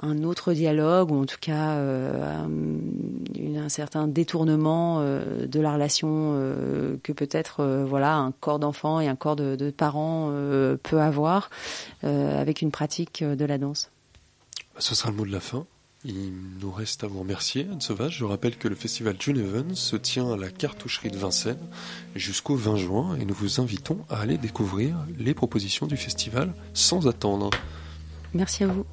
un 0.01 0.23
autre 0.25 0.53
dialogue 0.53 1.11
ou 1.11 1.23
en 1.23 1.27
tout 1.27 1.39
cas 1.41 1.75
euh, 1.77 2.45
un, 2.45 3.69
certain 3.69 4.07
détournement 4.07 4.99
euh, 5.01 5.47
de 5.47 5.61
la 5.61 5.73
relation 5.73 6.09
euh, 6.11 6.97
que 7.03 7.13
peut-être 7.13 7.65
voilà 7.89 8.17
un 8.17 8.33
corps 8.33 8.59
d'enfant 8.59 9.01
et 9.01 9.09
un 9.09 9.17
corps 9.17 9.37
de, 9.37 9.57
de 9.57 9.71
parent 9.71 10.31
peut 10.83 11.01
avoir 11.01 11.51
avec 12.03 12.63
une 12.63 12.71
pratique 12.71 13.25
de 13.25 13.45
la 13.45 13.59
danse. 13.59 13.91
Ce 14.79 14.95
sera 14.95 15.11
le 15.11 15.17
mot 15.17 15.25
de 15.25 15.33
la 15.33 15.41
fin. 15.41 15.67
Il 16.05 16.33
nous 16.61 16.71
reste 16.71 17.03
à 17.03 17.09
vous 17.09 17.21
remercier, 17.21 17.67
Anne 17.73 17.81
Sauvage. 17.81 18.19
Je 18.19 18.25
rappelle 18.25 18.57
que 18.57 18.69
le 18.69 18.77
festival 18.77 19.17
June 19.19 19.75
se 19.75 19.97
tient 19.97 20.33
à 20.33 20.37
la 20.37 20.51
cartoucherie 20.51 21.11
de 21.11 21.17
Vincennes 21.17 21.67
jusqu'au 22.15 22.55
20 22.55 22.77
juin 22.77 23.17
et 23.21 23.25
nous 23.25 23.35
vous 23.35 23.61
invitons 23.61 23.99
à 24.09 24.21
aller 24.21 24.39
découvrir 24.39 24.97
les 25.19 25.35
propositions 25.35 25.87
du 25.87 25.97
festival 25.97 26.55
sans 26.75 27.09
attendre. 27.09 27.51
Merci 28.35 28.65
à 28.65 28.69
vous. 28.69 28.87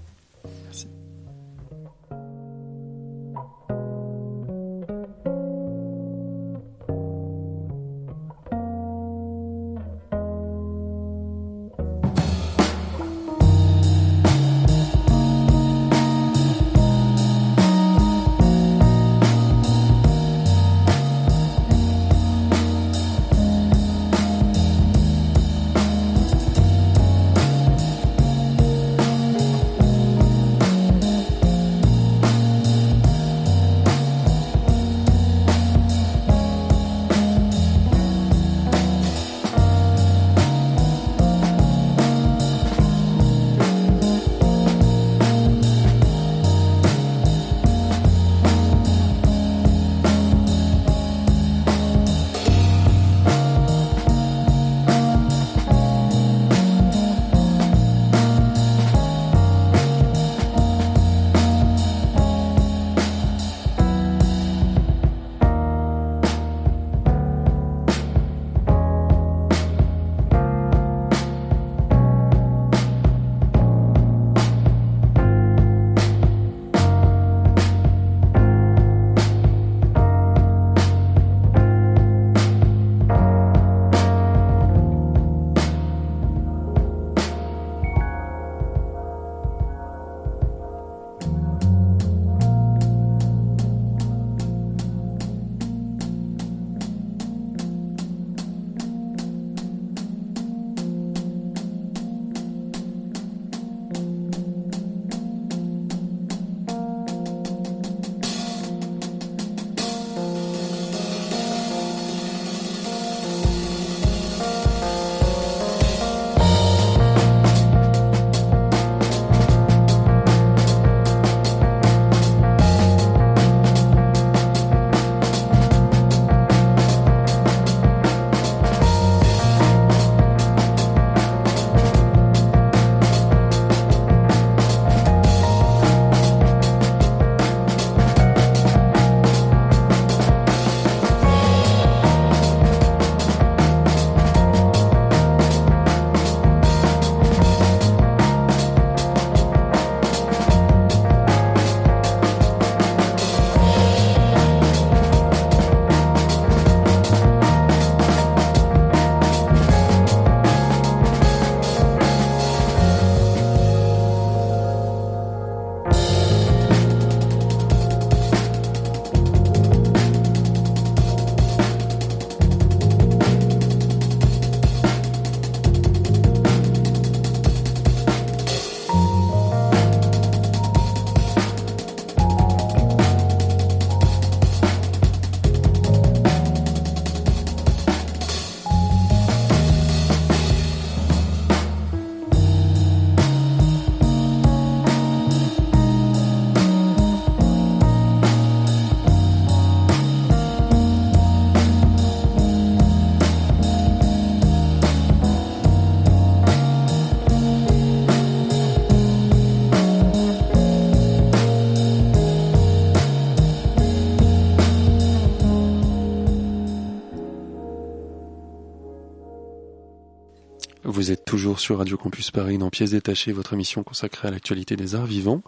Sur 221.57 221.77
Radio 221.77 221.97
Campus 221.97 222.31
Paris 222.31 222.57
dans 222.57 222.69
Pièces 222.69 222.91
détachées, 222.91 223.33
votre 223.33 223.53
émission 223.53 223.83
consacrée 223.83 224.29
à 224.29 224.31
l'actualité 224.31 224.77
des 224.77 224.95
arts 224.95 225.05
vivants. 225.05 225.41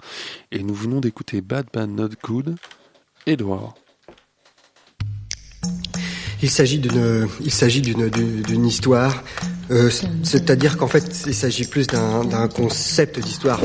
Et 0.52 0.62
nous 0.62 0.74
venons 0.74 1.00
d'écouter 1.00 1.40
Bad 1.40 1.68
Bad 1.74 1.90
Not 1.90 2.10
Good, 2.22 2.56
Edouard. 3.26 3.76
Il 6.44 6.50
s'agit 6.50 6.80
d'une, 6.80 8.66
histoire, 8.66 9.24
euh, 9.72 9.90
c'est-à-dire 10.24 10.78
qu'en 10.78 10.88
fait, 10.88 11.24
il 11.28 11.34
s'agit 11.34 11.66
plus 11.66 11.88
d'un 11.88 12.48
concept 12.50 13.20
d'histoire. 13.20 13.62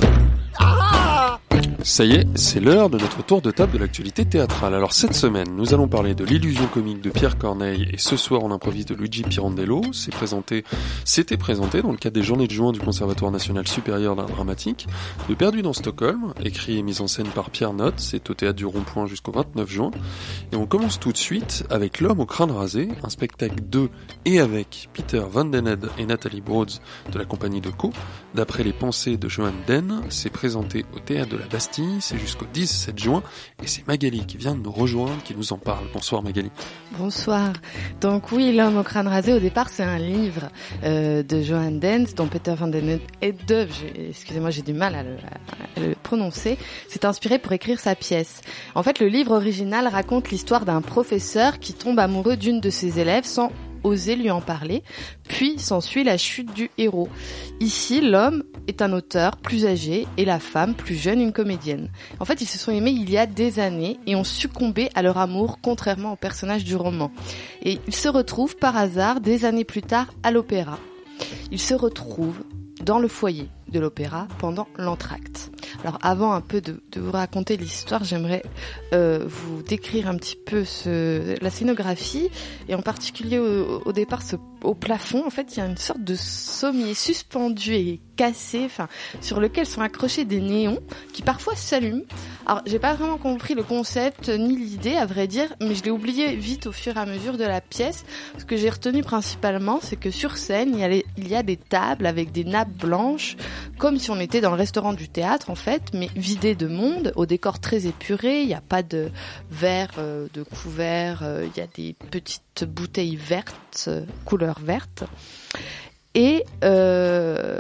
Ça 1.91 2.05
y 2.05 2.13
est, 2.13 2.25
c'est 2.37 2.61
l'heure 2.61 2.89
de 2.89 2.99
notre 2.99 3.25
tour 3.25 3.43
de 3.43 3.51
table 3.51 3.73
de 3.73 3.79
l'actualité 3.79 4.25
théâtrale. 4.25 4.75
Alors 4.75 4.93
cette 4.93 5.13
semaine, 5.13 5.49
nous 5.57 5.75
allons 5.75 5.89
parler 5.89 6.15
de 6.15 6.25
l'illusion 6.25 6.69
comique 6.69 7.01
de 7.01 7.11
Pierre 7.11 7.37
Corneille 7.37 7.89
et 7.93 7.99
ce 7.99 8.17
soir 8.17 8.45
on 8.45 8.53
improvise 8.53 8.87
de 8.87 8.95
Luigi 8.95 9.25
Pirandello. 9.25 9.83
C'est 9.93 10.13
présenté, 10.13 10.63
c'était 11.05 11.37
présenté 11.37 11.83
dans 11.83 11.91
le 11.91 11.97
cadre 11.97 12.15
des 12.15 12.23
journées 12.23 12.47
de 12.47 12.53
juin 12.53 12.71
du 12.71 12.79
Conservatoire 12.79 13.33
national 13.33 13.67
supérieur 13.67 14.15
d'art 14.15 14.29
dramatique, 14.29 14.87
de 15.29 15.35
Perdu 15.35 15.63
dans 15.63 15.73
Stockholm, 15.73 16.33
écrit 16.45 16.79
et 16.79 16.83
mis 16.83 17.01
en 17.01 17.09
scène 17.09 17.27
par 17.27 17.51
Pierre 17.51 17.73
Notte. 17.73 17.99
C'est 17.99 18.31
au 18.31 18.35
théâtre 18.35 18.57
du 18.57 18.67
Rond-Point 18.67 19.07
jusqu'au 19.07 19.33
29 19.33 19.69
juin. 19.69 19.91
Et 20.53 20.57
on 20.57 20.67
commence 20.67 21.01
tout 21.01 21.11
de 21.11 21.19
suite 21.19 21.65
avec 21.71 22.01
L'homme 22.01 22.21
au 22.21 22.27
crâne 22.27 22.53
rasé, 22.53 22.87
un 23.03 23.11
spectacle 23.11 23.69
de 23.69 23.91
et 24.25 24.39
avec 24.39 24.91
Peter 24.93 25.25
Van 25.29 25.45
Den 25.45 25.77
et 25.99 26.07
Nathalie 26.07 26.41
Broads 26.41 26.79
de 27.11 27.19
la 27.19 27.25
compagnie 27.25 27.61
de 27.61 27.71
Co. 27.71 27.91
D'après 28.37 28.63
les 28.63 28.73
pensées 28.73 29.17
de 29.17 29.29
Johan 29.29 29.51
Den, 29.67 30.03
c'est 30.09 30.31
présenté 30.31 30.87
au 30.95 31.01
théâtre 31.01 31.31
de 31.31 31.37
la 31.37 31.47
Bastille 31.47 31.80
c'est 32.01 32.19
jusqu'au 32.19 32.47
17 32.53 32.99
juin 32.99 33.23
et 33.63 33.67
c'est 33.67 33.87
Magali 33.87 34.27
qui 34.27 34.37
vient 34.37 34.55
de 34.55 34.61
nous 34.61 34.71
rejoindre, 34.71 35.23
qui 35.23 35.35
nous 35.35 35.53
en 35.53 35.59
parle. 35.59 35.85
Bonsoir 35.93 36.23
Magali. 36.23 36.51
Bonsoir. 36.99 37.53
Donc 38.01 38.33
oui, 38.33 38.55
L'homme 38.55 38.79
au 38.79 38.83
crâne 38.83 39.09
rasé, 39.09 39.33
au 39.33 39.39
départ 39.39 39.69
c'est 39.69 39.83
un 39.83 39.99
livre 39.99 40.49
euh, 40.85 41.23
de 41.23 41.43
Johan 41.43 41.73
Dens, 41.73 42.15
dont 42.15 42.27
Peter 42.27 42.55
van 42.55 42.69
den 42.69 43.01
Ede, 43.23 43.69
excusez-moi 44.11 44.51
j'ai 44.51 44.63
du 44.63 44.73
mal 44.73 44.95
à 44.95 45.03
le, 45.03 45.17
à 45.77 45.81
le 45.81 45.95
prononcer, 45.95 46.59
s'est 46.89 47.05
inspiré 47.07 47.39
pour 47.39 47.53
écrire 47.53 47.79
sa 47.79 47.95
pièce. 47.95 48.43
En 48.75 48.83
fait 48.83 49.01
le 49.01 49.07
livre 49.07 49.33
original 49.33 49.87
raconte 49.87 50.31
l'histoire 50.31 50.65
d'un 50.65 50.81
professeur 50.81 51.59
qui 51.59 51.73
tombe 51.73 51.99
amoureux 51.99 52.37
d'une 52.37 52.61
de 52.61 52.71
ses 52.71 53.01
élèves 53.01 53.25
sans 53.25 53.53
oser 53.83 54.17
lui 54.17 54.31
en 54.31 54.41
parler, 54.41 54.83
puis 55.29 55.59
s'ensuit 55.59 56.05
la 56.05 56.19
chute 56.19 56.53
du 56.55 56.71
héros. 56.79 57.09
Ici, 57.61 58.01
l'homme 58.01 58.43
est 58.67 58.83
un 58.83 58.93
auteur 58.93 59.37
plus 59.37 59.67
âgé 59.67 60.07
et 60.17 60.25
la 60.25 60.39
femme 60.39 60.75
plus 60.75 60.95
jeune, 60.95 61.21
une 61.21 61.33
comédienne. 61.33 61.91
En 62.19 62.25
fait, 62.25 62.41
ils 62.41 62.47
se 62.47 62.59
sont 62.59 62.73
aimés 62.73 62.91
il 62.91 63.11
y 63.11 63.19
a 63.19 63.27
des 63.27 63.59
années 63.59 63.99
et 64.07 64.17
ont 64.17 64.25
succombé 64.25 64.91
à 64.95 65.03
leur 65.03 65.19
amour, 65.19 65.59
contrairement 65.63 66.13
au 66.13 66.17
personnage 66.17 66.65
du 66.65 66.77
roman. 66.77 67.11
Et 67.63 67.79
ils 67.87 67.95
se 67.95 68.09
retrouvent 68.09 68.57
par 68.57 68.77
hasard 68.77 69.21
des 69.21 69.45
années 69.45 69.65
plus 69.65 69.83
tard 69.83 70.13
à 70.23 70.31
l'opéra. 70.31 70.79
Ils 71.51 71.61
se 71.61 71.75
retrouvent 71.75 72.43
dans 72.85 72.99
le 72.99 73.09
foyer 73.09 73.49
de 73.71 73.81
l'opéra 73.81 74.29
pendant 74.39 74.69
l'entracte. 74.77 75.51
Alors 75.83 75.99
avant 76.03 76.33
un 76.33 76.41
peu 76.41 76.61
de, 76.61 76.81
vous 76.97 77.11
raconter 77.11 77.57
l'histoire, 77.57 78.05
j'aimerais 78.05 78.43
euh, 78.93 79.25
vous 79.27 79.63
décrire 79.63 80.09
un 80.09 80.17
petit 80.17 80.37
peu 80.37 80.65
la 81.41 81.51
scénographie 81.51 82.31
et 82.69 82.75
en 82.75 82.83
particulier 82.83 83.39
au, 83.39 83.83
au 83.85 83.93
départ 83.93 84.23
ce, 84.23 84.37
au 84.65 84.75
plafond. 84.75 85.27
En 85.27 85.31
fait, 85.31 85.57
il 85.57 85.61
y 85.61 85.63
a 85.63 85.67
une 85.67 85.77
sorte 85.77 86.03
de 86.03 86.15
sommier 86.15 86.95
suspendu 86.95 87.75
et 87.75 88.01
cassé, 88.21 88.65
enfin 88.67 88.87
sur 89.23 89.41
lequel 89.41 89.65
sont 89.65 89.81
accrochés 89.81 90.27
des 90.27 90.43
néons 90.43 90.79
qui 91.15 91.23
parfois 91.23 91.57
s'allument. 91.57 92.03
Alors 92.45 92.61
j'ai 92.67 92.79
pas 92.79 92.93
vraiment 92.93 93.17
compris 93.17 93.55
le 93.55 93.63
concept 93.63 94.29
ni 94.29 94.57
l'idée 94.57 94.97
à 94.97 95.07
vrai 95.07 95.27
dire, 95.27 95.55
mais 95.63 95.75
je 95.75 95.83
l'ai 95.85 95.91
oublié 95.91 96.37
vite 96.37 96.67
au 96.67 96.73
fur 96.73 96.97
et 96.99 97.01
à 97.01 97.07
mesure 97.07 97.39
de 97.39 97.45
la 97.45 97.63
pièce. 97.63 98.05
Ce 98.37 98.45
que 98.45 98.59
j'ai 98.59 98.69
retenu 98.69 99.03
principalement, 99.03 99.79
c'est 99.81 99.97
que 99.97 100.11
sur 100.11 100.37
scène 100.37 100.75
il 101.17 101.29
y, 101.29 101.35
a 101.35 101.43
des 101.43 101.57
tables 101.57 102.05
avec 102.05 102.31
des 102.31 102.45
nappes 102.45 102.77
blanches 102.77 103.39
comme 103.79 103.99
si 103.99 104.11
on 104.11 104.21
était 104.21 104.43
dans 104.43 104.51
le 104.51 104.57
restaurant 104.57 104.93
du 104.93 105.09
théâtre 105.09 105.49
en 105.49 105.55
fait, 105.55 105.85
mais 105.95 106.11
vidé 106.15 106.55
de 106.55 106.67
monde, 106.67 107.13
au 107.17 107.25
décor 107.25 107.59
très 107.59 107.87
épuré. 107.87 108.43
Il 108.43 108.49
n'y 108.49 108.55
a 108.55 108.61
pas 108.61 108.83
de 108.83 109.11
verre, 109.51 109.93
euh, 109.97 110.29
de 110.35 110.43
couvert. 110.43 111.21
Euh, 111.23 111.47
il 111.47 111.59
y 111.59 111.63
a 111.63 111.67
des 111.75 111.95
petites 112.11 112.43
bouteilles 112.65 113.17
vertes, 113.17 113.87
euh, 113.89 114.05
couleur 114.25 114.59
verte, 114.61 115.05
et 116.15 116.45
à 116.63 117.51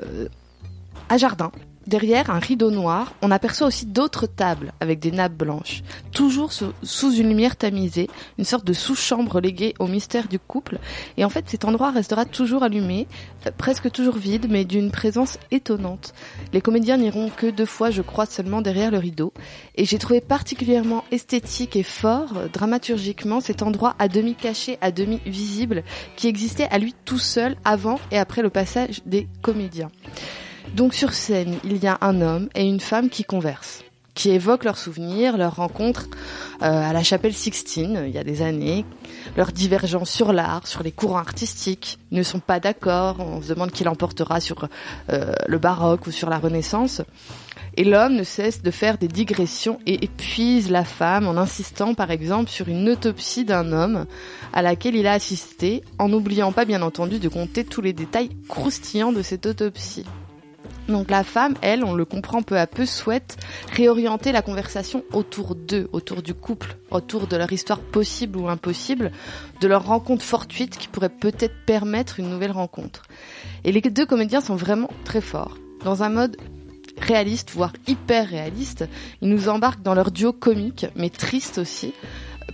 jardin. 1.17 1.53
Derrière 1.91 2.31
un 2.31 2.39
rideau 2.39 2.71
noir, 2.71 3.15
on 3.21 3.33
aperçoit 3.33 3.67
aussi 3.67 3.85
d'autres 3.85 4.29
tables 4.29 4.73
avec 4.79 5.01
des 5.01 5.11
nappes 5.11 5.35
blanches, 5.35 5.83
toujours 6.13 6.53
sous 6.53 7.13
une 7.13 7.27
lumière 7.27 7.57
tamisée, 7.57 8.09
une 8.39 8.45
sorte 8.45 8.65
de 8.65 8.73
sous-chambre 8.73 9.41
léguée 9.41 9.75
au 9.81 9.89
mystère 9.89 10.29
du 10.29 10.39
couple. 10.39 10.79
Et 11.17 11.25
en 11.25 11.31
fait, 11.31 11.47
cet 11.49 11.65
endroit 11.65 11.91
restera 11.91 12.27
toujours 12.27 12.63
allumé, 12.63 13.09
presque 13.59 13.91
toujours 13.91 14.19
vide, 14.19 14.47
mais 14.49 14.65
d'une 14.65 14.93
présence 14.93 15.41
étonnante. 15.51 16.15
Les 16.53 16.61
comédiens 16.61 16.97
n'iront 16.97 17.29
que 17.29 17.51
deux 17.51 17.67
fois, 17.67 17.91
je 17.91 18.03
crois, 18.03 18.27
seulement 18.27 18.63
derrière 18.63 18.93
le 18.93 18.99
rideau. 18.99 19.33
Et 19.75 19.85
j'ai 19.85 19.99
trouvé 19.99 20.21
particulièrement 20.21 21.03
esthétique 21.11 21.75
et 21.75 21.83
fort, 21.83 22.35
dramaturgiquement, 22.53 23.41
cet 23.41 23.63
endroit 23.63 23.97
à 23.99 24.07
demi 24.07 24.37
caché, 24.37 24.79
à 24.81 24.93
demi 24.93 25.19
visible, 25.27 25.83
qui 26.15 26.29
existait 26.29 26.69
à 26.71 26.79
lui 26.79 26.95
tout 27.05 27.19
seul 27.19 27.57
avant 27.65 27.99
et 28.13 28.19
après 28.19 28.43
le 28.43 28.51
passage 28.51 29.03
des 29.07 29.27
comédiens. 29.43 29.91
Donc 30.75 30.95
sur 30.95 31.13
scène, 31.13 31.57
il 31.65 31.79
y 31.79 31.87
a 31.89 31.99
un 32.01 32.21
homme 32.21 32.49
et 32.55 32.65
une 32.65 32.81
femme 32.81 33.11
qui 33.11 33.25
conversent, 33.25 33.83
qui 34.15 34.31
évoquent 34.31 34.65
leurs 34.65 34.79
souvenirs, 34.79 35.37
leurs 35.37 35.57
rencontres 35.57 36.07
euh, 36.63 36.67
à 36.67 36.93
la 36.93 37.03
chapelle 37.03 37.35
Sixtine 37.35 38.05
il 38.07 38.13
y 38.13 38.19
a 38.19 38.25
des 38.25 38.41
années, 38.41 38.85
leurs 39.37 39.51
divergences 39.51 40.11
sur 40.11 40.33
l'art, 40.33 40.69
sur 40.69 40.85
les 40.85 40.93
courants 40.93 41.19
artistiques, 41.19 41.99
ils 42.13 42.19
ne 42.19 42.23
sont 42.23 42.39
pas 42.39 42.61
d'accord, 42.61 43.17
on 43.19 43.43
se 43.43 43.49
demande 43.49 43.73
qui 43.73 43.83
l'emportera 43.83 44.41
sur 44.41 44.69
euh, 45.13 45.33
le 45.47 45.59
baroque 45.59 46.07
ou 46.07 46.13
sur 46.13 46.31
la 46.31 46.39
Renaissance. 46.39 47.03
Et 47.77 47.85
l'homme 47.85 48.15
ne 48.15 48.25
cesse 48.25 48.63
de 48.63 48.71
faire 48.71 48.97
des 48.97 49.09
digressions 49.09 49.81
et 49.87 50.05
épuise 50.05 50.71
la 50.71 50.85
femme 50.85 51.27
en 51.27 51.37
insistant 51.37 51.95
par 51.95 52.13
exemple 52.13 52.49
sur 52.49 52.69
une 52.69 52.89
autopsie 52.89 53.45
d'un 53.45 53.73
homme 53.73 54.07
à 54.53 54.63
laquelle 54.63 54.95
il 54.95 55.09
a 55.09 55.13
assisté, 55.13 55.83
en 55.99 56.09
n'oubliant 56.09 56.53
pas 56.53 56.65
bien 56.65 56.83
entendu 56.83 57.19
de 57.19 57.29
compter 57.29 57.65
tous 57.65 57.81
les 57.81 57.93
détails 57.93 58.31
croustillants 58.49 59.13
de 59.13 59.23
cette 59.23 59.47
autopsie. 59.47 60.07
Donc 60.91 61.11
la 61.11 61.23
femme, 61.23 61.55
elle, 61.63 61.85
on 61.85 61.95
le 61.95 62.05
comprend 62.05 62.43
peu 62.43 62.59
à 62.59 62.67
peu, 62.67 62.85
souhaite 62.85 63.37
réorienter 63.73 64.33
la 64.33 64.43
conversation 64.43 65.05
autour 65.13 65.55
d'eux, 65.55 65.89
autour 65.93 66.21
du 66.23 66.35
couple, 66.35 66.77
autour 66.91 67.29
de 67.29 67.37
leur 67.37 67.53
histoire 67.53 67.79
possible 67.79 68.39
ou 68.39 68.49
impossible, 68.49 69.13
de 69.61 69.69
leur 69.69 69.87
rencontre 69.87 70.25
fortuite 70.25 70.77
qui 70.77 70.89
pourrait 70.89 71.09
peut-être 71.09 71.55
permettre 71.65 72.19
une 72.19 72.29
nouvelle 72.29 72.51
rencontre. 72.51 73.05
Et 73.65 73.73
les 73.73 73.81
deux 73.81 74.07
comédiens 74.07 74.41
sont 74.41 74.57
vraiment 74.57 74.91
très 75.05 75.21
forts. 75.21 75.57
Dans 75.85 76.03
un 76.03 76.09
mode 76.09 76.37
réaliste, 77.01 77.53
voire 77.53 77.73
hyper 77.87 78.29
réaliste, 78.29 78.87
ils 79.23 79.29
nous 79.29 79.49
embarquent 79.49 79.83
dans 79.83 79.95
leur 79.95 80.11
duo 80.11 80.33
comique, 80.33 80.87
mais 80.97 81.09
triste 81.09 81.59
aussi, 81.59 81.95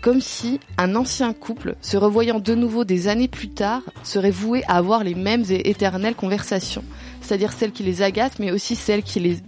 comme 0.00 0.20
si 0.20 0.60
un 0.78 0.94
ancien 0.94 1.32
couple, 1.32 1.76
se 1.80 1.96
revoyant 1.96 2.38
de 2.38 2.54
nouveau 2.54 2.84
des 2.84 3.08
années 3.08 3.28
plus 3.28 3.48
tard, 3.48 3.82
serait 4.02 4.30
voué 4.30 4.62
à 4.68 4.76
avoir 4.76 5.04
les 5.04 5.14
mêmes 5.14 5.44
et 5.48 5.70
éternelles 5.70 6.14
conversations 6.14 6.84
c'est-à-dire 7.26 7.52
celles 7.52 7.72
qui 7.72 7.82
les 7.82 8.02
agacent, 8.02 8.38
mais 8.38 8.52
aussi 8.52 8.76
celles 8.76 9.02
qui 9.02 9.20
les, 9.20 9.38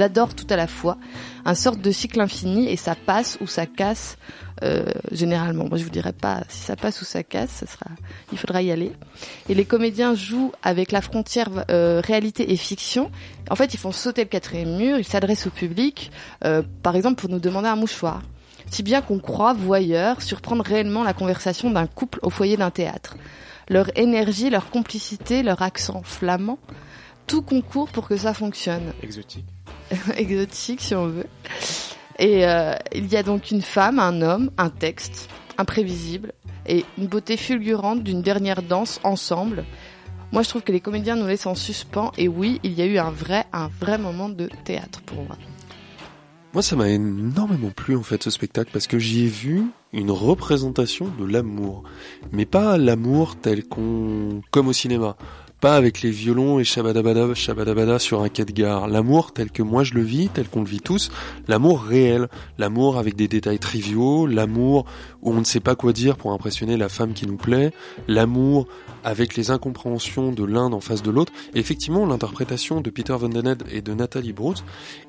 adorent 0.00 0.34
tout 0.34 0.46
à 0.50 0.56
la 0.56 0.66
fois. 0.66 0.98
Un 1.44 1.54
sorte 1.54 1.80
de 1.80 1.90
cycle 1.90 2.20
infini, 2.20 2.68
et 2.68 2.76
ça 2.76 2.94
passe 2.94 3.38
ou 3.40 3.46
ça 3.46 3.66
casse, 3.66 4.18
euh, 4.62 4.84
généralement. 5.10 5.66
Moi, 5.66 5.78
je 5.78 5.84
vous 5.84 5.90
dirais 5.90 6.12
pas 6.12 6.42
si 6.48 6.60
ça 6.60 6.76
passe 6.76 7.00
ou 7.00 7.04
ça 7.04 7.22
casse, 7.22 7.50
ça 7.50 7.66
sera, 7.66 7.86
il 8.32 8.38
faudra 8.38 8.62
y 8.62 8.70
aller. 8.70 8.92
Et 9.48 9.54
les 9.54 9.64
comédiens 9.64 10.14
jouent 10.14 10.52
avec 10.62 10.92
la 10.92 11.00
frontière 11.00 11.48
euh, 11.70 12.00
réalité 12.04 12.52
et 12.52 12.56
fiction. 12.56 13.10
En 13.50 13.56
fait, 13.56 13.74
ils 13.74 13.78
font 13.78 13.92
sauter 13.92 14.22
le 14.22 14.28
quatrième 14.28 14.76
mur, 14.76 14.98
ils 14.98 15.04
s'adressent 15.04 15.46
au 15.46 15.50
public, 15.50 16.12
euh, 16.44 16.62
par 16.82 16.96
exemple 16.96 17.20
pour 17.20 17.30
nous 17.30 17.40
demander 17.40 17.68
un 17.68 17.76
mouchoir 17.76 18.22
si 18.72 18.82
bien 18.82 19.02
qu'on 19.02 19.18
croit, 19.18 19.52
voyeur, 19.52 20.22
surprendre 20.22 20.64
réellement 20.64 21.04
la 21.04 21.12
conversation 21.12 21.70
d'un 21.70 21.86
couple 21.86 22.18
au 22.22 22.30
foyer 22.30 22.56
d'un 22.56 22.70
théâtre. 22.70 23.16
Leur 23.68 23.86
énergie, 23.98 24.48
leur 24.48 24.70
complicité, 24.70 25.42
leur 25.42 25.60
accent 25.60 26.02
flamand 26.02 26.58
tout 27.26 27.42
concourt 27.42 27.88
pour 27.90 28.08
que 28.08 28.16
ça 28.16 28.34
fonctionne. 28.34 28.94
Exotique. 29.02 29.44
Exotique 30.16 30.80
si 30.80 30.94
on 30.94 31.06
veut. 31.06 31.26
Et 32.18 32.46
euh, 32.46 32.74
il 32.94 33.06
y 33.06 33.16
a 33.16 33.22
donc 33.22 33.50
une 33.50 33.62
femme, 33.62 33.98
un 33.98 34.22
homme, 34.22 34.50
un 34.56 34.70
texte, 34.70 35.28
imprévisible, 35.58 36.32
et 36.66 36.84
une 36.96 37.08
beauté 37.08 37.36
fulgurante 37.36 38.02
d'une 38.02 38.22
dernière 38.22 38.62
danse 38.62 39.00
ensemble. 39.04 39.64
Moi, 40.32 40.42
je 40.42 40.48
trouve 40.48 40.62
que 40.62 40.72
les 40.72 40.80
comédiens 40.80 41.16
nous 41.16 41.26
laissent 41.26 41.46
en 41.46 41.54
suspens, 41.54 42.10
et 42.16 42.26
oui, 42.26 42.58
il 42.62 42.72
y 42.72 42.80
a 42.80 42.86
eu 42.86 42.98
un 42.98 43.10
vrai, 43.10 43.44
un 43.52 43.68
vrai 43.68 43.98
moment 43.98 44.30
de 44.30 44.48
théâtre 44.64 45.02
pour 45.02 45.24
moi. 45.24 45.36
Moi, 46.54 46.62
ça 46.62 46.76
m'a 46.76 46.90
énormément 46.90 47.70
plu 47.70 47.96
en 47.96 48.02
fait 48.02 48.22
ce 48.22 48.28
spectacle 48.28 48.70
parce 48.74 48.86
que 48.86 48.98
j'y 48.98 49.24
ai 49.24 49.28
vu 49.28 49.64
une 49.94 50.10
représentation 50.10 51.06
de 51.18 51.24
l'amour, 51.24 51.82
mais 52.30 52.44
pas 52.44 52.76
l'amour 52.76 53.36
tel 53.36 53.64
qu'on, 53.64 54.42
comme 54.50 54.68
au 54.68 54.74
cinéma, 54.74 55.16
pas 55.62 55.76
avec 55.76 56.02
les 56.02 56.10
violons 56.10 56.58
et 56.58 56.64
shabadabada, 56.64 57.32
shabadabada 57.34 57.98
sur 57.98 58.20
un 58.20 58.28
quai 58.28 58.44
de 58.44 58.52
gare. 58.52 58.86
L'amour 58.86 59.32
tel 59.32 59.50
que 59.50 59.62
moi 59.62 59.82
je 59.82 59.94
le 59.94 60.02
vis, 60.02 60.28
tel 60.28 60.46
qu'on 60.46 60.60
le 60.60 60.68
vit 60.68 60.80
tous, 60.80 61.10
l'amour 61.48 61.82
réel, 61.84 62.28
l'amour 62.58 62.98
avec 62.98 63.16
des 63.16 63.28
détails 63.28 63.58
triviaux, 63.58 64.26
l'amour 64.26 64.84
où 65.22 65.30
on 65.30 65.38
ne 65.38 65.44
sait 65.44 65.60
pas 65.60 65.74
quoi 65.74 65.94
dire 65.94 66.16
pour 66.16 66.32
impressionner 66.32 66.76
la 66.76 66.90
femme 66.90 67.14
qui 67.14 67.26
nous 67.26 67.38
plaît, 67.38 67.72
l'amour 68.08 68.66
avec 69.04 69.36
les 69.36 69.50
incompréhensions 69.50 70.32
de 70.32 70.44
l'un 70.44 70.72
en 70.72 70.80
face 70.80 71.02
de 71.02 71.10
l'autre. 71.10 71.32
Effectivement, 71.54 72.06
l'interprétation 72.06 72.80
de 72.80 72.90
Peter 72.90 73.14
Van 73.18 73.28
Den 73.28 73.56
et 73.70 73.82
de 73.82 73.94
Nathalie 73.94 74.32
Bruce 74.32 74.64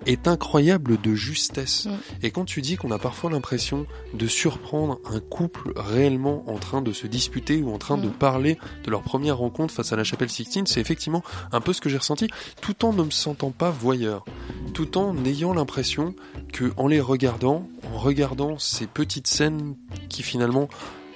est 0.05 0.27
incroyable 0.27 0.99
de 1.01 1.15
justesse. 1.15 1.87
Et 2.21 2.31
quand 2.31 2.45
tu 2.45 2.61
dis 2.61 2.75
qu'on 2.75 2.91
a 2.91 2.99
parfois 2.99 3.29
l'impression 3.29 3.85
de 4.13 4.27
surprendre 4.27 4.99
un 5.05 5.19
couple 5.19 5.73
réellement 5.75 6.43
en 6.47 6.57
train 6.57 6.81
de 6.81 6.91
se 6.91 7.07
disputer 7.07 7.61
ou 7.61 7.73
en 7.73 7.77
train 7.77 7.97
de 7.97 8.09
parler 8.09 8.57
de 8.83 8.91
leur 8.91 9.01
première 9.01 9.37
rencontre 9.37 9.73
face 9.73 9.93
à 9.93 9.95
la 9.95 10.03
chapelle 10.03 10.29
Sixtine, 10.29 10.67
c'est 10.67 10.81
effectivement 10.81 11.23
un 11.51 11.61
peu 11.61 11.73
ce 11.73 11.81
que 11.81 11.89
j'ai 11.89 11.97
ressenti, 11.97 12.27
tout 12.61 12.85
en 12.85 12.93
ne 12.93 13.03
me 13.03 13.11
sentant 13.11 13.51
pas 13.51 13.69
voyeur, 13.69 14.25
tout 14.73 14.97
en 14.97 15.23
ayant 15.25 15.53
l'impression 15.53 16.15
que 16.51 16.71
en 16.77 16.87
les 16.87 16.99
regardant, 16.99 17.67
en 17.93 17.97
regardant 17.97 18.57
ces 18.57 18.87
petites 18.87 19.27
scènes 19.27 19.75
qui 20.09 20.23
finalement 20.23 20.67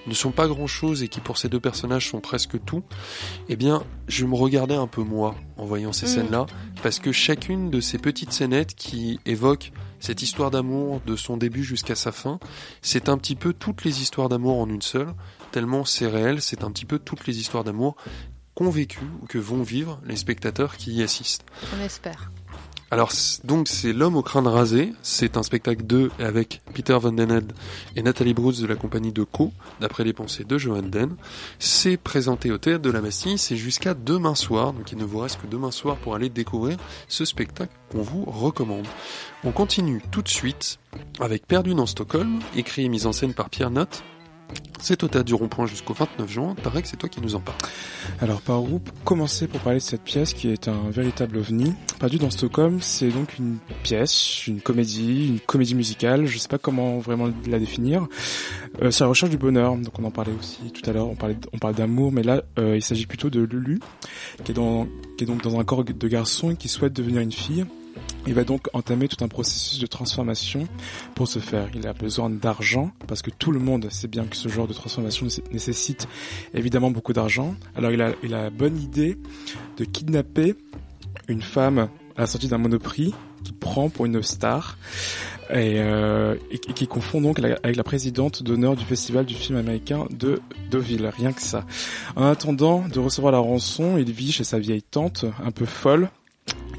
ne 0.07 0.13
sont 0.13 0.31
pas 0.31 0.47
grand 0.47 0.67
chose 0.67 1.03
et 1.03 1.07
qui 1.07 1.19
pour 1.19 1.37
ces 1.37 1.49
deux 1.49 1.59
personnages 1.59 2.09
sont 2.09 2.19
presque 2.19 2.63
tout, 2.65 2.83
eh 3.49 3.55
bien, 3.55 3.83
je 4.07 4.25
me 4.25 4.35
regardais 4.35 4.75
un 4.75 4.87
peu 4.87 5.03
moi 5.03 5.35
en 5.57 5.65
voyant 5.65 5.93
ces 5.93 6.07
scènes-là, 6.07 6.45
parce 6.81 6.99
que 6.99 7.11
chacune 7.11 7.69
de 7.69 7.81
ces 7.81 7.97
petites 7.97 8.31
scénettes 8.31 8.75
qui 8.75 9.19
évoquent 9.25 9.71
cette 9.99 10.21
histoire 10.21 10.51
d'amour 10.51 11.01
de 11.05 11.15
son 11.15 11.37
début 11.37 11.63
jusqu'à 11.63 11.95
sa 11.95 12.11
fin, 12.11 12.39
c'est 12.81 13.09
un 13.09 13.17
petit 13.17 13.35
peu 13.35 13.53
toutes 13.53 13.83
les 13.83 14.01
histoires 14.01 14.29
d'amour 14.29 14.59
en 14.59 14.69
une 14.69 14.81
seule, 14.81 15.13
tellement 15.51 15.85
c'est 15.85 16.07
réel, 16.07 16.41
c'est 16.41 16.63
un 16.63 16.71
petit 16.71 16.85
peu 16.85 16.99
toutes 16.99 17.27
les 17.27 17.39
histoires 17.39 17.63
d'amour 17.63 17.95
qu'ont 18.53 18.69
vécu 18.69 19.01
ou 19.21 19.25
que 19.27 19.37
vont 19.37 19.61
vivre 19.61 19.99
les 20.05 20.15
spectateurs 20.15 20.77
qui 20.77 20.93
y 20.93 21.03
assistent. 21.03 21.45
On 21.77 21.83
espère. 21.83 22.31
Alors 22.89 23.11
donc 23.43 23.67
c'est 23.67 23.91
L'homme 23.91 24.15
au 24.15 24.21
crâne 24.21 24.47
rasé, 24.47 24.93
c'est 25.01 25.35
un 25.35 25.43
spectacle 25.43 25.83
2 25.83 26.09
avec 26.19 26.61
Peter 26.73 26.97
Van 26.97 27.11
Den 27.11 27.45
et 27.97 28.01
Nathalie 28.01 28.33
Bruce 28.33 28.61
de 28.61 28.67
la 28.67 28.75
compagnie 28.75 29.11
de 29.11 29.23
Co, 29.23 29.51
d'après 29.81 30.05
les 30.05 30.13
pensées 30.13 30.45
de 30.45 30.57
Johan 30.57 30.83
Den. 30.83 31.15
C'est 31.59 31.97
présenté 31.97 32.49
au 32.49 32.57
Théâtre 32.57 32.83
de 32.83 32.89
la 32.89 33.01
Bastille, 33.01 33.37
c'est 33.37 33.57
jusqu'à 33.57 33.93
demain 33.93 34.35
soir, 34.35 34.71
donc 34.71 34.91
il 34.93 34.97
ne 34.97 35.03
vous 35.03 35.19
reste 35.19 35.41
que 35.41 35.47
demain 35.47 35.71
soir 35.71 35.97
pour 35.97 36.15
aller 36.15 36.29
découvrir 36.29 36.77
ce 37.09 37.25
spectacle 37.25 37.73
qu'on 37.91 38.03
vous 38.03 38.23
recommande. 38.23 38.87
On 39.43 39.51
continue 39.51 40.01
tout 40.09 40.21
de 40.21 40.29
suite 40.29 40.79
avec 41.19 41.45
Perdu 41.45 41.73
dans 41.73 41.87
Stockholm, 41.87 42.39
écrit 42.55 42.85
et 42.85 42.89
mis 42.89 43.05
en 43.05 43.11
scène 43.11 43.33
par 43.33 43.49
Pierre 43.49 43.69
Notte, 43.69 44.03
c'est 44.79 45.03
au 45.03 45.07
théâtre 45.07 45.25
du 45.25 45.33
Rond-Point 45.33 45.65
jusqu'au 45.65 45.93
29 45.93 46.29
juin. 46.29 46.55
Que 46.55 46.87
c'est 46.87 46.97
toi 46.97 47.09
qui 47.09 47.19
nous 47.21 47.35
en 47.35 47.39
parles. 47.39 47.57
Alors 48.21 48.41
par 48.41 48.61
où 48.61 48.79
commencer 49.03 49.47
pour 49.47 49.59
parler 49.61 49.79
de 49.79 49.83
cette 49.83 50.03
pièce 50.03 50.33
qui 50.33 50.49
est 50.49 50.67
un 50.67 50.89
véritable 50.91 51.37
ovni? 51.37 51.73
Perdu 51.99 52.19
dans 52.19 52.29
Stockholm, 52.29 52.79
c'est 52.81 53.09
donc 53.09 53.39
une 53.39 53.57
pièce, 53.83 54.45
une 54.45 54.61
comédie, 54.61 55.27
une 55.29 55.39
comédie 55.39 55.73
musicale. 55.73 56.27
Je 56.27 56.37
sais 56.37 56.47
pas 56.47 56.59
comment 56.59 56.99
vraiment 56.99 57.29
la 57.47 57.57
définir. 57.57 58.07
Euh, 58.81 58.91
c'est 58.91 59.03
la 59.03 59.09
recherche 59.09 59.31
du 59.31 59.37
bonheur. 59.37 59.75
Donc 59.75 59.97
on 59.97 60.03
en 60.03 60.11
parlait 60.11 60.33
aussi 60.39 60.71
tout 60.71 60.87
à 60.87 60.93
l'heure. 60.93 61.07
On 61.09 61.15
parlait, 61.15 61.75
d'amour, 61.75 62.11
mais 62.11 62.23
là 62.23 62.43
euh, 62.59 62.75
il 62.75 62.83
s'agit 62.83 63.07
plutôt 63.07 63.29
de 63.29 63.41
Lulu, 63.41 63.79
qui 64.43 64.51
est 64.51 64.55
dans, 64.55 64.87
qui 65.17 65.23
est 65.23 65.27
donc 65.27 65.41
dans 65.41 65.59
un 65.59 65.63
corps 65.63 65.83
de 65.83 66.07
garçon 66.07 66.51
et 66.51 66.55
qui 66.55 66.69
souhaite 66.69 66.93
devenir 66.93 67.21
une 67.21 67.31
fille. 67.31 67.65
Il 68.25 68.33
va 68.33 68.43
donc 68.43 68.67
entamer 68.73 69.07
tout 69.07 69.23
un 69.23 69.27
processus 69.27 69.79
de 69.79 69.87
transformation 69.87 70.67
pour 71.15 71.27
ce 71.27 71.39
faire. 71.39 71.69
Il 71.73 71.87
a 71.87 71.93
besoin 71.93 72.29
d'argent 72.29 72.91
parce 73.07 73.21
que 73.21 73.31
tout 73.31 73.51
le 73.51 73.59
monde 73.59 73.89
sait 73.91 74.07
bien 74.07 74.25
que 74.25 74.35
ce 74.35 74.49
genre 74.49 74.67
de 74.67 74.73
transformation 74.73 75.27
nécessite 75.51 76.07
évidemment 76.53 76.91
beaucoup 76.91 77.13
d'argent. 77.13 77.55
Alors 77.75 77.91
il 77.91 78.01
a, 78.01 78.11
il 78.23 78.33
a 78.33 78.43
la 78.43 78.49
bonne 78.49 78.79
idée 78.81 79.17
de 79.77 79.85
kidnapper 79.85 80.55
une 81.27 81.41
femme 81.41 81.89
à 82.15 82.21
la 82.21 82.27
sortie 82.27 82.47
d'un 82.47 82.57
monoprix 82.57 83.13
qui 83.43 83.53
prend 83.53 83.89
pour 83.89 84.05
une 84.05 84.21
star 84.23 84.77
et, 85.49 85.79
euh, 85.79 86.35
et, 86.51 86.57
qui 86.59 86.87
confond 86.87 87.21
donc 87.21 87.39
avec 87.39 87.75
la 87.75 87.83
présidente 87.83 88.43
d'honneur 88.43 88.75
du 88.75 88.83
festival 88.83 89.25
du 89.25 89.33
film 89.33 89.57
américain 89.57 90.05
de 90.09 90.41
Deauville, 90.69 91.07
rien 91.07 91.31
que 91.31 91.41
ça. 91.41 91.65
En 92.15 92.25
attendant 92.25 92.85
de 92.87 92.99
recevoir 92.99 93.31
la 93.31 93.39
rançon, 93.39 93.97
il 93.97 94.11
vit 94.11 94.31
chez 94.31 94.43
sa 94.43 94.59
vieille 94.59 94.81
tante, 94.83 95.25
un 95.43 95.51
peu 95.51 95.65
folle, 95.65 96.09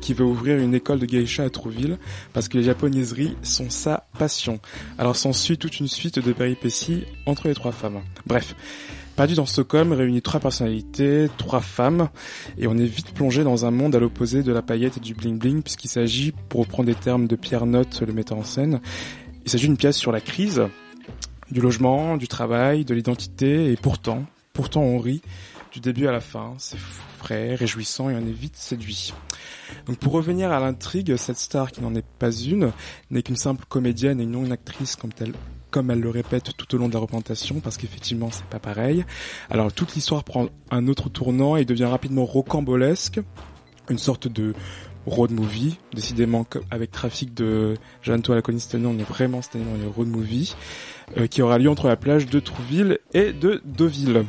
qui 0.08 0.14
veut 0.14 0.24
ouvrir 0.24 0.56
une 0.56 0.72
école 0.72 1.00
de 1.00 1.04
geisha 1.04 1.42
à 1.42 1.50
Trouville 1.50 1.98
parce 2.32 2.48
que 2.48 2.56
les 2.56 2.64
japonaiseries 2.64 3.36
sont 3.42 3.68
sa 3.68 4.06
passion. 4.18 4.58
Alors 4.96 5.16
s'ensuit 5.16 5.58
toute 5.58 5.80
une 5.80 5.86
suite 5.86 6.18
de 6.18 6.32
péripéties 6.32 7.04
entre 7.26 7.46
les 7.46 7.54
trois 7.54 7.72
femmes. 7.72 8.00
Bref. 8.24 8.54
Perdu 9.16 9.34
dans 9.34 9.44
Stockholm 9.44 9.92
réunit 9.92 10.22
trois 10.22 10.40
personnalités, 10.40 11.28
trois 11.36 11.60
femmes, 11.60 12.08
et 12.56 12.66
on 12.68 12.78
est 12.78 12.86
vite 12.86 13.12
plongé 13.12 13.44
dans 13.44 13.66
un 13.66 13.70
monde 13.70 13.94
à 13.94 13.98
l'opposé 13.98 14.42
de 14.42 14.50
la 14.50 14.62
paillette 14.62 14.96
et 14.96 15.00
du 15.00 15.12
bling 15.12 15.38
bling, 15.38 15.60
puisqu'il 15.60 15.88
s'agit, 15.88 16.32
pour 16.48 16.60
reprendre 16.60 16.86
des 16.86 16.94
termes 16.94 17.26
de 17.26 17.36
Pierre 17.36 17.66
Note, 17.66 18.00
le 18.00 18.14
metteur 18.14 18.38
en 18.38 18.44
scène, 18.44 18.80
il 19.44 19.50
s'agit 19.50 19.66
d'une 19.66 19.76
pièce 19.76 19.98
sur 19.98 20.12
la 20.12 20.22
crise, 20.22 20.62
du 21.50 21.60
logement, 21.60 22.16
du 22.16 22.28
travail, 22.28 22.86
de 22.86 22.94
l'identité, 22.94 23.72
et 23.72 23.76
pourtant, 23.76 24.24
pourtant 24.54 24.82
on 24.82 25.00
rit, 25.00 25.20
du 25.72 25.80
début 25.80 26.06
à 26.06 26.12
la 26.12 26.20
fin, 26.20 26.54
c'est 26.58 26.78
frais, 26.78 27.54
réjouissant 27.56 28.08
et 28.08 28.14
on 28.14 28.20
est 28.20 28.32
vite 28.32 28.56
séduit. 28.56 29.12
Donc 29.86 29.98
pour 29.98 30.12
revenir 30.12 30.52
à 30.52 30.60
l'intrigue, 30.60 31.16
cette 31.16 31.38
star 31.38 31.72
qui 31.72 31.82
n'en 31.82 31.94
est 31.94 32.04
pas 32.18 32.30
une, 32.30 32.72
n'est 33.10 33.22
qu'une 33.22 33.36
simple 33.36 33.64
comédienne 33.68 34.20
et 34.20 34.26
non 34.26 34.44
une 34.44 34.52
actrice 34.52 34.96
comme 34.96 35.12
comme 35.70 35.90
elle 35.90 36.00
le 36.00 36.10
répète 36.10 36.56
tout 36.56 36.74
au 36.74 36.78
long 36.78 36.88
de 36.88 36.94
la 36.94 37.00
représentation, 37.00 37.60
parce 37.60 37.76
qu'effectivement 37.76 38.30
c'est 38.30 38.46
pas 38.46 38.58
pareil. 38.58 39.04
Alors 39.50 39.72
toute 39.72 39.94
l'histoire 39.94 40.24
prend 40.24 40.46
un 40.70 40.88
autre 40.88 41.08
tournant 41.08 41.56
et 41.56 41.64
devient 41.64 41.84
rapidement 41.84 42.24
rocambolesque, 42.24 43.20
une 43.90 43.98
sorte 43.98 44.28
de 44.28 44.54
road 45.08 45.30
movie, 45.30 45.78
décidément 45.94 46.46
avec 46.70 46.90
trafic 46.90 47.34
de 47.34 47.74
Jeanne 48.02 48.22
la 48.28 48.42
cette 48.58 48.74
on 48.74 48.98
est 48.98 49.08
vraiment 49.08 49.42
cette 49.42 49.56
année 49.56 49.64
dans 49.64 49.82
les 49.82 49.86
road 49.86 50.08
movie, 50.08 50.54
euh, 51.16 51.26
qui 51.26 51.42
aura 51.42 51.58
lieu 51.58 51.70
entre 51.70 51.88
la 51.88 51.96
plage 51.96 52.26
de 52.26 52.40
Trouville 52.40 52.98
et 53.14 53.32
de 53.32 53.62
Deauville. 53.64 54.24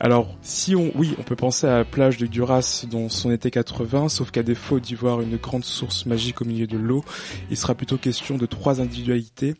Alors, 0.00 0.34
si 0.42 0.74
on, 0.74 0.90
oui, 0.96 1.14
on 1.18 1.22
peut 1.22 1.36
penser 1.36 1.66
à 1.66 1.78
la 1.78 1.84
plage 1.84 2.18
de 2.18 2.26
Duras 2.26 2.84
dans 2.90 3.08
son 3.08 3.30
été 3.30 3.50
80, 3.50 4.08
sauf 4.08 4.30
qu'à 4.30 4.42
défaut 4.42 4.80
d'y 4.80 4.94
voir 4.94 5.20
une 5.20 5.36
grande 5.36 5.64
source 5.64 6.06
magique 6.06 6.42
au 6.42 6.44
milieu 6.44 6.66
de 6.66 6.76
l'eau, 6.76 7.04
il 7.50 7.56
sera 7.56 7.74
plutôt 7.74 7.98
question 7.98 8.36
de 8.36 8.46
trois 8.46 8.80
individualités 8.80 9.54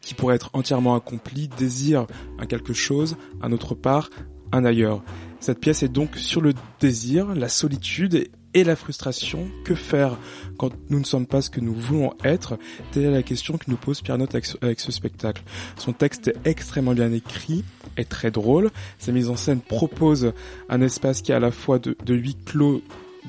qui 0.00 0.14
pourraient 0.14 0.36
être 0.36 0.50
entièrement 0.54 0.94
accomplies, 0.94 1.48
désirent 1.48 2.06
un 2.38 2.46
quelque 2.46 2.72
chose, 2.72 3.16
un 3.42 3.52
autre 3.52 3.74
part, 3.74 4.10
un 4.52 4.64
ailleurs. 4.64 5.02
Cette 5.40 5.60
pièce 5.60 5.82
est 5.82 5.88
donc 5.88 6.16
sur 6.16 6.40
le 6.40 6.54
désir, 6.80 7.34
la 7.34 7.48
solitude 7.48 8.14
et 8.56 8.64
la 8.64 8.74
frustration. 8.74 9.48
Que 9.64 9.74
faire 9.74 10.18
quand 10.56 10.70
nous 10.88 10.98
ne 10.98 11.04
sommes 11.04 11.26
pas 11.26 11.42
ce 11.42 11.50
que 11.50 11.60
nous 11.60 11.74
voulons 11.74 12.14
être 12.24 12.58
Telle 12.90 13.04
est 13.04 13.10
la 13.10 13.22
question 13.22 13.58
que 13.58 13.66
nous 13.68 13.76
pose 13.76 14.00
Pierre 14.00 14.18
Note 14.18 14.34
avec 14.34 14.80
ce 14.80 14.92
spectacle. 14.92 15.42
Son 15.76 15.92
texte 15.92 16.28
est 16.28 16.36
extrêmement 16.46 16.94
bien 16.94 17.12
écrit, 17.12 17.64
est 17.98 18.08
très 18.08 18.30
drôle. 18.30 18.70
Sa 18.98 19.12
mise 19.12 19.28
en 19.28 19.36
scène 19.36 19.60
propose 19.60 20.32
un 20.70 20.80
espace 20.80 21.20
qui 21.20 21.32
à 21.32 21.38
la 21.38 21.50
fois 21.50 21.78
de, 21.78 21.96
de 22.04 22.14
huis 22.14 22.36
clos 22.44 22.82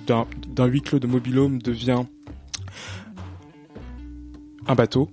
d'un 0.06 0.66
huis 0.66 0.82
clos 0.82 1.00
de 1.00 1.08
mobilhome 1.08 1.62
devient 1.62 2.04
un 4.68 4.76
bateau 4.76 5.10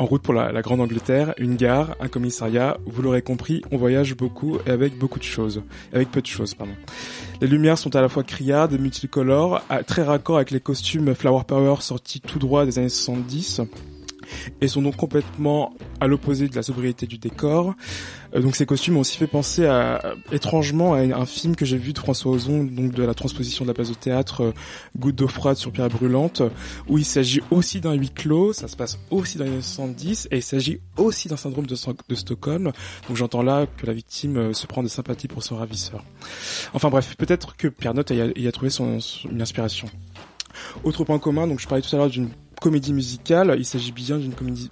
en 0.00 0.06
route 0.06 0.22
pour 0.22 0.32
la, 0.32 0.62
Grande 0.62 0.80
Angleterre, 0.80 1.34
une 1.36 1.56
gare, 1.56 1.94
un 2.00 2.08
commissariat. 2.08 2.78
Vous 2.86 3.02
l'aurez 3.02 3.20
compris, 3.20 3.62
on 3.70 3.76
voyage 3.76 4.16
beaucoup 4.16 4.56
et 4.66 4.70
avec 4.70 4.98
beaucoup 4.98 5.18
de 5.18 5.24
choses, 5.24 5.62
avec 5.92 6.10
peu 6.10 6.22
de 6.22 6.26
choses, 6.26 6.54
pardon. 6.54 6.72
Les 7.42 7.46
lumières 7.46 7.76
sont 7.76 7.94
à 7.94 8.00
la 8.00 8.08
fois 8.08 8.22
criardes 8.22 8.78
multicolores, 8.80 9.62
très 9.86 10.02
raccord 10.02 10.36
avec 10.36 10.52
les 10.52 10.60
costumes 10.60 11.14
Flower 11.14 11.42
Power 11.46 11.76
sortis 11.80 12.20
tout 12.20 12.38
droit 12.38 12.64
des 12.64 12.78
années 12.78 12.88
70 12.88 13.60
et 14.60 14.68
sont 14.68 14.82
donc 14.82 14.96
complètement 14.96 15.74
à 16.00 16.06
l'opposé 16.06 16.48
de 16.48 16.56
la 16.56 16.62
sobriété 16.62 17.06
du 17.06 17.18
décor. 17.18 17.74
Euh, 18.34 18.40
donc 18.40 18.56
ces 18.56 18.66
costumes 18.66 18.96
ont 18.96 19.00
aussi 19.00 19.16
fait 19.16 19.26
penser 19.26 19.66
à, 19.66 20.14
étrangement 20.32 20.94
à 20.94 20.98
un 20.98 21.26
film 21.26 21.56
que 21.56 21.64
j'ai 21.64 21.78
vu 21.78 21.92
de 21.92 21.98
François 21.98 22.32
Ozon, 22.32 22.64
donc 22.64 22.92
de 22.92 23.02
la 23.02 23.14
transposition 23.14 23.64
de 23.64 23.70
la 23.70 23.74
place 23.74 23.88
de 23.88 23.94
théâtre 23.94 24.42
euh, 24.42 24.52
Goutte 24.98 25.16
d'eau 25.16 25.28
froide 25.28 25.56
sur 25.56 25.72
pierre 25.72 25.88
brûlante, 25.88 26.42
où 26.88 26.98
il 26.98 27.04
s'agit 27.04 27.40
aussi 27.50 27.80
d'un 27.80 27.94
huis 27.94 28.10
clos, 28.10 28.52
ça 28.52 28.68
se 28.68 28.76
passe 28.76 28.98
aussi 29.10 29.38
dans 29.38 29.44
les 29.44 29.52
années 29.52 29.62
70, 29.62 30.28
et 30.30 30.36
il 30.36 30.42
s'agit 30.42 30.80
aussi 30.96 31.28
d'un 31.28 31.36
syndrome 31.36 31.66
de, 31.66 31.74
Stockholm. 32.14 32.72
Donc 33.08 33.16
j'entends 33.16 33.42
là 33.42 33.66
que 33.66 33.86
la 33.86 33.92
victime 33.92 34.36
euh, 34.36 34.52
se 34.52 34.66
prend 34.66 34.82
de 34.82 34.88
sympathie 34.88 35.28
pour 35.28 35.42
son 35.42 35.56
ravisseur. 35.56 36.04
Enfin 36.72 36.90
bref, 36.90 37.16
peut-être 37.16 37.56
que 37.56 37.68
Pierre 37.68 37.94
Note 37.94 38.10
y 38.10 38.46
a, 38.46 38.52
trouvé 38.52 38.70
son, 38.70 38.98
une 39.30 39.42
inspiration. 39.42 39.88
Autre 40.84 41.04
point 41.04 41.18
commun, 41.18 41.46
donc 41.46 41.60
je 41.60 41.68
parlais 41.68 41.82
tout 41.82 41.94
à 41.94 41.98
l'heure 41.98 42.10
d'une 42.10 42.30
comédie 42.60 42.92
musicale. 42.92 43.56
Il 43.58 43.64
s'agit 43.64 43.92
bien 43.92 44.18
d'une 44.18 44.34
comédie, 44.34 44.70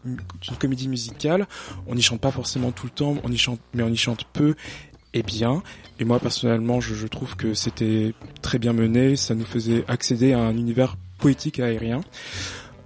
comédie 0.59 0.89
musicale. 0.89 1.47
On 1.87 1.95
n'y 1.95 2.03
chante 2.03 2.21
pas 2.21 2.31
forcément 2.31 2.71
tout 2.71 2.87
le 2.87 2.93
temps, 2.93 3.17
on 3.25 3.33
y 3.33 3.39
chante, 3.39 3.61
mais 3.75 3.83
on 3.83 3.89
y 3.89 3.97
chante 3.97 4.25
peu 4.33 4.55
et 5.15 5.23
bien. 5.23 5.63
Et 5.99 6.05
moi 6.05 6.21
personnellement, 6.21 6.81
je, 6.81 7.07
trouve 7.07 7.37
que 7.37 7.55
c'était 7.55 8.15
très 8.43 8.59
bien 8.59 8.73
mené. 8.73 9.17
Ça 9.17 9.35
nous 9.35 9.45
faisait 9.45 9.85
accéder 9.89 10.33
à 10.33 10.41
un 10.41 10.57
univers 10.57 10.97
poétique 11.19 11.59
aérien. 11.59 12.01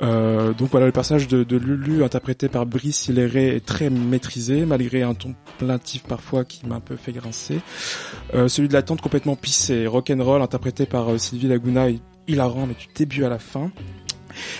Euh, 0.03 0.53
donc 0.53 0.71
voilà, 0.71 0.87
le 0.87 0.93
personnage 0.93 1.29
de, 1.29 1.57
Lulu 1.57 2.03
interprété 2.03 2.49
par 2.49 2.67
Brice 2.67 3.07
Hilleret 3.07 3.57
est 3.57 3.65
très 3.65 3.89
maîtrisé, 3.89 4.67
malgré 4.67 5.03
un 5.03 5.15
ton 5.15 5.35
plaintif 5.59 6.03
parfois 6.03 6.45
qui 6.45 6.67
m'a 6.67 6.77
un 6.77 6.81
peu 6.81 6.97
fait 6.97 7.13
grincer. 7.13 7.61
Euh, 8.35 8.49
celui 8.49 8.69
de 8.69 8.73
la 8.73 8.83
tante 8.83 9.01
complètement 9.01 9.37
pissée, 9.37 9.87
rock'n'roll, 9.87 10.43
interprété 10.43 10.87
par 10.87 11.11
euh, 11.11 11.19
Sylvie 11.19 11.47
Laguna, 11.47 11.87
hilarant 12.27 12.67
mais 12.67 12.75
du 12.75 12.89
début 12.95 13.25
à 13.25 13.29
la 13.29 13.39
fin. 13.39 13.71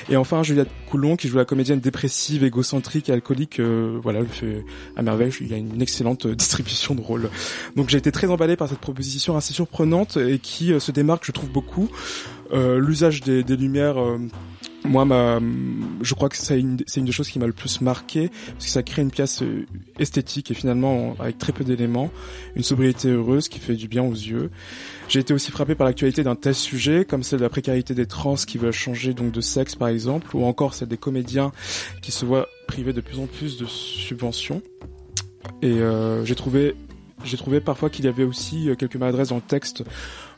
Et 0.09 0.17
enfin 0.17 0.43
Juliette 0.43 0.71
Coulon 0.89 1.17
qui 1.17 1.29
joue 1.29 1.37
la 1.37 1.45
comédienne 1.45 1.81
dépressive, 1.81 2.45
égocentrique 2.45 3.09
et 3.09 3.13
alcoolique. 3.13 3.61
Euh, 3.61 3.99
voilà, 4.03 4.21
le 4.21 4.27
fait 4.27 4.65
à 4.97 5.03
merveille. 5.03 5.33
Il 5.41 5.53
a 5.55 5.57
une 5.57 5.83
excellente 5.83 6.27
distribution 6.27 6.95
de 6.95 7.01
rôles. 7.01 7.31
Donc 7.77 7.89
j'ai 7.89 7.99
été 7.99 8.13
très 8.13 8.27
emballé 8.27 8.57
par 8.57 8.69
cette 8.69 8.81
proposition 8.81 9.37
assez 9.37 9.53
surprenante 9.53 10.17
et 10.17 10.39
qui 10.39 10.73
se 10.79 10.93
démarque, 10.93 11.25
je 11.25 11.33
trouve 11.33 11.51
beaucoup. 11.51 11.89
L'usage 12.53 13.23
des, 13.23 13.43
des 13.43 13.57
lumières 13.57 13.97
moi, 14.85 15.05
ma, 15.05 15.41
je 16.01 16.15
crois 16.15 16.29
que 16.29 16.37
c'est 16.37 16.59
une, 16.59 16.79
une 16.97 17.05
des 17.05 17.13
choses 17.13 17.29
qui 17.29 17.39
m'a 17.39 17.47
le 17.47 17.53
plus 17.53 17.81
marqué, 17.81 18.31
parce 18.53 18.67
que 18.67 18.71
ça 18.71 18.83
crée 18.83 19.03
une 19.03 19.11
pièce 19.11 19.43
euh, 19.43 19.67
esthétique 19.99 20.51
et 20.51 20.55
finalement 20.55 21.15
avec 21.19 21.39
très 21.39 21.53
peu 21.53 21.65
d'éléments, 21.65 22.11
une 22.57 22.63
sobriété 22.63 23.09
heureuse 23.09 23.49
qui 23.49 23.59
fait 23.59 23.75
du 23.75 23.89
bien 23.89 24.03
aux 24.03 24.13
yeux. 24.13 24.51
J'ai 25.09 25.21
été 25.21 25.35
aussi 25.35 25.51
frappé 25.51 25.75
par 25.75 25.87
l'actualité 25.87 26.25
d'un 26.25 26.35
tel 26.35 26.55
sujet, 26.55 27.05
comme 27.05 27.23
celle 27.23 27.39
de 27.39 27.45
la 27.45 27.51
précarité 27.51 27.95
des 27.95 28.07
trans 28.07 28.35
qui 28.35 28.59
veulent 28.59 28.73
changer 28.73 29.15
donc 29.15 29.31
de 29.33 29.41
sexe 29.41 29.75
par 29.75 29.89
exemple, 29.89 30.35
ou 30.35 30.45
encore 30.45 30.75
celle 30.75 30.89
des 30.89 30.97
comédiens 30.97 31.53
qui 32.01 32.13
se 32.13 32.25
voient 32.25 32.49
privés 32.67 32.93
de 32.93 33.01
plus 33.01 33.19
en 33.19 33.27
plus 33.27 33.59
de 33.59 33.67
subventions. 33.67 34.63
Et 35.61 35.73
euh, 35.73 36.25
j'ai 36.25 36.35
trouvé, 36.35 36.75
j'ai 37.25 37.37
trouvé 37.37 37.61
parfois 37.61 37.91
qu'il 37.91 38.05
y 38.05 38.09
avait 38.09 38.25
aussi 38.25 38.69
euh, 38.69 38.75
quelques 38.75 38.97
maladresses 38.97 39.29
dans 39.29 39.37
le 39.37 39.43
texte 39.43 39.85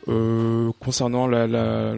euh, 0.09 0.71
concernant 0.81 1.27
la, 1.27 1.47
la 1.47 1.95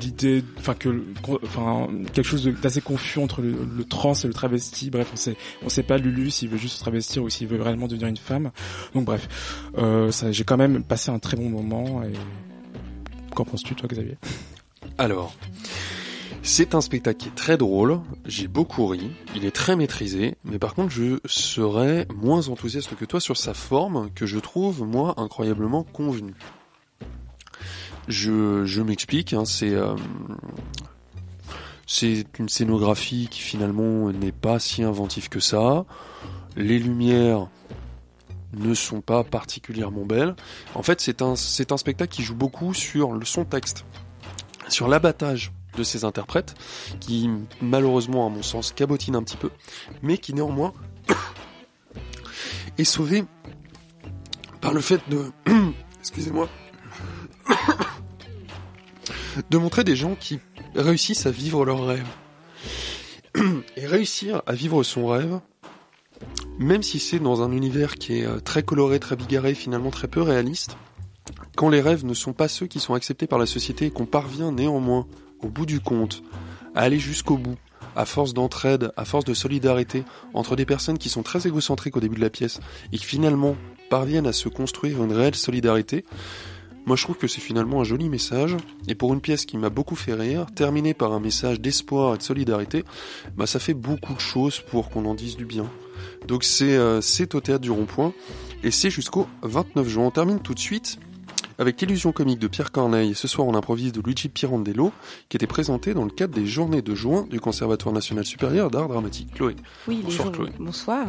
l'idée, 0.00 0.44
enfin 0.58 0.74
que, 0.74 1.02
enfin 1.42 1.88
quelque 2.12 2.26
chose 2.26 2.44
d'assez 2.62 2.80
confus 2.80 3.18
entre 3.18 3.42
le, 3.42 3.84
trans 3.84 4.14
et 4.14 4.26
le 4.26 4.32
travesti. 4.32 4.90
Bref, 4.90 5.08
on 5.12 5.16
sait, 5.16 5.36
on 5.64 5.68
sait 5.68 5.82
pas 5.82 5.98
Lulu 5.98 6.30
s'il 6.30 6.48
veut 6.48 6.58
juste 6.58 6.76
se 6.76 6.80
travestir 6.80 7.22
ou 7.22 7.30
s'il 7.30 7.48
veut 7.48 7.60
réellement 7.60 7.88
devenir 7.88 8.08
une 8.08 8.16
femme. 8.16 8.50
Donc 8.94 9.04
bref, 9.04 9.28
euh, 9.76 10.10
j'ai 10.30 10.44
quand 10.44 10.56
même 10.56 10.82
passé 10.82 11.10
un 11.10 11.18
très 11.18 11.36
bon 11.36 11.48
moment. 11.48 12.02
Et 12.02 12.12
qu'en 13.34 13.44
penses-tu, 13.44 13.74
toi, 13.74 13.88
Xavier? 13.88 14.16
Alors. 14.98 15.34
C'est 16.42 16.74
un 16.74 16.80
spectacle 16.80 17.18
qui 17.18 17.28
est 17.28 17.34
très 17.34 17.58
drôle, 17.58 18.00
j'ai 18.24 18.48
beaucoup 18.48 18.86
ri, 18.86 19.10
il 19.34 19.44
est 19.44 19.50
très 19.50 19.76
maîtrisé, 19.76 20.36
mais 20.44 20.58
par 20.58 20.74
contre 20.74 20.90
je 20.90 21.18
serais 21.26 22.06
moins 22.14 22.48
enthousiaste 22.48 22.94
que 22.94 23.04
toi 23.04 23.20
sur 23.20 23.36
sa 23.36 23.52
forme 23.52 24.08
que 24.14 24.24
je 24.24 24.38
trouve 24.38 24.82
moi 24.82 25.14
incroyablement 25.18 25.82
convenue. 25.82 26.36
Je, 28.08 28.80
m'explique, 28.80 29.34
hein, 29.34 29.44
c'est 29.44 29.74
euh, 29.74 29.94
c'est 31.86 32.24
une 32.38 32.48
scénographie 32.48 33.28
qui 33.30 33.40
finalement 33.40 34.10
n'est 34.10 34.32
pas 34.32 34.58
si 34.58 34.82
inventive 34.82 35.28
que 35.28 35.40
ça. 35.40 35.84
Les 36.56 36.78
lumières 36.78 37.48
ne 38.54 38.72
sont 38.72 39.02
pas 39.02 39.24
particulièrement 39.24 40.06
belles. 40.06 40.34
En 40.74 40.82
fait, 40.82 41.02
c'est 41.02 41.20
un 41.20 41.36
c'est 41.36 41.70
un 41.70 41.76
spectacle 41.76 42.14
qui 42.14 42.22
joue 42.22 42.34
beaucoup 42.34 42.72
sur 42.72 43.12
le 43.12 43.26
son 43.26 43.44
texte, 43.44 43.84
sur 44.68 44.88
l'abattage 44.88 45.52
de 45.76 45.82
ses 45.82 46.04
interprètes, 46.04 46.54
qui 47.00 47.28
malheureusement 47.60 48.26
à 48.26 48.30
mon 48.30 48.42
sens 48.42 48.72
cabotine 48.72 49.16
un 49.16 49.22
petit 49.22 49.36
peu, 49.36 49.50
mais 50.02 50.16
qui 50.16 50.32
néanmoins 50.32 50.72
est 52.78 52.84
sauvé 52.84 53.24
par 54.62 54.72
le 54.72 54.80
fait 54.80 55.00
de 55.10 55.30
excusez-moi 56.00 56.48
de 59.50 59.58
montrer 59.58 59.84
des 59.84 59.96
gens 59.96 60.14
qui 60.14 60.40
réussissent 60.74 61.26
à 61.26 61.30
vivre 61.30 61.64
leur 61.64 61.86
rêve. 61.86 62.06
Et 63.76 63.86
réussir 63.86 64.42
à 64.46 64.52
vivre 64.52 64.82
son 64.82 65.06
rêve, 65.06 65.40
même 66.58 66.82
si 66.82 66.98
c'est 66.98 67.18
dans 67.18 67.42
un 67.42 67.52
univers 67.52 67.94
qui 67.94 68.18
est 68.18 68.26
euh, 68.26 68.40
très 68.40 68.62
coloré, 68.62 68.98
très 68.98 69.16
bigarré, 69.16 69.54
finalement 69.54 69.90
très 69.90 70.08
peu 70.08 70.22
réaliste, 70.22 70.76
quand 71.56 71.68
les 71.68 71.80
rêves 71.80 72.04
ne 72.04 72.14
sont 72.14 72.32
pas 72.32 72.48
ceux 72.48 72.66
qui 72.66 72.80
sont 72.80 72.94
acceptés 72.94 73.26
par 73.26 73.38
la 73.38 73.46
société 73.46 73.86
et 73.86 73.90
qu'on 73.90 74.06
parvient 74.06 74.52
néanmoins, 74.52 75.06
au 75.40 75.48
bout 75.48 75.66
du 75.66 75.80
compte, 75.80 76.22
à 76.74 76.82
aller 76.82 76.98
jusqu'au 76.98 77.36
bout, 77.36 77.56
à 77.96 78.04
force 78.04 78.34
d'entraide, 78.34 78.92
à 78.96 79.04
force 79.04 79.24
de 79.24 79.34
solidarité 79.34 80.04
entre 80.34 80.56
des 80.56 80.64
personnes 80.64 80.98
qui 80.98 81.08
sont 81.08 81.22
très 81.22 81.46
égocentriques 81.46 81.96
au 81.96 82.00
début 82.00 82.16
de 82.16 82.20
la 82.20 82.30
pièce 82.30 82.60
et 82.92 82.98
qui 82.98 83.04
finalement 83.04 83.56
parviennent 83.90 84.26
à 84.26 84.32
se 84.32 84.48
construire 84.48 85.02
une 85.02 85.12
réelle 85.12 85.34
solidarité, 85.34 86.04
moi 86.88 86.96
je 86.96 87.02
trouve 87.02 87.18
que 87.18 87.28
c'est 87.28 87.42
finalement 87.42 87.82
un 87.82 87.84
joli 87.84 88.08
message, 88.08 88.56
et 88.88 88.94
pour 88.94 89.12
une 89.12 89.20
pièce 89.20 89.44
qui 89.44 89.58
m'a 89.58 89.68
beaucoup 89.68 89.94
fait 89.94 90.14
rire, 90.14 90.46
terminée 90.54 90.94
par 90.94 91.12
un 91.12 91.20
message 91.20 91.60
d'espoir 91.60 92.14
et 92.14 92.18
de 92.18 92.22
solidarité, 92.22 92.82
bah 93.36 93.46
ça 93.46 93.58
fait 93.58 93.74
beaucoup 93.74 94.14
de 94.14 94.20
choses 94.20 94.60
pour 94.60 94.88
qu'on 94.88 95.04
en 95.04 95.14
dise 95.14 95.36
du 95.36 95.44
bien. 95.44 95.70
Donc 96.26 96.44
c'est 96.44 96.76
euh, 96.78 97.00
au 97.34 97.40
théâtre 97.40 97.60
du 97.60 97.70
rond-point, 97.70 98.14
et 98.62 98.70
c'est 98.70 98.88
jusqu'au 98.88 99.26
29 99.42 99.86
juin. 99.86 100.04
On 100.04 100.10
termine 100.10 100.40
tout 100.40 100.54
de 100.54 100.58
suite 100.58 100.98
avec 101.58 101.80
l'illusion 101.80 102.12
comique 102.12 102.38
de 102.38 102.46
Pierre 102.46 102.70
Corneille. 102.70 103.14
Ce 103.14 103.26
soir, 103.26 103.46
on 103.46 103.54
improvise 103.54 103.92
de 103.92 104.00
Luigi 104.00 104.28
Pirandello, 104.28 104.92
qui 105.28 105.36
était 105.36 105.48
présenté 105.48 105.92
dans 105.92 106.04
le 106.04 106.10
cadre 106.10 106.34
des 106.34 106.46
journées 106.46 106.82
de 106.82 106.94
juin 106.94 107.26
du 107.28 107.40
Conservatoire 107.40 107.92
national 107.92 108.24
supérieur 108.24 108.70
d'art 108.70 108.88
dramatique. 108.88 109.34
Chloé. 109.34 109.56
Oui, 109.88 110.00
bonsoir, 110.04 110.30
Chloé. 110.30 110.50
Bonsoir. 110.58 111.06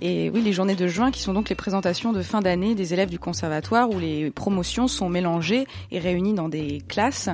Et 0.00 0.30
oui, 0.30 0.40
les 0.42 0.52
journées 0.52 0.76
de 0.76 0.86
juin 0.86 1.10
qui 1.10 1.20
sont 1.20 1.32
donc 1.32 1.48
les 1.48 1.56
présentations 1.56 2.12
de 2.12 2.22
fin 2.22 2.40
d'année 2.40 2.76
des 2.76 2.94
élèves 2.94 3.10
du 3.10 3.18
conservatoire 3.18 3.90
où 3.90 3.98
les 3.98 4.30
promotions 4.30 4.86
sont 4.86 5.08
mélangées 5.08 5.66
et 5.90 5.98
réunies 5.98 6.34
dans 6.34 6.48
des 6.48 6.82
classes. 6.86 7.28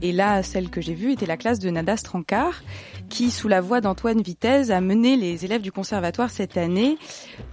Et 0.00 0.12
là, 0.12 0.42
celle 0.42 0.70
que 0.70 0.80
j'ai 0.80 0.94
vue 0.94 1.12
était 1.12 1.26
la 1.26 1.36
classe 1.36 1.58
de 1.58 1.68
Nada 1.68 1.96
Strankar 1.96 2.62
qui, 3.08 3.30
sous 3.30 3.48
la 3.48 3.60
voix 3.60 3.80
d'Antoine 3.80 4.20
Vitesse, 4.20 4.70
a 4.70 4.80
mené 4.80 5.16
les 5.16 5.44
élèves 5.44 5.62
du 5.62 5.70
conservatoire 5.70 6.30
cette 6.30 6.56
année 6.56 6.98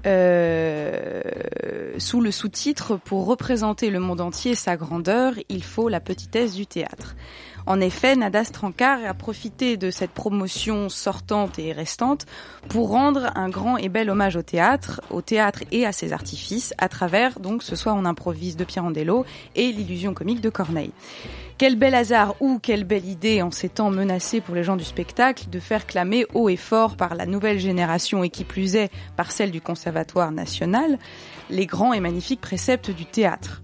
euh, 0.05 1.21
sous 1.97 2.21
le 2.21 2.31
sous-titre 2.31 2.97
Pour 2.97 3.25
représenter 3.25 3.89
le 3.89 3.99
monde 3.99 4.21
entier 4.21 4.52
sa 4.55 4.77
grandeur, 4.77 5.33
il 5.49 5.63
faut 5.63 5.89
la 5.89 5.99
petitesse 5.99 6.53
du 6.53 6.65
théâtre. 6.65 7.15
En 7.65 7.79
effet, 7.79 8.15
Nada 8.15 8.43
a 9.07 9.13
profité 9.13 9.77
de 9.77 9.89
cette 9.89 10.11
promotion 10.11 10.89
sortante 10.89 11.59
et 11.59 11.71
restante 11.71 12.25
pour 12.67 12.89
rendre 12.89 13.31
un 13.35 13.49
grand 13.49 13.77
et 13.77 13.87
bel 13.87 14.09
hommage 14.09 14.35
au 14.35 14.41
théâtre, 14.41 15.01
au 15.09 15.21
théâtre 15.21 15.63
et 15.71 15.85
à 15.85 15.93
ses 15.93 16.11
artifices, 16.11 16.73
à 16.77 16.89
travers 16.89 17.39
donc 17.39 17.63
ce 17.63 17.77
soir 17.77 17.95
on 17.97 18.03
improvise 18.03 18.57
de 18.57 18.65
Pirandello 18.65 19.25
et 19.55 19.71
l'illusion 19.71 20.13
comique 20.13 20.41
de 20.41 20.49
Corneille. 20.49 20.91
Quel 21.57 21.77
bel 21.77 21.95
hasard 21.95 22.35
ou 22.41 22.59
quelle 22.59 22.83
belle 22.83 23.05
idée 23.05 23.41
en 23.41 23.51
ces 23.51 23.69
temps 23.69 23.91
menacés 23.91 24.41
pour 24.41 24.55
les 24.55 24.63
gens 24.63 24.75
du 24.75 24.83
spectacle 24.83 25.49
de 25.49 25.59
faire 25.59 25.85
clamer 25.85 26.25
haut 26.33 26.49
et 26.49 26.57
fort 26.57 26.97
par 26.97 27.15
la 27.15 27.25
nouvelle 27.25 27.59
génération 27.59 28.23
et 28.23 28.29
qui 28.29 28.43
plus 28.43 28.75
est 28.75 28.91
par 29.15 29.31
celle 29.31 29.51
du 29.51 29.61
Conservatoire 29.61 30.31
national 30.31 30.97
les 31.49 31.65
grands 31.65 31.93
et 31.93 31.99
magnifiques 31.99 32.41
préceptes 32.41 32.91
du 32.91 33.05
théâtre. 33.05 33.61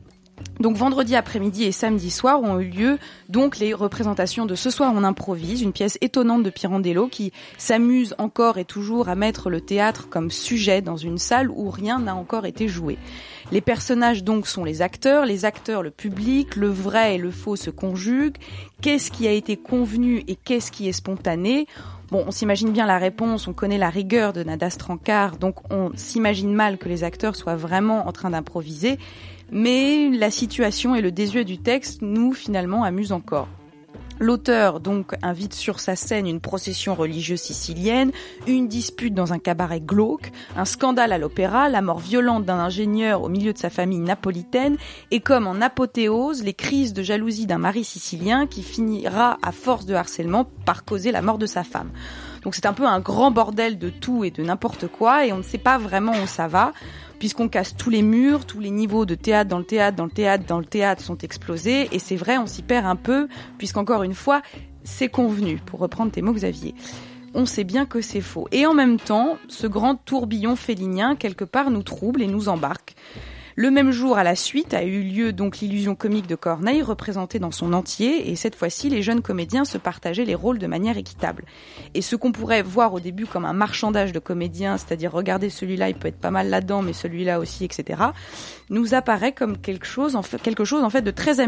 Donc 0.59 0.75
vendredi 0.75 1.15
après-midi 1.15 1.63
et 1.63 1.71
samedi 1.71 2.11
soir 2.11 2.41
ont 2.41 2.59
eu 2.59 2.65
lieu 2.65 2.99
donc 3.29 3.59
les 3.59 3.73
représentations 3.73 4.45
de 4.45 4.55
Ce 4.55 4.69
soir 4.69 4.91
on 4.95 5.03
improvise, 5.03 5.61
une 5.61 5.71
pièce 5.71 5.97
étonnante 6.01 6.43
de 6.43 6.49
Pirandello 6.49 7.07
qui 7.07 7.31
s'amuse 7.57 8.13
encore 8.17 8.57
et 8.57 8.65
toujours 8.65 9.07
à 9.07 9.15
mettre 9.15 9.49
le 9.49 9.61
théâtre 9.61 10.09
comme 10.09 10.31
sujet 10.31 10.81
dans 10.81 10.97
une 10.97 11.17
salle 11.17 11.49
où 11.49 11.69
rien 11.69 11.99
n'a 11.99 12.15
encore 12.15 12.45
été 12.45 12.67
joué. 12.67 12.97
Les 13.51 13.61
personnages 13.61 14.23
donc 14.23 14.47
sont 14.47 14.63
les 14.63 14.81
acteurs, 14.81 15.25
les 15.25 15.45
acteurs 15.45 15.81
le 15.81 15.91
public, 15.91 16.55
le 16.55 16.67
vrai 16.67 17.15
et 17.15 17.17
le 17.17 17.31
faux 17.31 17.55
se 17.55 17.69
conjuguent. 17.69 18.37
Qu'est-ce 18.81 19.11
qui 19.11 19.27
a 19.27 19.31
été 19.31 19.57
convenu 19.57 20.23
et 20.27 20.35
qu'est-ce 20.35 20.71
qui 20.71 20.87
est 20.87 20.93
spontané? 20.93 21.67
Bon, 22.11 22.23
on 22.27 22.31
s'imagine 22.31 22.71
bien 22.71 22.87
la 22.87 22.97
réponse, 22.97 23.47
on 23.47 23.53
connaît 23.53 23.77
la 23.77 23.89
rigueur 23.89 24.33
de 24.33 24.43
Nada 24.43 24.71
Strankar, 24.71 25.37
donc 25.37 25.57
on 25.71 25.91
s'imagine 25.95 26.53
mal 26.53 26.79
que 26.79 26.89
les 26.89 27.03
acteurs 27.03 27.35
soient 27.35 27.55
vraiment 27.55 28.07
en 28.07 28.11
train 28.11 28.31
d'improviser, 28.31 28.97
mais 29.51 30.09
la 30.09 30.31
situation 30.31 30.95
et 30.95 31.01
le 31.01 31.11
désuet 31.11 31.45
du 31.45 31.57
texte 31.57 32.01
nous 32.01 32.33
finalement 32.33 32.83
amusent 32.83 33.11
encore. 33.11 33.47
L'auteur 34.21 34.81
donc 34.81 35.15
invite 35.21 35.53
sur 35.53 35.79
sa 35.79 35.95
scène 35.95 36.27
une 36.27 36.41
procession 36.41 36.93
religieuse 36.93 37.39
sicilienne, 37.39 38.11
une 38.47 38.67
dispute 38.67 39.13
dans 39.13 39.31
un 39.31 39.39
cabaret 39.39 39.79
glauque, 39.79 40.33
un 40.57 40.65
scandale 40.65 41.13
à 41.13 41.17
l'opéra, 41.17 41.69
la 41.69 41.81
mort 41.81 41.99
violente 41.99 42.43
d'un 42.43 42.59
ingénieur 42.59 43.23
au 43.23 43.29
milieu 43.29 43.53
de 43.53 43.57
sa 43.57 43.69
famille 43.69 43.99
napolitaine, 43.99 44.75
et 45.11 45.21
comme 45.21 45.47
en 45.47 45.61
apothéose, 45.61 46.43
les 46.43 46.53
crises 46.53 46.91
de 46.91 47.01
jalousie 47.01 47.47
d'un 47.47 47.59
mari 47.59 47.85
sicilien 47.85 48.45
qui 48.45 48.61
finira 48.61 49.37
à 49.41 49.53
force 49.53 49.85
de 49.85 49.95
harcèlement 49.95 50.45
par 50.65 50.83
causer 50.83 51.13
la 51.13 51.21
mort 51.21 51.37
de 51.37 51.45
sa 51.45 51.63
femme. 51.63 51.91
Donc 52.43 52.55
c'est 52.55 52.65
un 52.65 52.73
peu 52.73 52.85
un 52.85 52.99
grand 52.99 53.31
bordel 53.31 53.77
de 53.77 53.89
tout 53.89 54.25
et 54.25 54.31
de 54.31 54.43
n'importe 54.43 54.87
quoi, 54.87 55.25
et 55.25 55.31
on 55.31 55.37
ne 55.37 55.43
sait 55.43 55.57
pas 55.57 55.77
vraiment 55.77 56.13
où 56.21 56.27
ça 56.27 56.49
va 56.49 56.73
puisqu'on 57.19 57.49
casse 57.49 57.75
tous 57.75 57.89
les 57.89 58.01
murs, 58.01 58.45
tous 58.45 58.59
les 58.59 58.71
niveaux 58.71 59.05
de 59.05 59.15
théâtre 59.15 59.49
dans 59.49 59.59
le 59.59 59.65
théâtre, 59.65 59.95
dans 59.97 60.05
le 60.05 60.11
théâtre, 60.11 60.45
dans 60.47 60.59
le 60.59 60.65
théâtre 60.65 61.03
sont 61.03 61.17
explosés, 61.17 61.89
et 61.91 61.99
c'est 61.99 62.15
vrai, 62.15 62.37
on 62.37 62.47
s'y 62.47 62.61
perd 62.61 62.85
un 62.85 62.95
peu, 62.95 63.27
puisqu'encore 63.57 64.03
une 64.03 64.13
fois, 64.13 64.41
c'est 64.83 65.09
convenu, 65.09 65.57
pour 65.57 65.79
reprendre 65.79 66.11
tes 66.11 66.21
mots 66.21 66.33
Xavier. 66.33 66.73
On 67.33 67.45
sait 67.45 67.63
bien 67.63 67.85
que 67.85 68.01
c'est 68.01 68.21
faux. 68.21 68.47
Et 68.51 68.65
en 68.65 68.73
même 68.73 68.97
temps, 68.97 69.37
ce 69.47 69.67
grand 69.67 69.95
tourbillon 69.95 70.55
félinien, 70.55 71.15
quelque 71.15 71.45
part, 71.45 71.69
nous 71.69 71.83
trouble 71.83 72.23
et 72.23 72.27
nous 72.27 72.49
embarque. 72.49 72.95
Le 73.61 73.71
même 73.71 73.91
jour, 73.91 74.17
à 74.17 74.23
la 74.23 74.37
suite, 74.37 74.73
a 74.73 74.85
eu 74.85 75.01
lieu 75.01 75.33
donc 75.33 75.57
l'illusion 75.57 75.93
comique 75.93 76.27
de 76.27 76.35
Corneille, 76.35 76.81
représentée 76.81 77.39
dans 77.39 77.51
son 77.51 77.73
entier, 77.73 78.31
et 78.31 78.37
cette 78.37 78.55
fois-ci, 78.55 78.87
les 78.87 79.01
jeunes 79.01 79.21
comédiens 79.21 79.65
se 79.65 79.77
partageaient 79.77 80.23
les 80.23 80.33
rôles 80.33 80.59
de 80.59 80.65
manière 80.65 80.97
équitable. 80.97 81.43
Et 81.93 82.01
ce 82.01 82.15
qu'on 82.15 82.31
pourrait 82.31 82.61
voir 82.61 82.93
au 82.93 83.01
début 83.01 83.25
comme 83.25 83.43
un 83.43 83.51
marchandage 83.51 84.13
de 84.13 84.19
comédiens, 84.19 84.77
c'est-à-dire 84.77 85.11
regarder 85.11 85.49
celui-là, 85.49 85.89
il 85.89 85.95
peut 85.95 86.07
être 86.07 86.21
pas 86.21 86.31
mal 86.31 86.49
là-dedans, 86.49 86.81
mais 86.81 86.93
celui-là 86.93 87.37
aussi, 87.37 87.65
etc., 87.65 88.01
nous 88.69 88.93
apparaît 88.93 89.33
comme 89.33 89.57
quelque 89.57 89.85
chose, 89.85 90.15
en 90.15 90.21
fait, 90.21 90.41
quelque 90.41 90.63
chose 90.63 90.85
en 90.85 90.89
fait 90.89 91.01
de 91.01 91.11
très, 91.11 91.45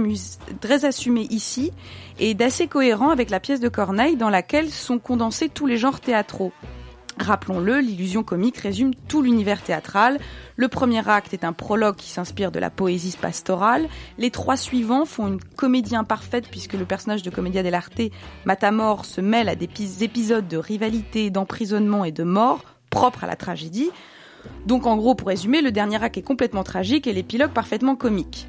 très 0.60 0.84
assumé 0.84 1.28
ici 1.30 1.72
et 2.20 2.34
d'assez 2.34 2.68
cohérent 2.68 3.12
avec 3.12 3.30
la 3.30 3.40
pièce 3.40 3.62
de 3.62 3.70
Corneille 3.70 4.18
dans 4.18 4.30
laquelle 4.30 4.70
sont 4.70 5.00
condensés 5.00 5.48
tous 5.48 5.66
les 5.66 5.78
genres 5.78 6.02
théâtraux. 6.02 6.52
Rappelons-le, 7.22 7.80
l'illusion 7.80 8.24
comique 8.24 8.58
résume 8.58 8.96
tout 9.08 9.22
l'univers 9.22 9.62
théâtral. 9.62 10.20
Le 10.56 10.68
premier 10.68 11.08
acte 11.08 11.34
est 11.34 11.44
un 11.44 11.54
prologue 11.54 11.96
qui 11.96 12.10
s'inspire 12.10 12.52
de 12.52 12.58
la 12.58 12.72
poésie 12.72 13.16
pastorale. 13.20 13.88
Les 14.18 14.32
trois 14.32 14.58
suivants 14.58 15.06
font 15.06 15.28
une 15.28 15.40
comédie 15.40 15.96
imparfaite 15.96 16.48
puisque 16.50 16.74
le 16.74 16.86
personnage 16.86 17.22
de 17.22 17.30
Commedia 17.30 17.62
dell'arte, 17.62 18.02
Matamor, 18.46 19.06
se 19.06 19.22
mêle 19.22 19.50
à 19.50 19.56
des 19.56 19.70
épisodes 20.04 20.48
de 20.48 20.58
rivalité, 20.58 21.30
d'emprisonnement 21.30 22.06
et 22.06 22.12
de 22.12 22.24
mort 22.24 22.66
propres 22.90 23.24
à 23.24 23.28
la 23.28 23.36
tragédie. 23.36 23.92
Donc 24.66 24.88
en 24.88 24.98
gros, 24.98 25.14
pour 25.14 25.28
résumer, 25.28 25.62
le 25.62 25.72
dernier 25.72 26.04
acte 26.04 26.18
est 26.18 26.24
complètement 26.24 26.64
tragique 26.64 27.06
et 27.06 27.14
l'épilogue 27.14 27.52
parfaitement 27.52 27.96
comique. 27.96 28.48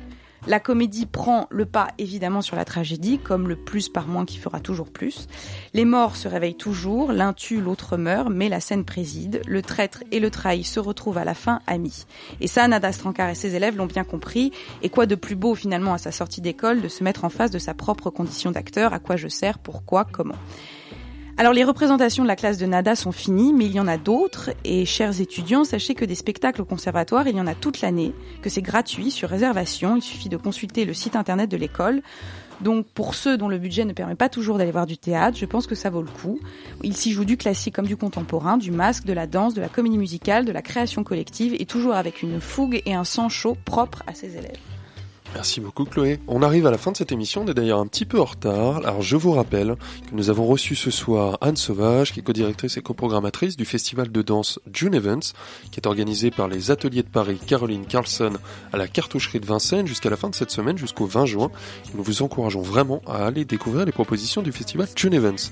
La 0.48 0.58
comédie 0.58 1.06
prend 1.06 1.46
le 1.50 1.66
pas 1.66 1.88
évidemment 1.98 2.42
sur 2.42 2.56
la 2.56 2.64
tragédie, 2.64 3.18
comme 3.18 3.48
le 3.48 3.54
plus 3.54 3.88
par 3.88 4.08
moins 4.08 4.24
qui 4.24 4.38
fera 4.38 4.58
toujours 4.58 4.90
plus. 4.90 5.28
Les 5.72 5.84
morts 5.84 6.16
se 6.16 6.26
réveillent 6.26 6.56
toujours, 6.56 7.12
l'un 7.12 7.32
tue, 7.32 7.60
l'autre 7.60 7.96
meurt, 7.96 8.28
mais 8.28 8.48
la 8.48 8.58
scène 8.58 8.84
préside. 8.84 9.40
Le 9.46 9.62
traître 9.62 10.02
et 10.10 10.18
le 10.18 10.30
trahi 10.30 10.64
se 10.64 10.80
retrouvent 10.80 11.18
à 11.18 11.24
la 11.24 11.34
fin 11.34 11.60
amis. 11.68 12.06
Et 12.40 12.48
ça, 12.48 12.66
Nada 12.66 12.90
Strankar 12.90 13.30
et 13.30 13.36
ses 13.36 13.54
élèves 13.54 13.76
l'ont 13.76 13.86
bien 13.86 14.04
compris. 14.04 14.50
Et 14.82 14.88
quoi 14.88 15.06
de 15.06 15.14
plus 15.14 15.36
beau 15.36 15.54
finalement 15.54 15.94
à 15.94 15.98
sa 15.98 16.10
sortie 16.10 16.40
d'école 16.40 16.82
de 16.82 16.88
se 16.88 17.04
mettre 17.04 17.24
en 17.24 17.30
face 17.30 17.52
de 17.52 17.60
sa 17.60 17.74
propre 17.74 18.10
condition 18.10 18.50
d'acteur, 18.50 18.92
à 18.92 18.98
quoi 18.98 19.16
je 19.16 19.28
sers, 19.28 19.58
pourquoi, 19.58 20.04
comment? 20.04 20.34
Alors 21.38 21.54
les 21.54 21.64
représentations 21.64 22.22
de 22.22 22.28
la 22.28 22.36
classe 22.36 22.58
de 22.58 22.66
Nada 22.66 22.94
sont 22.94 23.10
finies, 23.10 23.52
mais 23.54 23.64
il 23.64 23.72
y 23.72 23.80
en 23.80 23.88
a 23.88 23.96
d'autres. 23.96 24.50
Et 24.64 24.84
chers 24.84 25.20
étudiants, 25.20 25.64
sachez 25.64 25.94
que 25.94 26.04
des 26.04 26.14
spectacles 26.14 26.60
au 26.60 26.64
conservatoire, 26.64 27.26
il 27.26 27.36
y 27.36 27.40
en 27.40 27.46
a 27.46 27.54
toute 27.54 27.80
l'année, 27.80 28.12
que 28.42 28.50
c'est 28.50 28.62
gratuit, 28.62 29.10
sur 29.10 29.30
réservation. 29.30 29.96
Il 29.96 30.02
suffit 30.02 30.28
de 30.28 30.36
consulter 30.36 30.84
le 30.84 30.92
site 30.92 31.16
internet 31.16 31.50
de 31.50 31.56
l'école. 31.56 32.02
Donc 32.60 32.86
pour 32.86 33.14
ceux 33.14 33.36
dont 33.38 33.48
le 33.48 33.58
budget 33.58 33.84
ne 33.84 33.92
permet 33.92 34.14
pas 34.14 34.28
toujours 34.28 34.58
d'aller 34.58 34.70
voir 34.70 34.86
du 34.86 34.98
théâtre, 34.98 35.36
je 35.36 35.46
pense 35.46 35.66
que 35.66 35.74
ça 35.74 35.90
vaut 35.90 36.02
le 36.02 36.10
coup. 36.10 36.38
Il 36.84 36.96
s'y 36.96 37.12
joue 37.12 37.24
du 37.24 37.36
classique 37.36 37.74
comme 37.74 37.86
du 37.86 37.96
contemporain, 37.96 38.56
du 38.56 38.70
masque, 38.70 39.04
de 39.04 39.12
la 39.12 39.26
danse, 39.26 39.54
de 39.54 39.60
la 39.60 39.68
comédie 39.68 39.98
musicale, 39.98 40.44
de 40.44 40.52
la 40.52 40.62
création 40.62 41.02
collective, 41.02 41.56
et 41.58 41.64
toujours 41.64 41.94
avec 41.94 42.22
une 42.22 42.40
fougue 42.40 42.82
et 42.84 42.94
un 42.94 43.04
sang 43.04 43.28
chaud 43.28 43.56
propre 43.64 44.02
à 44.06 44.14
ses 44.14 44.36
élèves. 44.36 44.71
Merci 45.34 45.60
beaucoup 45.60 45.84
Chloé. 45.84 46.20
On 46.28 46.42
arrive 46.42 46.66
à 46.66 46.70
la 46.70 46.78
fin 46.78 46.92
de 46.92 46.96
cette 46.96 47.10
émission, 47.10 47.42
on 47.42 47.46
est 47.48 47.54
d'ailleurs 47.54 47.80
un 47.80 47.86
petit 47.86 48.04
peu 48.04 48.20
en 48.20 48.24
retard. 48.24 48.78
Alors 48.78 49.00
je 49.00 49.16
vous 49.16 49.32
rappelle 49.32 49.76
que 50.08 50.14
nous 50.14 50.28
avons 50.28 50.46
reçu 50.46 50.74
ce 50.74 50.90
soir 50.90 51.38
Anne 51.40 51.56
Sauvage, 51.56 52.12
qui 52.12 52.20
est 52.20 52.22
co-directrice 52.22 52.76
et 52.76 52.82
coprogrammatrice 52.82 53.56
du 53.56 53.64
festival 53.64 54.12
de 54.12 54.22
danse 54.22 54.60
June 54.72 54.94
Events, 54.94 55.32
qui 55.70 55.80
est 55.80 55.86
organisé 55.86 56.30
par 56.30 56.48
les 56.48 56.70
ateliers 56.70 57.02
de 57.02 57.08
Paris 57.08 57.38
Caroline 57.44 57.86
Carlson 57.86 58.34
à 58.72 58.76
la 58.76 58.88
cartoucherie 58.88 59.40
de 59.40 59.46
Vincennes 59.46 59.86
jusqu'à 59.86 60.10
la 60.10 60.16
fin 60.16 60.28
de 60.28 60.34
cette 60.34 60.50
semaine, 60.50 60.76
jusqu'au 60.76 61.06
20 61.06 61.24
juin. 61.26 61.50
Nous 61.94 62.02
vous 62.02 62.22
encourageons 62.22 62.62
vraiment 62.62 63.00
à 63.06 63.26
aller 63.26 63.44
découvrir 63.46 63.86
les 63.86 63.92
propositions 63.92 64.42
du 64.42 64.52
festival 64.52 64.86
June 64.94 65.14
Events. 65.14 65.50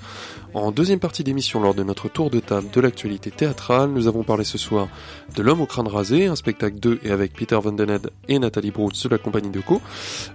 En 0.52 0.72
deuxième 0.72 0.98
partie 0.98 1.22
d'émission, 1.22 1.60
lors 1.60 1.74
de 1.74 1.84
notre 1.84 2.08
tour 2.08 2.28
de 2.28 2.40
table 2.40 2.70
de 2.72 2.80
l'actualité 2.80 3.30
théâtrale, 3.30 3.90
nous 3.90 4.08
avons 4.08 4.24
parlé 4.24 4.42
ce 4.42 4.58
soir 4.58 4.88
de 5.36 5.42
L'homme 5.42 5.60
au 5.60 5.66
crâne 5.66 5.86
rasé, 5.86 6.26
un 6.26 6.34
spectacle 6.34 6.80
2 6.80 6.98
et 7.04 7.12
avec 7.12 7.34
Peter 7.34 7.56
Van 7.62 7.70
Den 7.70 8.00
et 8.26 8.38
Nathalie 8.40 8.72
Brooks 8.72 9.00
de 9.04 9.08
la 9.10 9.18
compagnie 9.18 9.50
de 9.50 9.60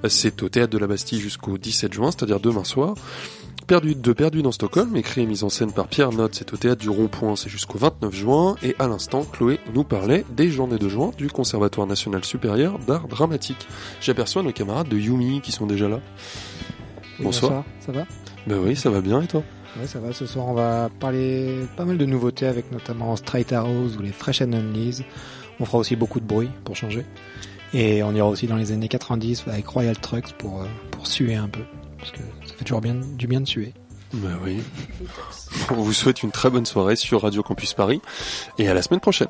c'est 0.08 0.42
au 0.42 0.48
théâtre 0.48 0.72
de 0.72 0.78
la 0.78 0.88
Bastille 0.88 1.20
jusqu'au 1.20 1.58
17 1.58 1.94
juin, 1.94 2.12
c'est-à-dire 2.12 2.40
demain 2.40 2.64
soir. 2.64 2.96
Perdu 3.68 3.96
de 3.96 4.14
Perdu 4.14 4.42
dans 4.42 4.54
Stockholm, 4.54 4.96
écrit 4.96 5.22
et 5.22 5.26
mis 5.26 5.44
en 5.44 5.50
scène 5.50 5.74
par 5.74 5.88
Pierre 5.88 6.12
Note, 6.12 6.36
c'est 6.36 6.54
au 6.54 6.58
théâtre 6.58 6.82
du 6.82 6.90
Rond-Point, 6.90 7.36
c'est 7.36 7.50
jusqu'au 7.50 7.78
29 7.78 8.16
juin. 8.16 8.56
Et 8.64 8.74
à 8.80 8.88
l'instant, 8.88 9.26
Chloé 9.26 9.60
nous 9.74 9.84
parlait 9.84 10.24
des 10.30 10.50
journées 10.50 10.78
de 10.78 10.88
juin 10.88 11.12
du 11.18 11.28
Conservatoire 11.28 11.88
national 11.88 12.24
supérieur 12.24 12.80
d'art 12.80 13.10
dramatique. 13.10 13.68
J'aperçois 14.00 14.44
nos 14.44 14.54
camarades 14.54 14.88
de 14.88 14.98
Yumi 14.98 15.42
qui 15.42 15.52
sont 15.52 15.66
déjà 15.66 15.90
là. 15.90 16.00
bonsoir. 17.20 17.66
Ça 17.80 17.92
va? 17.92 18.06
Ben 18.48 18.60
oui, 18.64 18.76
ça 18.78 18.90
va 18.90 19.02
bien 19.02 19.22
et 19.22 19.28
toi? 19.28 19.44
Oui, 19.80 19.88
ça 19.88 20.00
va. 20.00 20.14
Ce 20.14 20.26
soir, 20.26 20.48
on 20.48 20.54
va 20.54 20.90
parler 21.00 21.66
pas 21.76 21.86
mal 21.86 21.98
de 21.98 22.06
nouveautés 22.06 22.48
avec 22.48 22.72
notamment 22.72 23.16
Straight 23.16 23.52
Arrows 23.52 23.96
ou 23.98 24.02
les 24.02 24.12
Fresh 24.12 24.42
and. 24.42 24.52
On 25.60 25.66
fera 25.66 25.78
aussi 25.78 25.96
beaucoup 25.96 26.20
de 26.20 26.26
bruit 26.26 26.50
pour 26.64 26.76
changer. 26.76 27.06
Et 27.74 28.04
on 28.04 28.14
ira 28.14 28.28
aussi 28.28 28.48
dans 28.48 28.56
les 28.56 28.72
années 28.72 28.88
90 28.88 29.46
avec 29.48 29.68
Royal 29.68 29.98
Trucks 29.98 30.34
pour, 30.38 30.62
euh, 30.62 30.66
pour 30.92 31.08
suer 31.08 31.36
un 31.36 31.48
peu. 31.48 31.62
Parce 31.98 32.12
que 32.12 32.20
ça 32.46 32.54
fait 32.56 32.64
toujours 32.64 32.82
bien, 32.82 32.96
du 32.96 33.28
bien 33.28 33.42
de 33.42 33.48
suer. 33.48 33.74
Bah 34.14 34.30
oui. 34.44 34.62
On 35.72 35.76
vous 35.76 35.94
souhaite 35.94 36.24
une 36.24 36.32
très 36.32 36.50
bonne 36.50 36.66
soirée 36.66 36.96
sur 36.96 37.22
Radio 37.22 37.44
Campus 37.44 37.74
Paris 37.74 38.02
et 38.58 38.70
à 38.70 38.74
la 38.74 38.82
semaine 38.82 39.02
prochaine. 39.02 39.28